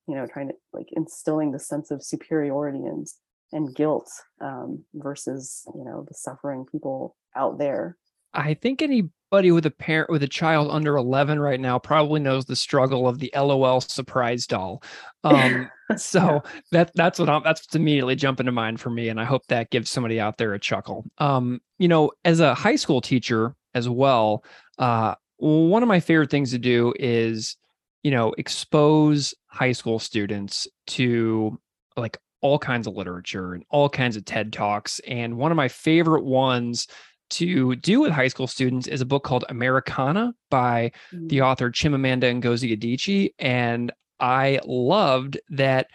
you 0.07 0.15
know 0.15 0.25
trying 0.25 0.47
to 0.47 0.55
like 0.73 0.87
instilling 0.93 1.51
the 1.51 1.59
sense 1.59 1.91
of 1.91 2.03
superiority 2.03 2.79
and 2.79 3.07
and 3.53 3.75
guilt 3.75 4.09
um, 4.41 4.83
versus 4.95 5.63
you 5.75 5.85
know 5.85 6.03
the 6.07 6.15
suffering 6.15 6.65
people 6.71 7.15
out 7.35 7.59
there. 7.59 7.95
I 8.33 8.55
think 8.55 8.81
anybody 8.81 9.51
with 9.51 9.65
a 9.65 9.71
parent 9.71 10.09
with 10.09 10.23
a 10.23 10.27
child 10.27 10.69
under 10.71 10.97
11 10.97 11.39
right 11.39 11.59
now 11.59 11.79
probably 11.79 12.19
knows 12.19 12.45
the 12.45 12.55
struggle 12.55 13.07
of 13.07 13.19
the 13.19 13.31
LOL 13.35 13.81
surprise 13.81 14.47
doll. 14.47 14.83
Um, 15.23 15.69
so 15.97 16.41
that 16.71 16.91
that's 16.95 17.19
what 17.19 17.29
I'm, 17.29 17.43
that's 17.43 17.61
what's 17.61 17.75
immediately 17.75 18.15
jumping 18.15 18.45
to 18.45 18.51
mind 18.51 18.79
for 18.79 18.89
me, 18.89 19.09
and 19.09 19.19
I 19.19 19.25
hope 19.25 19.45
that 19.47 19.69
gives 19.69 19.89
somebody 19.89 20.19
out 20.19 20.37
there 20.37 20.53
a 20.53 20.59
chuckle. 20.59 21.05
Um, 21.17 21.59
you 21.79 21.87
know, 21.87 22.11
as 22.23 22.39
a 22.39 22.55
high 22.55 22.77
school 22.77 23.01
teacher 23.01 23.55
as 23.73 23.89
well, 23.89 24.43
uh, 24.79 25.15
one 25.37 25.83
of 25.83 25.89
my 25.89 25.99
favorite 25.99 26.29
things 26.29 26.51
to 26.51 26.57
do 26.57 26.93
is, 26.99 27.55
you 28.03 28.11
know, 28.11 28.33
expose 28.37 29.33
high 29.47 29.71
school 29.71 29.99
students 29.99 30.67
to 30.87 31.59
like 31.95 32.17
all 32.41 32.59
kinds 32.59 32.87
of 32.87 32.95
literature 32.95 33.53
and 33.53 33.63
all 33.69 33.89
kinds 33.89 34.15
of 34.15 34.25
TED 34.25 34.53
Talks. 34.53 34.99
And 35.07 35.37
one 35.37 35.51
of 35.51 35.55
my 35.55 35.67
favorite 35.67 36.23
ones 36.23 36.87
to 37.31 37.75
do 37.77 37.99
with 37.99 38.11
high 38.11 38.27
school 38.29 38.47
students 38.47 38.87
is 38.87 39.01
a 39.01 39.05
book 39.05 39.23
called 39.23 39.43
Americanah 39.49 40.33
by 40.49 40.91
the 41.11 41.37
Mm. 41.39 41.45
author 41.45 41.69
Chimamanda 41.71 42.41
Ngozi 42.41 42.77
Adichie. 42.77 43.33
And 43.37 43.91
I 44.19 44.59
loved 44.65 45.37
that 45.49 45.87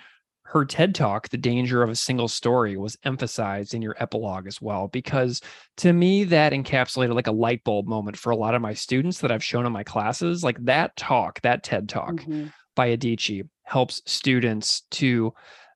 her 0.53 0.67
TED 0.67 0.95
Talk, 0.95 1.31
The 1.31 1.39
Danger 1.39 1.83
of 1.83 1.89
a 1.89 1.95
Single 1.97 2.29
Story, 2.29 2.77
was 2.77 2.99
emphasized 3.05 3.73
in 3.73 3.81
your 3.81 3.97
epilogue 3.99 4.47
as 4.47 4.61
well, 4.61 4.87
because 4.89 5.41
to 5.79 5.95
me, 5.95 6.25
that 6.25 6.53
encapsulated 6.53 7.15
like 7.15 7.27
a 7.27 7.33
light 7.33 7.65
bulb 7.65 7.87
moment 7.87 8.19
for 8.19 8.31
a 8.31 8.37
lot 8.37 8.55
of 8.55 8.61
my 8.61 8.75
students 8.75 9.21
that 9.21 9.33
I've 9.33 9.43
shown 9.43 9.65
in 9.65 9.73
my 9.73 9.83
classes. 9.83 10.45
Like 10.45 10.63
that 10.65 10.95
talk, 10.97 11.41
that 11.41 11.63
TED 11.63 11.89
Talk 11.89 12.17
Mhm. 12.17 12.53
by 12.77 12.95
Adichie 12.95 13.49
helps 13.63 14.03
students 14.05 14.83
to 14.91 15.33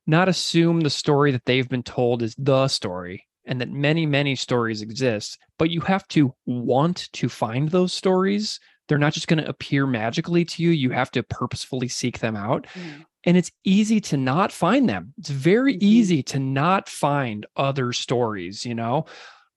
not 0.06 0.28
assume 0.28 0.80
the 0.80 0.90
story 0.90 1.32
that 1.32 1.46
they've 1.46 1.68
been 1.68 1.82
told 1.82 2.22
is 2.22 2.34
the 2.36 2.68
story 2.68 3.24
and 3.46 3.60
that 3.62 3.70
many, 3.70 4.04
many 4.04 4.36
stories 4.36 4.82
exist, 4.82 5.38
but 5.58 5.70
you 5.70 5.80
have 5.80 6.06
to 6.08 6.34
want 6.44 7.08
to 7.14 7.30
find 7.30 7.70
those 7.70 7.94
stories. 7.94 8.60
They're 8.88 8.98
not 8.98 9.14
just 9.14 9.26
going 9.26 9.42
to 9.42 9.48
appear 9.48 9.86
magically 9.86 10.44
to 10.44 10.62
you. 10.62 10.70
You 10.70 10.90
have 10.90 11.10
to 11.12 11.22
purposefully 11.22 11.88
seek 11.88 12.18
them 12.18 12.36
out. 12.36 12.66
Mm. 12.74 13.04
And 13.26 13.36
it's 13.36 13.50
easy 13.64 14.00
to 14.02 14.16
not 14.16 14.52
find 14.52 14.88
them. 14.88 15.12
It's 15.18 15.30
very 15.30 15.76
Mhm. 15.80 15.80
easy 15.80 16.22
to 16.24 16.38
not 16.38 16.88
find 16.88 17.44
other 17.56 17.92
stories, 17.92 18.64
you 18.64 18.74
know? 18.74 19.06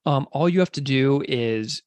Um, 0.05 0.27
all 0.31 0.49
you 0.49 0.59
have 0.59 0.71
to 0.73 0.81
do 0.81 1.23
is 1.27 1.83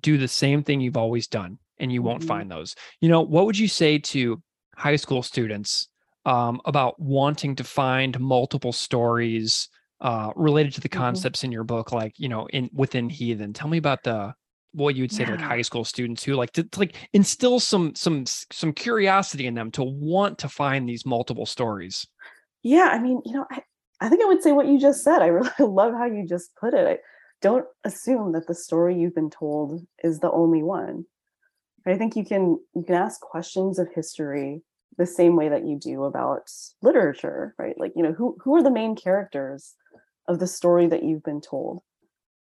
do 0.00 0.18
the 0.18 0.28
same 0.28 0.62
thing 0.62 0.80
you've 0.80 0.96
always 0.96 1.26
done 1.28 1.58
and 1.78 1.92
you 1.92 2.02
won't 2.02 2.22
Mhm. 2.22 2.26
find 2.26 2.50
those. 2.50 2.74
You 3.00 3.08
know, 3.08 3.20
what 3.22 3.46
would 3.46 3.58
you 3.58 3.68
say 3.68 3.98
to 3.98 4.42
high 4.76 4.96
school 4.96 5.22
students 5.22 5.88
um, 6.26 6.60
about 6.66 7.00
wanting 7.00 7.56
to 7.56 7.64
find 7.64 8.18
multiple 8.20 8.72
stories 8.72 9.68
uh, 10.00 10.32
related 10.36 10.72
to 10.74 10.80
the 10.80 10.88
Mhm. 10.94 10.98
concepts 10.98 11.44
in 11.44 11.52
your 11.52 11.64
book, 11.64 11.92
like 11.92 12.14
you 12.18 12.28
know, 12.28 12.46
in 12.48 12.70
within 12.72 13.08
Heathen? 13.10 13.52
Tell 13.52 13.68
me 13.68 13.78
about 13.78 14.02
the 14.04 14.34
what 14.72 14.94
you 14.94 15.02
would 15.02 15.12
say 15.12 15.24
to 15.24 15.32
like 15.32 15.40
high 15.40 15.62
school 15.62 15.84
students 15.84 16.22
who 16.22 16.34
like 16.34 16.52
to, 16.52 16.62
to 16.62 16.78
like 16.80 16.96
instill 17.12 17.60
some 17.60 17.94
some 17.94 18.24
some 18.26 18.72
curiosity 18.72 19.46
in 19.46 19.54
them 19.54 19.70
to 19.72 19.82
want 19.82 20.38
to 20.38 20.48
find 20.48 20.88
these 20.88 21.04
multiple 21.04 21.46
stories. 21.46 22.06
Yeah, 22.62 22.88
I 22.92 22.98
mean, 23.00 23.22
you 23.24 23.32
know, 23.32 23.46
I, 23.50 23.62
I 24.00 24.08
think 24.08 24.22
I 24.22 24.26
would 24.26 24.42
say 24.42 24.52
what 24.52 24.68
you 24.68 24.78
just 24.78 25.02
said. 25.02 25.22
I 25.22 25.26
really 25.26 25.50
love 25.60 25.92
how 25.94 26.04
you 26.04 26.26
just 26.26 26.54
put 26.56 26.74
it. 26.74 26.86
I, 26.86 26.98
don't 27.40 27.66
assume 27.84 28.32
that 28.32 28.46
the 28.46 28.54
story 28.54 28.98
you've 28.98 29.14
been 29.14 29.30
told 29.30 29.86
is 30.02 30.20
the 30.20 30.30
only 30.30 30.62
one. 30.62 31.06
I 31.86 31.96
think 31.96 32.14
you 32.14 32.24
can 32.24 32.58
you 32.74 32.84
can 32.84 32.94
ask 32.94 33.20
questions 33.20 33.78
of 33.78 33.88
history 33.94 34.62
the 34.98 35.06
same 35.06 35.36
way 35.36 35.48
that 35.48 35.66
you 35.66 35.78
do 35.78 36.04
about 36.04 36.50
literature, 36.82 37.54
right? 37.58 37.78
Like, 37.78 37.92
you 37.96 38.02
know, 38.02 38.12
who 38.12 38.36
who 38.42 38.54
are 38.56 38.62
the 38.62 38.70
main 38.70 38.94
characters 38.94 39.74
of 40.28 40.38
the 40.38 40.46
story 40.46 40.86
that 40.88 41.02
you've 41.02 41.22
been 41.22 41.40
told? 41.40 41.82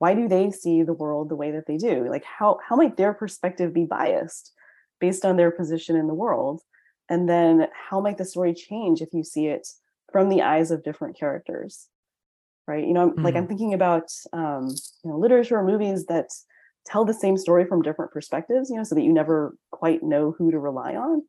Why 0.05 0.13
do 0.15 0.29
they 0.29 0.51
see 0.51 0.83
the 0.83 0.93
world 1.03 1.31
the 1.31 1.41
way 1.43 1.51
that 1.53 1.67
they 1.67 1.79
do? 1.79 1.97
Like 2.15 2.27
how 2.39 2.59
how 2.67 2.77
might 2.77 2.97
their 2.99 3.15
perspective 3.15 3.73
be 3.73 3.87
biased 3.87 4.53
based 5.01 5.25
on 5.25 5.37
their 5.37 5.51
position 5.61 5.97
in 5.97 6.09
the 6.09 6.21
world? 6.25 6.61
And 7.13 7.27
then 7.33 7.69
how 7.89 7.99
might 8.01 8.19
the 8.19 8.31
story 8.33 8.53
change 8.53 9.01
if 9.01 9.11
you 9.17 9.25
see 9.25 9.47
it 9.47 9.67
from 10.13 10.29
the 10.29 10.43
eyes 10.53 10.71
of 10.71 10.85
different 10.85 11.19
characters? 11.19 11.89
Right? 12.71 12.87
You 12.89 12.95
know, 12.97 13.07
I'm- 13.09 13.23
like 13.25 13.35
I'm 13.39 13.49
thinking 13.51 13.73
about 13.73 14.09
um, 14.41 14.65
you 15.03 15.09
know, 15.11 15.19
literature 15.25 15.57
or 15.59 15.65
movies 15.73 16.05
that 16.13 16.29
tell 16.91 17.05
the 17.07 17.21
same 17.25 17.39
story 17.39 17.65
from 17.65 17.81
different 17.81 18.13
perspectives, 18.13 18.69
you 18.69 18.77
know, 18.77 18.85
so 18.85 18.95
that 18.95 19.07
you 19.09 19.13
never 19.23 19.57
quite 19.81 20.03
know 20.03 20.25
who 20.37 20.51
to 20.51 20.59
rely 20.59 20.93
on. 21.07 21.23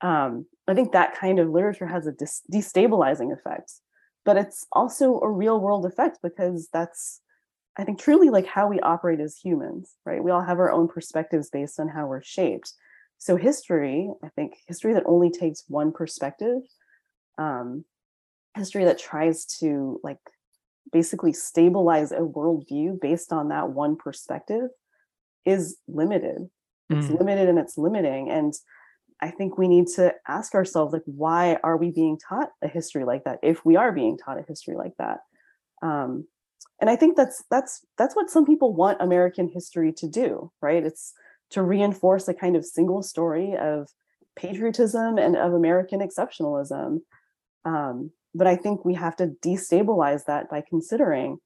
Um, 0.00 0.46
I 0.70 0.74
think 0.74 0.92
that 0.92 1.18
kind 1.22 1.40
of 1.40 1.50
literature 1.56 1.88
has 1.94 2.06
a 2.06 2.12
dis- 2.12 2.46
destabilizing 2.52 3.32
effect, 3.32 3.72
but 4.24 4.36
it's 4.36 4.60
also 4.70 5.18
a 5.20 5.30
real 5.42 5.58
world 5.60 5.84
effect 5.90 6.16
because 6.22 6.68
that's, 6.72 7.20
I 7.78 7.84
think, 7.84 7.98
truly 8.00 8.30
like 8.30 8.46
how 8.46 8.68
we 8.68 8.80
operate 8.80 9.20
as 9.20 9.36
humans, 9.36 9.94
right? 10.04 10.22
We 10.24 10.30
all 10.30 10.42
have 10.42 10.58
our 10.58 10.72
own 10.72 10.88
perspectives 10.88 11.50
based 11.50 11.78
on 11.78 11.88
how 11.88 12.06
we're 12.06 12.22
shaped. 12.22 12.72
So 13.18 13.36
history, 13.36 14.10
I 14.24 14.28
think, 14.30 14.54
history 14.66 14.94
that 14.94 15.04
only 15.06 15.30
takes 15.30 15.64
one 15.68 15.92
perspective, 15.92 16.58
um, 17.38 17.84
history 18.56 18.84
that 18.84 18.98
tries 18.98 19.44
to 19.60 20.00
like 20.02 20.18
basically 20.92 21.32
stabilize 21.32 22.12
a 22.12 22.20
worldview 22.20 23.00
based 23.00 23.32
on 23.32 23.48
that 23.48 23.70
one 23.70 23.96
perspective 23.96 24.70
is 25.44 25.78
limited. 25.88 26.48
It's 26.88 27.08
Mm. 27.08 27.18
limited 27.18 27.48
and 27.48 27.58
it's 27.58 27.76
limiting. 27.76 28.30
And 28.30 28.54
I 29.20 29.30
think 29.30 29.58
we 29.58 29.68
need 29.68 29.88
to 29.96 30.14
ask 30.28 30.54
ourselves, 30.54 30.92
like, 30.92 31.02
why 31.04 31.56
are 31.64 31.76
we 31.76 31.90
being 31.90 32.18
taught 32.18 32.50
a 32.62 32.68
history 32.68 33.04
like 33.04 33.24
that? 33.24 33.38
If 33.42 33.64
we 33.64 33.76
are 33.76 33.92
being 33.92 34.16
taught 34.18 34.38
a 34.38 34.42
history 34.42 34.76
like 34.76 34.92
that, 34.98 35.20
um, 35.82 36.26
and 36.80 36.90
I 36.90 36.96
think 36.96 37.16
that's 37.16 37.42
that's 37.50 37.84
that's 37.96 38.14
what 38.14 38.30
some 38.30 38.44
people 38.44 38.74
want 38.74 39.00
American 39.00 39.48
history 39.48 39.92
to 39.94 40.08
do, 40.08 40.52
right? 40.60 40.84
It's 40.84 41.14
to 41.50 41.62
reinforce 41.62 42.28
a 42.28 42.34
kind 42.34 42.56
of 42.56 42.64
single 42.64 43.02
story 43.02 43.56
of 43.56 43.88
patriotism 44.36 45.16
and 45.16 45.36
of 45.36 45.54
American 45.54 46.00
exceptionalism. 46.00 47.00
Um, 47.64 48.10
but 48.34 48.46
I 48.46 48.56
think 48.56 48.84
we 48.84 48.94
have 48.94 49.16
to 49.16 49.28
destabilize 49.44 50.26
that 50.26 50.50
by 50.50 50.62
considering, 50.68 51.38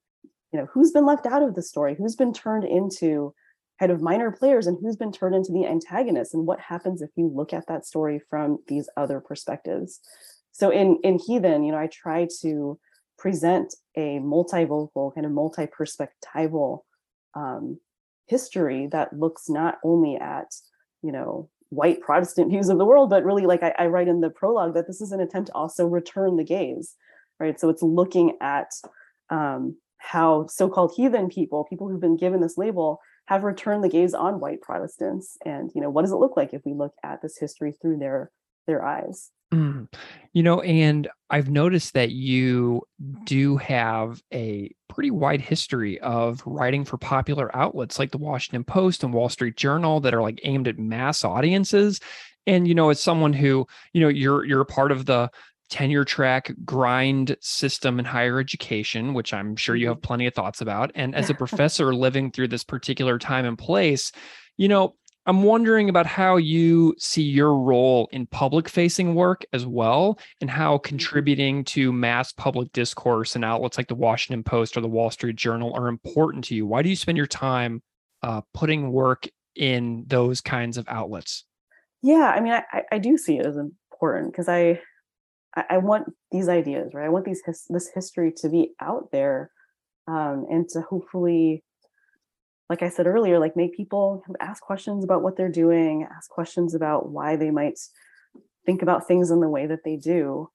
you 0.51 0.59
know, 0.59 0.67
who's 0.73 0.91
been 0.91 1.05
left 1.05 1.25
out 1.25 1.43
of 1.43 1.55
the 1.55 1.61
story, 1.61 1.95
who's 1.95 2.15
been 2.15 2.33
turned 2.33 2.65
into 2.65 3.33
kind 3.79 3.91
of 3.91 4.01
minor 4.01 4.31
players, 4.31 4.67
and 4.67 4.77
who's 4.81 4.97
been 4.97 5.11
turned 5.11 5.33
into 5.33 5.51
the 5.51 5.65
antagonists, 5.65 6.33
and 6.33 6.45
what 6.45 6.59
happens 6.59 7.01
if 7.01 7.09
you 7.15 7.31
look 7.33 7.53
at 7.53 7.67
that 7.67 7.85
story 7.85 8.19
from 8.29 8.59
these 8.67 8.89
other 8.97 9.21
perspectives. 9.21 10.01
So 10.51 10.69
in 10.69 10.99
in 11.03 11.19
Heathen, 11.19 11.63
you 11.63 11.71
know, 11.71 11.79
I 11.79 11.87
try 11.87 12.27
to 12.41 12.77
present 13.21 13.75
a 13.95 14.17
multivocal, 14.19 15.13
kind 15.13 15.27
of 15.27 15.31
multi-perspectival 15.31 16.79
um, 17.35 17.79
history 18.25 18.87
that 18.87 19.13
looks 19.13 19.47
not 19.47 19.77
only 19.83 20.15
at, 20.17 20.47
you 21.03 21.11
know, 21.11 21.47
white 21.69 22.01
Protestant 22.01 22.49
views 22.49 22.67
of 22.69 22.79
the 22.79 22.85
world, 22.85 23.11
but 23.11 23.23
really, 23.23 23.45
like 23.45 23.61
I, 23.61 23.75
I 23.77 23.85
write 23.87 24.07
in 24.07 24.21
the 24.21 24.31
prologue, 24.31 24.73
that 24.73 24.87
this 24.87 25.01
is 25.01 25.11
an 25.11 25.21
attempt 25.21 25.47
to 25.47 25.53
also 25.53 25.85
return 25.85 26.35
the 26.35 26.43
gaze, 26.43 26.95
right? 27.39 27.59
So 27.59 27.69
it's 27.69 27.83
looking 27.83 28.37
at 28.41 28.71
um, 29.29 29.77
how 29.99 30.47
so-called 30.47 30.93
heathen 30.97 31.29
people, 31.29 31.65
people 31.65 31.87
who've 31.87 32.01
been 32.01 32.17
given 32.17 32.41
this 32.41 32.57
label, 32.57 32.99
have 33.27 33.43
returned 33.43 33.83
the 33.83 33.89
gaze 33.89 34.15
on 34.15 34.39
white 34.39 34.61
Protestants, 34.61 35.37
and 35.45 35.69
you 35.75 35.81
know, 35.81 35.91
what 35.91 36.01
does 36.01 36.11
it 36.11 36.15
look 36.15 36.35
like 36.35 36.55
if 36.55 36.63
we 36.65 36.73
look 36.73 36.93
at 37.03 37.21
this 37.21 37.37
history 37.37 37.75
through 37.79 37.99
their 37.99 38.31
their 38.71 38.85
eyes? 38.85 39.29
Mm. 39.53 39.87
You 40.33 40.43
know, 40.43 40.61
and 40.61 41.09
I've 41.29 41.49
noticed 41.49 41.93
that 41.93 42.11
you 42.11 42.83
do 43.25 43.57
have 43.57 44.21
a 44.33 44.73
pretty 44.87 45.11
wide 45.11 45.41
history 45.41 45.99
of 45.99 46.41
writing 46.45 46.85
for 46.85 46.97
popular 46.97 47.53
outlets 47.55 47.99
like 47.99 48.11
the 48.11 48.17
Washington 48.17 48.63
Post 48.63 49.03
and 49.03 49.13
Wall 49.13 49.27
Street 49.27 49.57
Journal 49.57 49.99
that 50.01 50.13
are 50.13 50.21
like 50.21 50.39
aimed 50.43 50.69
at 50.69 50.79
mass 50.79 51.25
audiences. 51.25 51.99
And 52.47 52.67
you 52.67 52.73
know, 52.73 52.89
as 52.89 53.01
someone 53.01 53.33
who, 53.33 53.67
you 53.93 54.01
know, 54.01 54.07
you're 54.07 54.45
you're 54.45 54.61
a 54.61 54.65
part 54.65 54.91
of 54.91 55.05
the 55.05 55.29
tenure 55.69 56.03
track 56.03 56.51
grind 56.65 57.35
system 57.39 57.99
in 57.99 58.05
higher 58.05 58.39
education, 58.39 59.13
which 59.13 59.33
I'm 59.33 59.55
sure 59.55 59.75
you 59.75 59.87
have 59.87 60.01
plenty 60.01 60.27
of 60.27 60.33
thoughts 60.33 60.61
about. 60.61 60.91
And 60.95 61.13
as 61.15 61.29
a 61.29 61.33
professor 61.35 61.93
living 61.93 62.31
through 62.31 62.49
this 62.49 62.63
particular 62.63 63.17
time 63.19 63.45
and 63.45 63.57
place, 63.57 64.11
you 64.57 64.67
know, 64.67 64.95
I'm 65.25 65.43
wondering 65.43 65.87
about 65.87 66.07
how 66.07 66.37
you 66.37 66.95
see 66.97 67.21
your 67.21 67.55
role 67.55 68.09
in 68.11 68.25
public 68.25 68.67
facing 68.67 69.13
work 69.13 69.45
as 69.53 69.65
well, 69.67 70.19
and 70.41 70.49
how 70.49 70.79
contributing 70.79 71.63
to 71.65 71.93
mass 71.93 72.31
public 72.31 72.71
discourse 72.73 73.35
and 73.35 73.45
outlets 73.45 73.77
like 73.77 73.87
the 73.87 73.95
Washington 73.95 74.43
Post 74.43 74.75
or 74.75 74.81
the 74.81 74.87
Wall 74.87 75.11
Street 75.11 75.35
Journal 75.35 75.73
are 75.75 75.87
important 75.87 76.45
to 76.45 76.55
you. 76.55 76.65
Why 76.65 76.81
do 76.81 76.89
you 76.89 76.95
spend 76.95 77.17
your 77.17 77.27
time 77.27 77.83
uh, 78.23 78.41
putting 78.53 78.91
work 78.91 79.27
in 79.55 80.05
those 80.07 80.41
kinds 80.41 80.77
of 80.77 80.87
outlets? 80.87 81.45
Yeah, 82.01 82.33
I 82.35 82.39
mean, 82.39 82.53
I, 82.53 82.83
I- 82.91 82.97
do 82.97 83.15
see 83.17 83.37
it 83.37 83.45
as 83.45 83.57
important 83.57 84.31
because 84.31 84.49
I, 84.49 84.81
I 85.55 85.63
I 85.71 85.77
want 85.77 86.07
these 86.31 86.49
ideas, 86.49 86.93
right? 86.95 87.05
I 87.05 87.09
want 87.09 87.25
these 87.25 87.41
his, 87.45 87.65
this 87.69 87.91
history 87.93 88.33
to 88.37 88.49
be 88.49 88.71
out 88.81 89.09
there 89.11 89.51
um, 90.07 90.47
and 90.49 90.67
to 90.69 90.81
hopefully 90.81 91.63
like 92.71 92.81
i 92.81 92.89
said 92.89 93.05
earlier 93.05 93.37
like 93.37 93.57
make 93.57 93.75
people 93.75 94.23
ask 94.39 94.63
questions 94.63 95.03
about 95.03 95.21
what 95.21 95.35
they're 95.35 95.51
doing 95.51 96.07
ask 96.15 96.29
questions 96.29 96.73
about 96.73 97.09
why 97.09 97.35
they 97.35 97.51
might 97.51 97.77
think 98.65 98.81
about 98.81 99.07
things 99.07 99.31
in 99.31 99.39
the 99.39 99.49
way 99.49 99.65
that 99.65 99.83
they 99.83 99.97
do. 99.97 100.49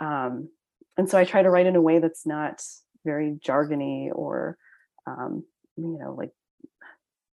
Um, 0.00 0.50
and 0.96 1.08
so 1.10 1.18
i 1.18 1.24
try 1.24 1.42
to 1.42 1.50
write 1.50 1.66
in 1.66 1.76
a 1.76 1.82
way 1.82 1.98
that's 1.98 2.24
not 2.24 2.62
very 3.04 3.38
jargony 3.44 4.10
or 4.12 4.56
um, 5.06 5.44
you 5.76 5.98
know 6.00 6.14
like 6.14 6.30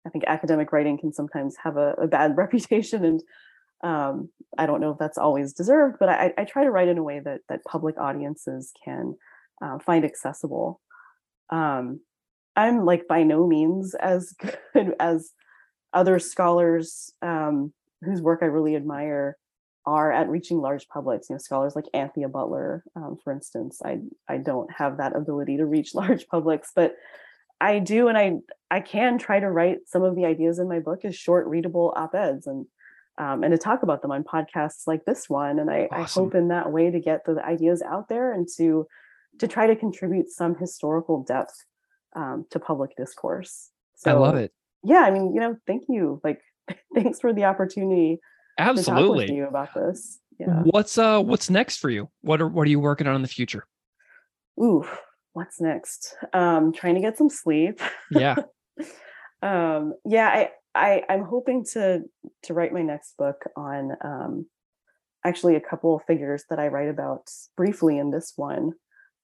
i 0.07 0.09
think 0.09 0.23
academic 0.25 0.71
writing 0.71 0.97
can 0.97 1.13
sometimes 1.13 1.55
have 1.63 1.77
a, 1.77 1.93
a 1.93 2.07
bad 2.07 2.35
reputation 2.43 3.05
and 3.05 3.23
um, 3.83 4.29
i 4.57 4.65
don't 4.65 4.81
know 4.81 4.91
if 4.91 4.97
that's 4.97 5.17
always 5.17 5.53
deserved 5.53 5.97
but 5.99 6.09
I, 6.09 6.33
I, 6.37 6.43
try 6.45 6.63
to 6.63 6.71
write 6.71 6.87
in 6.87 6.97
a 6.97 7.03
way 7.03 7.19
that 7.19 7.41
that 7.49 7.65
public 7.65 7.97
audiences 7.99 8.71
can 8.83 9.15
uh, 9.61 9.77
find 9.79 10.03
accessible. 10.05 10.81
Um, 11.49 11.99
i'm 12.55 12.85
like 12.85 13.07
by 13.07 13.23
no 13.23 13.47
means 13.47 13.95
as 13.95 14.33
good 14.33 14.95
as 14.99 15.31
other 15.93 16.17
scholars 16.19 17.11
um, 17.21 17.71
whose 18.01 18.21
work 18.21 18.39
i 18.41 18.45
really 18.45 18.75
admire 18.75 19.37
are 19.85 20.11
at 20.11 20.29
reaching 20.29 20.59
large 20.59 20.87
publics. 20.87 21.29
You 21.29 21.35
know, 21.35 21.39
scholars 21.39 21.75
like 21.75 21.85
Anthea 21.93 22.29
Butler, 22.29 22.83
um, 22.95 23.17
for 23.23 23.33
instance. 23.33 23.81
I 23.83 23.99
I 24.27 24.37
don't 24.37 24.71
have 24.71 24.97
that 24.97 25.15
ability 25.15 25.57
to 25.57 25.65
reach 25.65 25.95
large 25.95 26.27
publics, 26.27 26.71
but 26.75 26.95
I 27.59 27.79
do, 27.79 28.07
and 28.07 28.17
I 28.17 28.39
I 28.71 28.79
can 28.79 29.17
try 29.17 29.39
to 29.39 29.49
write 29.49 29.79
some 29.87 30.03
of 30.03 30.15
the 30.15 30.25
ideas 30.25 30.59
in 30.59 30.69
my 30.69 30.79
book 30.79 31.05
as 31.05 31.15
short, 31.15 31.47
readable 31.47 31.93
op-eds, 31.95 32.47
and 32.47 32.65
um, 33.17 33.43
and 33.43 33.51
to 33.51 33.57
talk 33.57 33.83
about 33.83 34.01
them 34.01 34.11
on 34.11 34.23
podcasts 34.23 34.87
like 34.87 35.05
this 35.05 35.29
one. 35.29 35.59
And 35.59 35.69
I, 35.69 35.87
awesome. 35.91 36.21
I 36.21 36.23
hope 36.23 36.35
in 36.35 36.47
that 36.47 36.71
way 36.71 36.89
to 36.89 36.99
get 36.99 37.25
the 37.25 37.43
ideas 37.45 37.81
out 37.81 38.09
there 38.09 38.33
and 38.33 38.47
to 38.57 38.87
to 39.39 39.47
try 39.47 39.67
to 39.67 39.75
contribute 39.75 40.29
some 40.29 40.55
historical 40.55 41.23
depth 41.23 41.65
um, 42.15 42.45
to 42.51 42.59
public 42.59 42.95
discourse. 42.95 43.69
So, 43.95 44.11
I 44.11 44.19
love 44.19 44.35
it. 44.35 44.51
Yeah, 44.83 45.01
I 45.01 45.11
mean, 45.11 45.33
you 45.33 45.39
know, 45.39 45.57
thank 45.65 45.83
you. 45.87 46.19
Like, 46.23 46.41
thanks 46.95 47.19
for 47.19 47.33
the 47.33 47.45
opportunity 47.45 48.19
absolutely 48.57 48.85
to 48.85 49.07
talk 49.07 49.17
with 49.17 49.29
you 49.29 49.47
about 49.47 49.73
this. 49.73 50.19
Yeah. 50.39 50.61
What's 50.63 50.97
uh 50.97 51.21
what's 51.21 51.49
next 51.49 51.77
for 51.77 51.89
you? 51.89 52.09
What 52.21 52.41
are 52.41 52.47
what 52.47 52.63
are 52.63 52.69
you 52.69 52.79
working 52.79 53.07
on 53.07 53.15
in 53.15 53.21
the 53.21 53.27
future? 53.27 53.65
Ooh, 54.61 54.85
what's 55.33 55.61
next? 55.61 56.15
Um 56.33 56.73
trying 56.73 56.95
to 56.95 57.01
get 57.01 57.17
some 57.17 57.29
sleep. 57.29 57.79
Yeah. 58.09 58.35
um 59.41 59.93
yeah, 60.05 60.27
I 60.27 60.49
I 60.75 61.03
I'm 61.09 61.23
hoping 61.23 61.65
to 61.73 62.03
to 62.43 62.53
write 62.53 62.73
my 62.73 62.81
next 62.81 63.15
book 63.17 63.43
on 63.55 63.91
um 64.03 64.45
actually 65.25 65.55
a 65.55 65.61
couple 65.61 65.95
of 65.95 66.03
figures 66.05 66.43
that 66.49 66.59
I 66.59 66.67
write 66.67 66.89
about 66.89 67.29
briefly 67.55 67.97
in 67.97 68.11
this 68.11 68.33
one. 68.35 68.71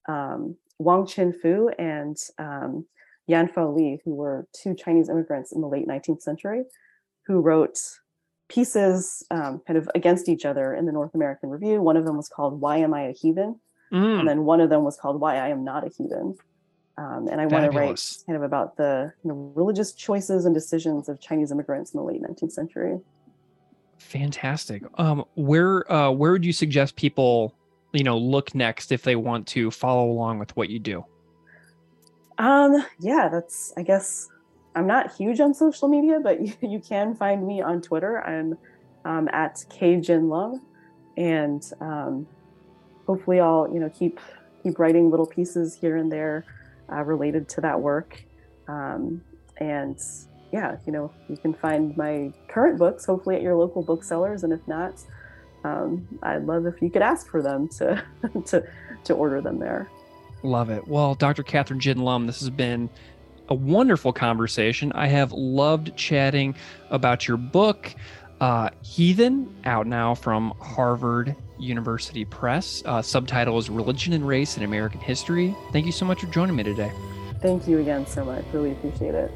Um 0.08 0.58
Wong 0.80 1.06
Chin 1.06 1.34
Foo 1.34 1.70
and 1.78 2.18
um 2.38 2.86
Yan 3.28 3.48
Phou 3.48 3.76
Lee, 3.76 4.02
who 4.04 4.16
were 4.16 4.48
two 4.54 4.74
Chinese 4.74 5.08
immigrants 5.08 5.52
in 5.52 5.62
the 5.62 5.68
late 5.68 5.88
19th 5.88 6.24
century, 6.24 6.64
who 7.28 7.42
wrote 7.42 7.78
pieces 8.50 9.24
um, 9.30 9.62
kind 9.68 9.78
of 9.78 9.88
against 9.94 10.28
each 10.28 10.46
other 10.46 10.74
in 10.74 10.88
the 10.88 10.92
North 10.92 11.14
American 11.14 11.50
Review. 11.50 11.80
One 11.80 11.96
of 11.96 12.06
them 12.06 12.18
was 12.18 12.28
called 12.28 12.60
"Why 12.60 12.78
Am 12.78 12.94
I 12.94 13.04
a 13.04 13.12
Heathen," 13.14 13.60
mm. 13.94 14.20
and 14.20 14.28
then 14.28 14.46
one 14.46 14.60
of 14.60 14.72
them 14.72 14.84
was 14.84 14.98
called 14.98 15.22
"Why 15.22 15.36
I 15.36 15.50
Am 15.50 15.64
Not 15.64 15.86
a 15.86 15.90
Heathen." 15.90 16.36
Um, 16.98 17.30
and 17.32 17.40
I 17.40 17.46
want 17.46 17.72
to 17.72 17.78
write 17.78 18.18
kind 18.26 18.36
of 18.36 18.44
about 18.44 18.76
the 18.76 19.14
you 19.24 19.30
know, 19.30 19.54
religious 19.56 19.94
choices 19.94 20.44
and 20.44 20.54
decisions 20.54 21.08
of 21.08 21.22
Chinese 21.22 21.50
immigrants 21.50 21.94
in 21.94 22.00
the 22.00 22.04
late 22.04 22.22
19th 22.22 22.52
century. 22.52 23.00
Fantastic. 24.00 24.84
Um, 24.98 25.24
where 25.36 25.90
uh, 25.92 26.12
where 26.12 26.32
would 26.32 26.44
you 26.44 26.52
suggest 26.52 26.96
people, 26.96 27.54
you 27.92 28.04
know, 28.04 28.18
look 28.18 28.54
next 28.54 28.92
if 28.92 29.04
they 29.04 29.16
want 29.16 29.48
to 29.48 29.72
follow 29.72 30.10
along 30.10 30.40
with 30.40 30.56
what 30.56 30.70
you 30.70 30.80
do? 30.80 31.06
Um, 32.38 32.86
yeah, 33.00 33.30
that's 33.30 33.74
I 33.78 33.84
guess 33.84 34.30
I'm 34.76 34.88
not 34.88 35.16
huge 35.16 35.40
on 35.40 35.54
social 35.54 35.88
media, 35.88 36.20
but 36.24 36.42
you, 36.46 36.54
you 36.62 36.80
can 36.80 37.16
find 37.16 37.46
me 37.46 37.62
on 37.62 37.82
Twitter. 37.82 38.22
I'm 38.26 38.58
um, 39.06 39.28
at 39.32 39.66
Love, 40.10 40.60
and 41.18 41.64
um, 41.82 42.28
hopefully 43.06 43.40
I'll 43.40 43.70
you 43.72 43.80
know 43.80 43.90
keep 43.90 44.20
keep 44.64 44.80
writing 44.80 45.10
little 45.10 45.26
pieces 45.26 45.74
here 45.74 45.98
and 45.98 46.12
there 46.12 46.46
uh, 46.92 47.04
related 47.04 47.50
to 47.50 47.62
that 47.62 47.80
work. 47.80 48.24
Um, 48.68 49.22
and 49.58 50.00
yeah, 50.54 50.78
you 50.86 50.94
know 50.94 51.12
you 51.28 51.38
can 51.38 51.54
find 51.54 51.96
my 51.98 52.32
current 52.48 52.78
books 52.78 53.06
hopefully 53.06 53.36
at 53.36 53.42
your 53.42 53.56
local 53.56 53.82
booksellers, 53.82 54.44
and 54.44 54.54
if 54.54 54.66
not, 54.68 54.94
um, 55.64 56.08
I'd 56.24 56.46
love 56.46 56.66
if 56.66 56.82
you 56.82 56.90
could 56.90 57.02
ask 57.02 57.30
for 57.30 57.42
them 57.42 57.68
to 57.70 58.04
to 58.46 58.64
to 59.06 59.14
order 59.14 59.42
them 59.42 59.60
there. 59.60 59.90
Love 60.44 60.70
it. 60.70 60.88
Well, 60.88 61.16
Dr. 61.16 61.44
Kathryn 61.44 61.80
Gin 61.80 62.00
Lum, 62.00 62.26
this 62.26 62.40
has 62.40 62.50
been 62.50 62.90
a 63.50 63.56
wonderful 63.56 64.14
conversation. 64.14 64.92
I 64.94 65.08
have 65.08 65.32
loved 65.34 65.96
chatting 65.98 66.56
about 66.92 67.28
your 67.28 67.38
book, 67.38 67.94
uh, 68.40 68.70
Heathen, 68.82 69.54
out 69.66 69.86
now 69.86 70.16
from 70.16 70.54
Harvard 70.62 71.36
University 71.58 72.24
Press. 72.24 72.82
Uh, 72.86 73.02
subtitle 73.02 73.58
is 73.58 73.70
Religion 73.70 74.14
and 74.14 74.26
Race 74.26 74.56
in 74.56 74.64
American 74.64 75.02
History. 75.02 75.56
Thank 75.74 75.86
you 75.86 75.92
so 75.92 76.06
much 76.06 76.22
for 76.22 76.28
joining 76.28 76.56
me 76.56 76.64
today. 76.64 76.92
Thank 77.42 77.68
you 77.68 77.80
again 77.80 78.06
so 78.06 78.24
much. 78.24 78.46
Really 78.54 78.72
appreciate 78.72 79.16
it. 79.16 79.32